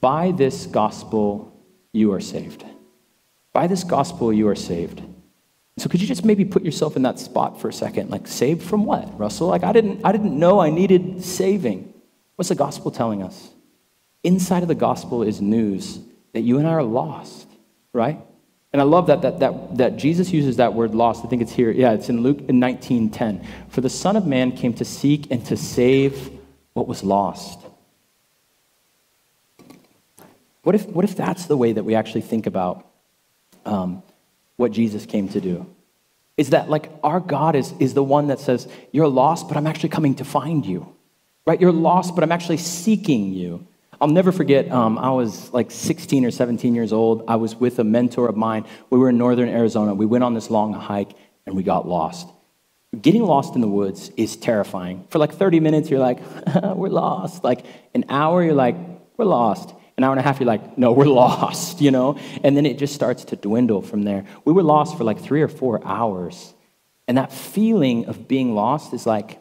By 0.00 0.32
this 0.32 0.66
gospel 0.66 1.54
you 1.92 2.12
are 2.12 2.20
saved. 2.20 2.64
By 3.52 3.66
this 3.66 3.84
gospel 3.84 4.32
you 4.32 4.48
are 4.48 4.54
saved. 4.54 5.02
So 5.78 5.88
could 5.88 6.00
you 6.00 6.06
just 6.06 6.24
maybe 6.24 6.44
put 6.44 6.64
yourself 6.64 6.96
in 6.96 7.02
that 7.02 7.18
spot 7.18 7.60
for 7.60 7.68
a 7.68 7.72
second? 7.72 8.10
Like 8.10 8.26
saved 8.26 8.62
from 8.62 8.84
what, 8.84 9.18
Russel? 9.18 9.48
Like 9.48 9.62
I 9.62 9.72
didn't 9.72 10.04
I 10.04 10.12
didn't 10.12 10.38
know 10.38 10.60
I 10.60 10.70
needed 10.70 11.24
saving. 11.24 11.94
What's 12.36 12.48
the 12.48 12.54
gospel 12.54 12.90
telling 12.90 13.22
us? 13.22 13.50
Inside 14.24 14.62
of 14.62 14.68
the 14.68 14.74
gospel 14.74 15.22
is 15.22 15.40
news 15.40 16.00
that 16.34 16.40
you 16.40 16.58
and 16.58 16.66
I 16.66 16.72
are 16.72 16.82
lost, 16.82 17.48
right? 17.92 18.20
And 18.72 18.82
I 18.82 18.84
love 18.84 19.06
that, 19.06 19.22
that, 19.22 19.40
that, 19.40 19.78
that 19.78 19.96
Jesus 19.96 20.30
uses 20.30 20.56
that 20.56 20.74
word 20.74 20.94
lost. 20.94 21.24
I 21.24 21.28
think 21.28 21.40
it's 21.40 21.52
here. 21.52 21.70
Yeah, 21.70 21.92
it's 21.92 22.08
in 22.08 22.22
Luke 22.22 22.38
19.10. 22.38 23.44
For 23.70 23.80
the 23.80 23.88
Son 23.88 24.16
of 24.16 24.26
Man 24.26 24.52
came 24.52 24.74
to 24.74 24.84
seek 24.84 25.30
and 25.30 25.44
to 25.46 25.56
save 25.56 26.30
what 26.74 26.86
was 26.86 27.02
lost. 27.02 27.60
What 30.62 30.74
if, 30.74 30.86
what 30.86 31.04
if 31.04 31.16
that's 31.16 31.46
the 31.46 31.56
way 31.56 31.72
that 31.72 31.84
we 31.84 31.94
actually 31.94 32.20
think 32.20 32.46
about 32.46 32.86
um, 33.64 34.02
what 34.56 34.70
Jesus 34.70 35.06
came 35.06 35.28
to 35.30 35.40
do? 35.40 35.66
Is 36.36 36.50
that 36.50 36.68
like 36.68 36.90
our 37.02 37.20
God 37.20 37.56
is, 37.56 37.72
is 37.80 37.94
the 37.94 38.04
one 38.04 38.28
that 38.28 38.38
says, 38.38 38.68
You're 38.92 39.08
lost, 39.08 39.48
but 39.48 39.56
I'm 39.56 39.66
actually 39.66 39.88
coming 39.88 40.14
to 40.16 40.24
find 40.24 40.64
you. 40.66 40.94
Right? 41.46 41.58
You're 41.58 41.72
lost, 41.72 42.14
but 42.14 42.22
I'm 42.22 42.32
actually 42.32 42.58
seeking 42.58 43.32
you. 43.32 43.66
I'll 44.00 44.08
never 44.08 44.30
forget, 44.30 44.70
um, 44.70 44.96
I 44.96 45.10
was 45.10 45.52
like 45.52 45.70
16 45.70 46.24
or 46.24 46.30
17 46.30 46.74
years 46.74 46.92
old. 46.92 47.24
I 47.26 47.36
was 47.36 47.56
with 47.56 47.78
a 47.80 47.84
mentor 47.84 48.28
of 48.28 48.36
mine. 48.36 48.64
We 48.90 48.98
were 48.98 49.08
in 49.08 49.18
northern 49.18 49.48
Arizona. 49.48 49.94
We 49.94 50.06
went 50.06 50.22
on 50.22 50.34
this 50.34 50.50
long 50.50 50.72
hike 50.72 51.10
and 51.46 51.56
we 51.56 51.64
got 51.64 51.88
lost. 51.88 52.28
Getting 53.00 53.22
lost 53.22 53.54
in 53.54 53.60
the 53.60 53.68
woods 53.68 54.10
is 54.16 54.36
terrifying. 54.36 55.04
For 55.10 55.18
like 55.18 55.34
30 55.34 55.60
minutes, 55.60 55.90
you're 55.90 56.00
like, 56.00 56.20
we're 56.62 56.88
lost. 56.88 57.42
Like 57.42 57.66
an 57.92 58.04
hour, 58.08 58.42
you're 58.42 58.54
like, 58.54 58.76
we're 59.16 59.24
lost. 59.24 59.74
An 59.96 60.04
hour 60.04 60.12
and 60.12 60.20
a 60.20 60.22
half, 60.22 60.38
you're 60.38 60.46
like, 60.46 60.78
no, 60.78 60.92
we're 60.92 61.04
lost, 61.06 61.80
you 61.80 61.90
know? 61.90 62.18
And 62.44 62.56
then 62.56 62.66
it 62.66 62.78
just 62.78 62.94
starts 62.94 63.24
to 63.26 63.36
dwindle 63.36 63.82
from 63.82 64.04
there. 64.04 64.24
We 64.44 64.52
were 64.52 64.62
lost 64.62 64.96
for 64.96 65.02
like 65.02 65.20
three 65.20 65.42
or 65.42 65.48
four 65.48 65.84
hours. 65.84 66.54
And 67.08 67.18
that 67.18 67.32
feeling 67.32 68.06
of 68.06 68.28
being 68.28 68.54
lost 68.54 68.94
is 68.94 69.06
like, 69.06 69.40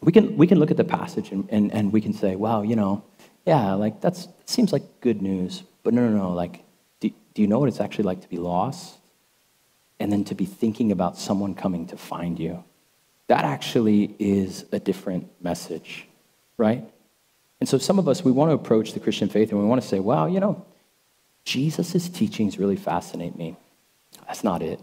we 0.00 0.12
can, 0.12 0.36
we 0.36 0.46
can 0.46 0.58
look 0.58 0.70
at 0.70 0.76
the 0.76 0.84
passage 0.84 1.32
and, 1.32 1.48
and, 1.50 1.72
and 1.72 1.92
we 1.92 2.00
can 2.00 2.12
say, 2.12 2.36
wow, 2.36 2.62
you 2.62 2.76
know, 2.76 3.02
yeah, 3.46 3.74
like 3.74 4.00
that's 4.00 4.24
it 4.24 4.48
seems 4.48 4.72
like 4.72 4.82
good 5.00 5.20
news, 5.20 5.62
but 5.82 5.94
no, 5.94 6.08
no, 6.08 6.16
no. 6.16 6.32
Like, 6.32 6.62
do, 7.00 7.10
do 7.34 7.42
you 7.42 7.48
know 7.48 7.58
what 7.58 7.68
it's 7.68 7.80
actually 7.80 8.04
like 8.04 8.22
to 8.22 8.28
be 8.28 8.38
lost, 8.38 8.96
and 10.00 10.10
then 10.10 10.24
to 10.24 10.34
be 10.34 10.46
thinking 10.46 10.92
about 10.92 11.18
someone 11.18 11.54
coming 11.54 11.86
to 11.88 11.96
find 11.96 12.38
you? 12.38 12.64
That 13.28 13.44
actually 13.44 14.14
is 14.18 14.64
a 14.72 14.78
different 14.78 15.28
message, 15.42 16.06
right? 16.58 16.84
And 17.60 17.68
so 17.68 17.78
some 17.78 17.98
of 17.98 18.08
us 18.08 18.22
we 18.22 18.32
want 18.32 18.50
to 18.50 18.54
approach 18.54 18.92
the 18.92 19.00
Christian 19.00 19.28
faith 19.28 19.50
and 19.50 19.58
we 19.58 19.66
want 19.66 19.80
to 19.80 19.88
say, 19.88 20.00
wow, 20.00 20.26
you 20.26 20.40
know, 20.40 20.64
Jesus' 21.44 22.08
teachings 22.08 22.58
really 22.58 22.76
fascinate 22.76 23.36
me. 23.36 23.56
That's 24.26 24.44
not 24.44 24.62
it. 24.62 24.80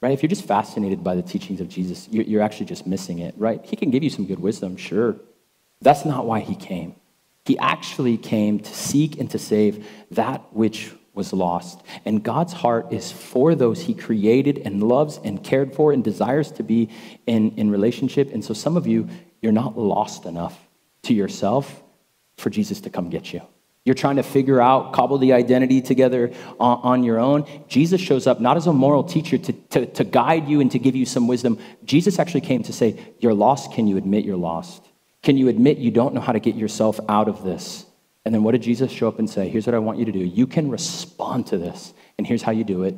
Right? 0.00 0.12
If 0.12 0.22
you're 0.22 0.28
just 0.28 0.46
fascinated 0.46 1.02
by 1.02 1.16
the 1.16 1.22
teachings 1.22 1.60
of 1.60 1.68
Jesus, 1.68 2.08
you're 2.10 2.40
actually 2.40 2.66
just 2.66 2.86
missing 2.86 3.18
it, 3.18 3.34
right? 3.36 3.64
He 3.64 3.74
can 3.74 3.90
give 3.90 4.02
you 4.02 4.10
some 4.10 4.26
good 4.26 4.38
wisdom, 4.38 4.76
sure. 4.76 5.16
That's 5.82 6.04
not 6.04 6.24
why 6.24 6.40
he 6.40 6.54
came. 6.54 6.94
He 7.48 7.56
actually 7.56 8.18
came 8.18 8.60
to 8.60 8.74
seek 8.74 9.18
and 9.18 9.30
to 9.30 9.38
save 9.38 9.88
that 10.10 10.52
which 10.52 10.92
was 11.14 11.32
lost. 11.32 11.80
And 12.04 12.22
God's 12.22 12.52
heart 12.52 12.92
is 12.92 13.10
for 13.10 13.54
those 13.54 13.80
he 13.80 13.94
created 13.94 14.58
and 14.66 14.82
loves 14.82 15.18
and 15.24 15.42
cared 15.42 15.74
for 15.74 15.90
and 15.94 16.04
desires 16.04 16.52
to 16.52 16.62
be 16.62 16.90
in, 17.26 17.52
in 17.52 17.70
relationship. 17.70 18.34
And 18.34 18.44
so 18.44 18.52
some 18.52 18.76
of 18.76 18.86
you, 18.86 19.08
you're 19.40 19.52
not 19.52 19.78
lost 19.78 20.26
enough 20.26 20.58
to 21.04 21.14
yourself 21.14 21.82
for 22.36 22.50
Jesus 22.50 22.82
to 22.82 22.90
come 22.90 23.08
get 23.08 23.32
you. 23.32 23.40
You're 23.86 23.94
trying 23.94 24.16
to 24.16 24.22
figure 24.22 24.60
out, 24.60 24.92
cobble 24.92 25.16
the 25.16 25.32
identity 25.32 25.80
together 25.80 26.30
on, 26.60 26.80
on, 26.82 27.02
your 27.02 27.18
own. 27.18 27.46
Jesus 27.66 27.98
shows 27.98 28.26
up 28.26 28.42
not 28.42 28.58
as 28.58 28.66
a 28.66 28.74
moral 28.74 29.04
teacher 29.04 29.38
to, 29.38 29.52
to, 29.54 29.86
to 29.86 30.04
guide 30.04 30.48
you 30.48 30.60
and 30.60 30.70
to 30.72 30.78
give 30.78 30.94
you 30.94 31.06
some 31.06 31.26
wisdom. 31.26 31.58
Jesus 31.86 32.18
actually 32.18 32.42
came 32.42 32.62
to 32.64 32.74
say, 32.74 33.00
You're 33.20 33.32
lost. 33.32 33.72
Can 33.72 33.86
you 33.86 33.96
admit 33.96 34.26
you're 34.26 34.36
lost? 34.36 34.87
Can 35.28 35.36
you 35.36 35.48
admit 35.48 35.76
you 35.76 35.90
don't 35.90 36.14
know 36.14 36.22
how 36.22 36.32
to 36.32 36.40
get 36.40 36.54
yourself 36.54 36.98
out 37.06 37.28
of 37.28 37.44
this? 37.44 37.84
And 38.24 38.34
then 38.34 38.42
what 38.42 38.52
did 38.52 38.62
Jesus 38.62 38.90
show 38.90 39.08
up 39.08 39.18
and 39.18 39.28
say? 39.28 39.50
Here's 39.50 39.66
what 39.66 39.74
I 39.74 39.78
want 39.78 39.98
you 39.98 40.06
to 40.06 40.10
do. 40.10 40.20
You 40.20 40.46
can 40.46 40.70
respond 40.70 41.48
to 41.48 41.58
this. 41.58 41.92
And 42.16 42.26
here's 42.26 42.40
how 42.40 42.50
you 42.50 42.64
do 42.64 42.84
it. 42.84 42.94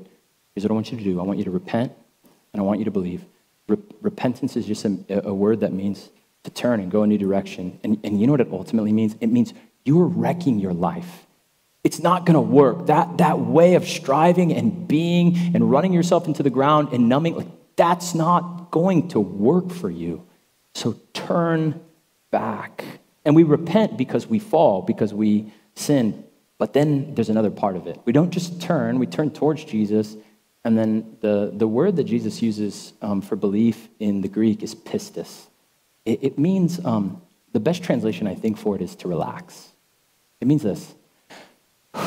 Here's 0.55 0.63
what 0.63 0.71
I 0.71 0.75
want 0.75 0.93
you 0.93 0.99
to 0.99 1.03
do. 1.03 1.19
I 1.19 1.25
want 1.25 1.41
you 1.41 1.45
to 1.47 1.51
repent 1.51 1.93
and 2.53 2.61
I 2.61 2.65
want 2.65 2.79
you 2.79 2.85
to 2.85 2.93
believe. 2.93 3.25
repentance 4.01 4.57
is 4.57 4.65
just 4.65 4.85
a, 4.85 5.27
a, 5.27 5.35
word 5.35 5.59
that 5.59 5.73
means 5.73 6.11
to 6.45 6.53
turn 6.53 6.79
and 6.79 6.89
go 6.89 7.03
a 7.03 7.07
new 7.09 7.19
direction. 7.19 7.81
And, 7.83 7.99
and 8.05 8.21
you 8.21 8.29
know 8.29 8.35
what 8.35 8.43
it 8.43 8.53
ultimately 8.53 8.93
means? 8.93 9.17
It 9.21 9.27
means 9.27 9.53
you 9.85 10.01
are 10.01 10.07
wrecking 10.07 10.61
your 10.61 10.73
life. 10.73 11.27
It's 11.83 11.99
not 11.99 12.27
going 12.27 12.35
to 12.35 12.41
work. 12.41 12.87
That, 12.87 13.19
that 13.19 13.41
way 13.41 13.75
of 13.75 13.89
striving 13.89 14.53
and 14.53 14.87
being 14.87 15.37
and 15.53 15.69
running 15.69 15.93
yourself 15.93 16.29
into 16.29 16.45
the 16.45 16.51
ground 16.51 16.93
and 16.93 17.09
numbing, 17.09 17.35
like, 17.35 17.49
that's 17.75 18.15
not 18.15 18.71
going 18.71 19.09
to 19.09 19.19
work 19.19 19.73
for 19.73 19.91
you. 19.91 20.29
So 20.77 20.95
turn 21.13 21.81
back. 22.31 22.85
And 23.25 23.37
we 23.37 23.43
repent 23.43 23.97
because 23.97 24.27
we 24.27 24.39
fall, 24.39 24.83
because 24.83 25.13
we 25.13 25.53
sin. 25.75 26.25
But 26.59 26.73
then 26.73 27.15
there's 27.15 27.31
another 27.31 27.51
part 27.51 27.77
of 27.77 27.87
it. 27.87 27.99
We 28.05 28.13
don't 28.13 28.31
just 28.31 28.61
turn, 28.61 28.99
we 28.99 29.07
turn 29.07 29.31
towards 29.31 29.65
Jesus. 29.65 30.17
And 30.65 30.79
then 30.79 31.17
the, 31.21 31.53
the 31.55 31.67
word 31.67 31.97
that 31.97 32.05
Jesus 32.05 32.43
uses 32.43 32.93
um, 33.01 33.21
for 33.21 33.37
belief 33.37 33.89
in 33.99 34.21
the 34.21 34.29
Greek 34.29 34.63
is 34.63 34.75
pistis. 34.75 35.47
It, 36.05 36.23
it 36.23 36.39
means, 36.39 36.85
um, 36.85 37.23
the 37.53 37.61
best 37.61 37.83
translation 37.83 38.27
I 38.27 38.35
think 38.35 38.59
for 38.59 38.77
it 38.77 38.83
is 38.83 38.95
to 38.97 39.09
relax. 39.09 39.71
It 40.41 40.47
means 40.47 40.63
this 40.63 40.95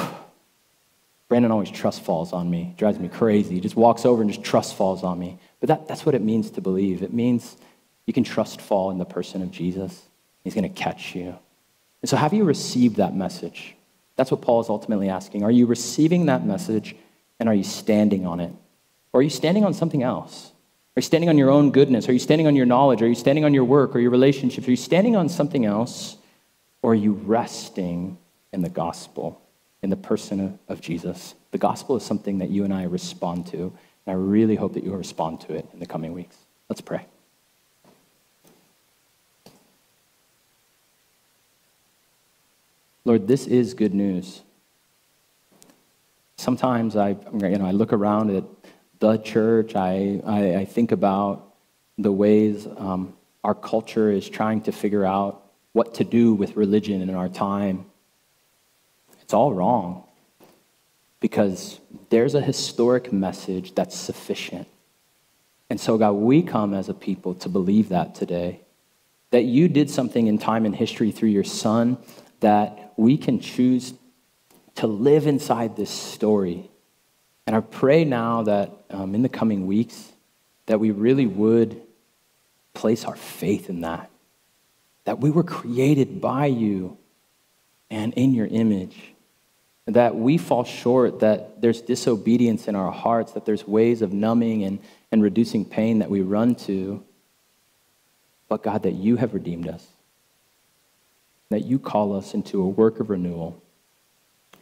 Brandon 1.27 1.51
always 1.51 1.71
trust 1.71 2.01
falls 2.01 2.31
on 2.31 2.49
me, 2.49 2.73
drives 2.77 2.99
me 2.99 3.09
crazy. 3.09 3.55
He 3.55 3.59
just 3.59 3.75
walks 3.75 4.05
over 4.05 4.21
and 4.21 4.31
just 4.31 4.43
trust 4.43 4.75
falls 4.75 5.03
on 5.03 5.19
me. 5.19 5.39
But 5.59 5.69
that, 5.69 5.87
that's 5.87 6.05
what 6.05 6.15
it 6.15 6.21
means 6.21 6.51
to 6.51 6.61
believe. 6.61 7.01
It 7.01 7.13
means 7.13 7.57
you 8.05 8.13
can 8.13 8.23
trust 8.23 8.61
fall 8.61 8.91
in 8.91 8.97
the 8.97 9.05
person 9.05 9.41
of 9.41 9.51
Jesus. 9.51 10.03
He's 10.43 10.53
going 10.53 10.63
to 10.63 10.69
catch 10.69 11.15
you. 11.15 11.35
And 12.01 12.09
so, 12.09 12.17
have 12.17 12.33
you 12.33 12.43
received 12.43 12.97
that 12.97 13.15
message? 13.15 13.75
That's 14.15 14.29
what 14.29 14.41
Paul 14.41 14.61
is 14.61 14.69
ultimately 14.69 15.09
asking. 15.09 15.43
Are 15.43 15.51
you 15.51 15.65
receiving 15.65 16.27
that 16.27 16.45
message 16.45 16.95
and 17.39 17.49
are 17.49 17.55
you 17.55 17.63
standing 17.63 18.25
on 18.25 18.39
it? 18.39 18.53
Or 19.11 19.19
are 19.19 19.23
you 19.23 19.29
standing 19.29 19.65
on 19.65 19.73
something 19.73 20.03
else? 20.03 20.51
Are 20.95 20.99
you 20.99 21.03
standing 21.03 21.29
on 21.29 21.37
your 21.37 21.49
own 21.49 21.71
goodness? 21.71 22.07
Are 22.07 22.13
you 22.13 22.19
standing 22.19 22.45
on 22.45 22.55
your 22.55 22.65
knowledge? 22.65 23.01
Are 23.01 23.07
you 23.07 23.15
standing 23.15 23.45
on 23.45 23.53
your 23.53 23.63
work 23.63 23.95
or 23.95 23.99
your 23.99 24.11
relationships? 24.11 24.67
Are 24.67 24.71
you 24.71 24.77
standing 24.77 25.15
on 25.15 25.29
something 25.29 25.65
else? 25.65 26.17
Or 26.83 26.91
are 26.91 26.95
you 26.95 27.13
resting 27.13 28.17
in 28.51 28.61
the 28.61 28.69
gospel, 28.69 29.41
in 29.81 29.89
the 29.89 29.95
person 29.95 30.59
of 30.67 30.81
Jesus? 30.81 31.33
The 31.51 31.57
gospel 31.57 31.95
is 31.95 32.03
something 32.03 32.39
that 32.39 32.49
you 32.49 32.63
and 32.63 32.73
I 32.73 32.83
respond 32.83 33.47
to, 33.47 33.57
and 33.57 33.73
I 34.07 34.13
really 34.13 34.55
hope 34.55 34.73
that 34.73 34.83
you'll 34.83 34.97
respond 34.97 35.41
to 35.41 35.55
it 35.55 35.67
in 35.73 35.79
the 35.79 35.85
coming 35.85 36.13
weeks. 36.13 36.37
Let's 36.69 36.81
pray. 36.81 37.05
Lord, 43.05 43.27
this 43.27 43.47
is 43.47 43.73
good 43.73 43.93
news. 43.93 44.41
Sometimes 46.37 46.95
I, 46.95 47.09
you 47.09 47.57
know, 47.57 47.65
I 47.65 47.71
look 47.71 47.91
around 47.91 48.33
at 48.35 48.45
the 48.99 49.17
church, 49.17 49.75
I, 49.75 50.21
I, 50.25 50.55
I 50.55 50.65
think 50.65 50.93
about 50.93 51.53
the 51.97 52.11
ways 52.11 52.65
um, 52.77 53.13
our 53.43 53.53
culture 53.53 54.09
is 54.09 54.29
trying 54.29 54.61
to 54.61 54.71
figure 54.71 55.05
out 55.05 55.43
what 55.73 55.95
to 55.95 56.05
do 56.05 56.33
with 56.33 56.55
religion 56.55 57.01
in 57.01 57.13
our 57.13 57.27
time. 57.27 57.85
It's 59.21 59.33
all 59.33 59.53
wrong 59.53 60.03
because 61.19 61.79
there's 62.09 62.35
a 62.35 62.41
historic 62.41 63.11
message 63.11 63.75
that's 63.75 63.97
sufficient. 63.97 64.67
And 65.69 65.79
so, 65.79 65.97
God, 65.97 66.13
we 66.13 66.41
come 66.41 66.73
as 66.73 66.87
a 66.87 66.93
people 66.93 67.33
to 67.35 67.49
believe 67.49 67.89
that 67.89 68.15
today. 68.15 68.61
That 69.31 69.43
you 69.43 69.67
did 69.67 69.89
something 69.89 70.27
in 70.27 70.37
time 70.37 70.65
and 70.65 70.75
history 70.75 71.11
through 71.11 71.29
your 71.29 71.43
son 71.43 71.97
that 72.43 72.93
we 72.97 73.17
can 73.17 73.39
choose 73.39 73.93
to 74.75 74.85
live 74.85 75.27
inside 75.27 75.77
this 75.77 75.89
story. 75.89 76.69
And 77.47 77.55
I 77.55 77.61
pray 77.61 78.03
now 78.03 78.43
that 78.43 78.69
um, 78.89 79.15
in 79.15 79.21
the 79.21 79.29
coming 79.29 79.65
weeks, 79.65 80.11
that 80.65 80.79
we 80.79 80.91
really 80.91 81.25
would 81.25 81.81
place 82.73 83.05
our 83.05 83.15
faith 83.15 83.69
in 83.69 83.81
that. 83.81 84.09
That 85.05 85.19
we 85.19 85.31
were 85.31 85.43
created 85.43 86.19
by 86.19 86.47
you 86.47 86.97
and 87.89 88.13
in 88.13 88.33
your 88.33 88.47
image. 88.47 89.13
That 89.85 90.15
we 90.15 90.37
fall 90.37 90.65
short, 90.65 91.21
that 91.21 91.61
there's 91.61 91.81
disobedience 91.81 92.67
in 92.67 92.75
our 92.75 92.91
hearts, 92.91 93.33
that 93.33 93.45
there's 93.45 93.65
ways 93.65 94.01
of 94.01 94.11
numbing 94.11 94.63
and, 94.63 94.79
and 95.13 95.23
reducing 95.23 95.63
pain 95.63 95.99
that 95.99 96.09
we 96.09 96.21
run 96.21 96.55
to. 96.55 97.05
But 98.49 98.63
God, 98.63 98.83
that 98.83 98.93
you 98.93 99.15
have 99.15 99.33
redeemed 99.33 99.69
us 99.69 99.92
that 101.53 101.65
you 101.65 101.79
call 101.79 102.15
us 102.15 102.33
into 102.33 102.61
a 102.61 102.67
work 102.67 102.99
of 102.99 103.09
renewal 103.09 103.61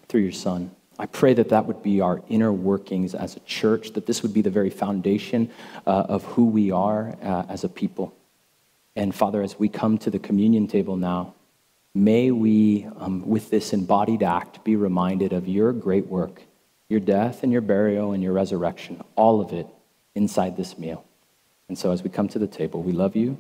through 0.08 0.22
your 0.22 0.32
Son. 0.32 0.72
I 1.00 1.06
pray 1.06 1.34
that 1.34 1.50
that 1.50 1.66
would 1.66 1.82
be 1.82 2.02
our 2.02 2.22
inner 2.30 2.54
workings 2.54 3.16
as 3.16 3.36
a 3.36 3.40
church, 3.42 3.94
that 3.94 4.06
this 4.06 4.22
would 4.22 4.34
be 4.34 4.42
the 4.42 4.50
very 4.50 4.70
foundation 4.70 5.50
uh, 5.88 6.04
of 6.10 6.24
who 6.26 6.46
we 6.46 6.70
are 6.70 7.16
uh, 7.24 7.46
as 7.50 7.64
a 7.64 7.70
people. 7.70 8.14
And 8.96 9.16
Father, 9.16 9.42
as 9.42 9.58
we 9.58 9.70
come 9.70 9.98
to 10.00 10.10
the 10.10 10.20
communion 10.20 10.68
table 10.68 10.98
now, 10.98 11.34
may 11.96 12.30
we, 12.30 12.88
um, 12.98 13.28
with 13.28 13.50
this 13.50 13.74
embodied 13.74 14.22
act, 14.22 14.64
be 14.64 14.76
reminded 14.76 15.34
of 15.34 15.48
your 15.48 15.72
great 15.74 16.08
work, 16.08 16.44
your 16.90 17.00
death 17.00 17.42
and 17.42 17.52
your 17.52 17.62
burial 17.62 18.12
and 18.12 18.22
your 18.22 18.34
resurrection, 18.34 19.02
all 19.16 19.40
of 19.40 19.54
it 19.54 19.66
inside 20.14 20.58
this 20.58 20.78
meal. 20.78 21.06
And 21.70 21.78
so 21.78 21.92
as 21.92 22.04
we 22.04 22.10
come 22.10 22.28
to 22.28 22.40
the 22.40 22.48
table, 22.48 22.84
we 22.84 22.92
love 22.92 23.16
you 23.16 23.38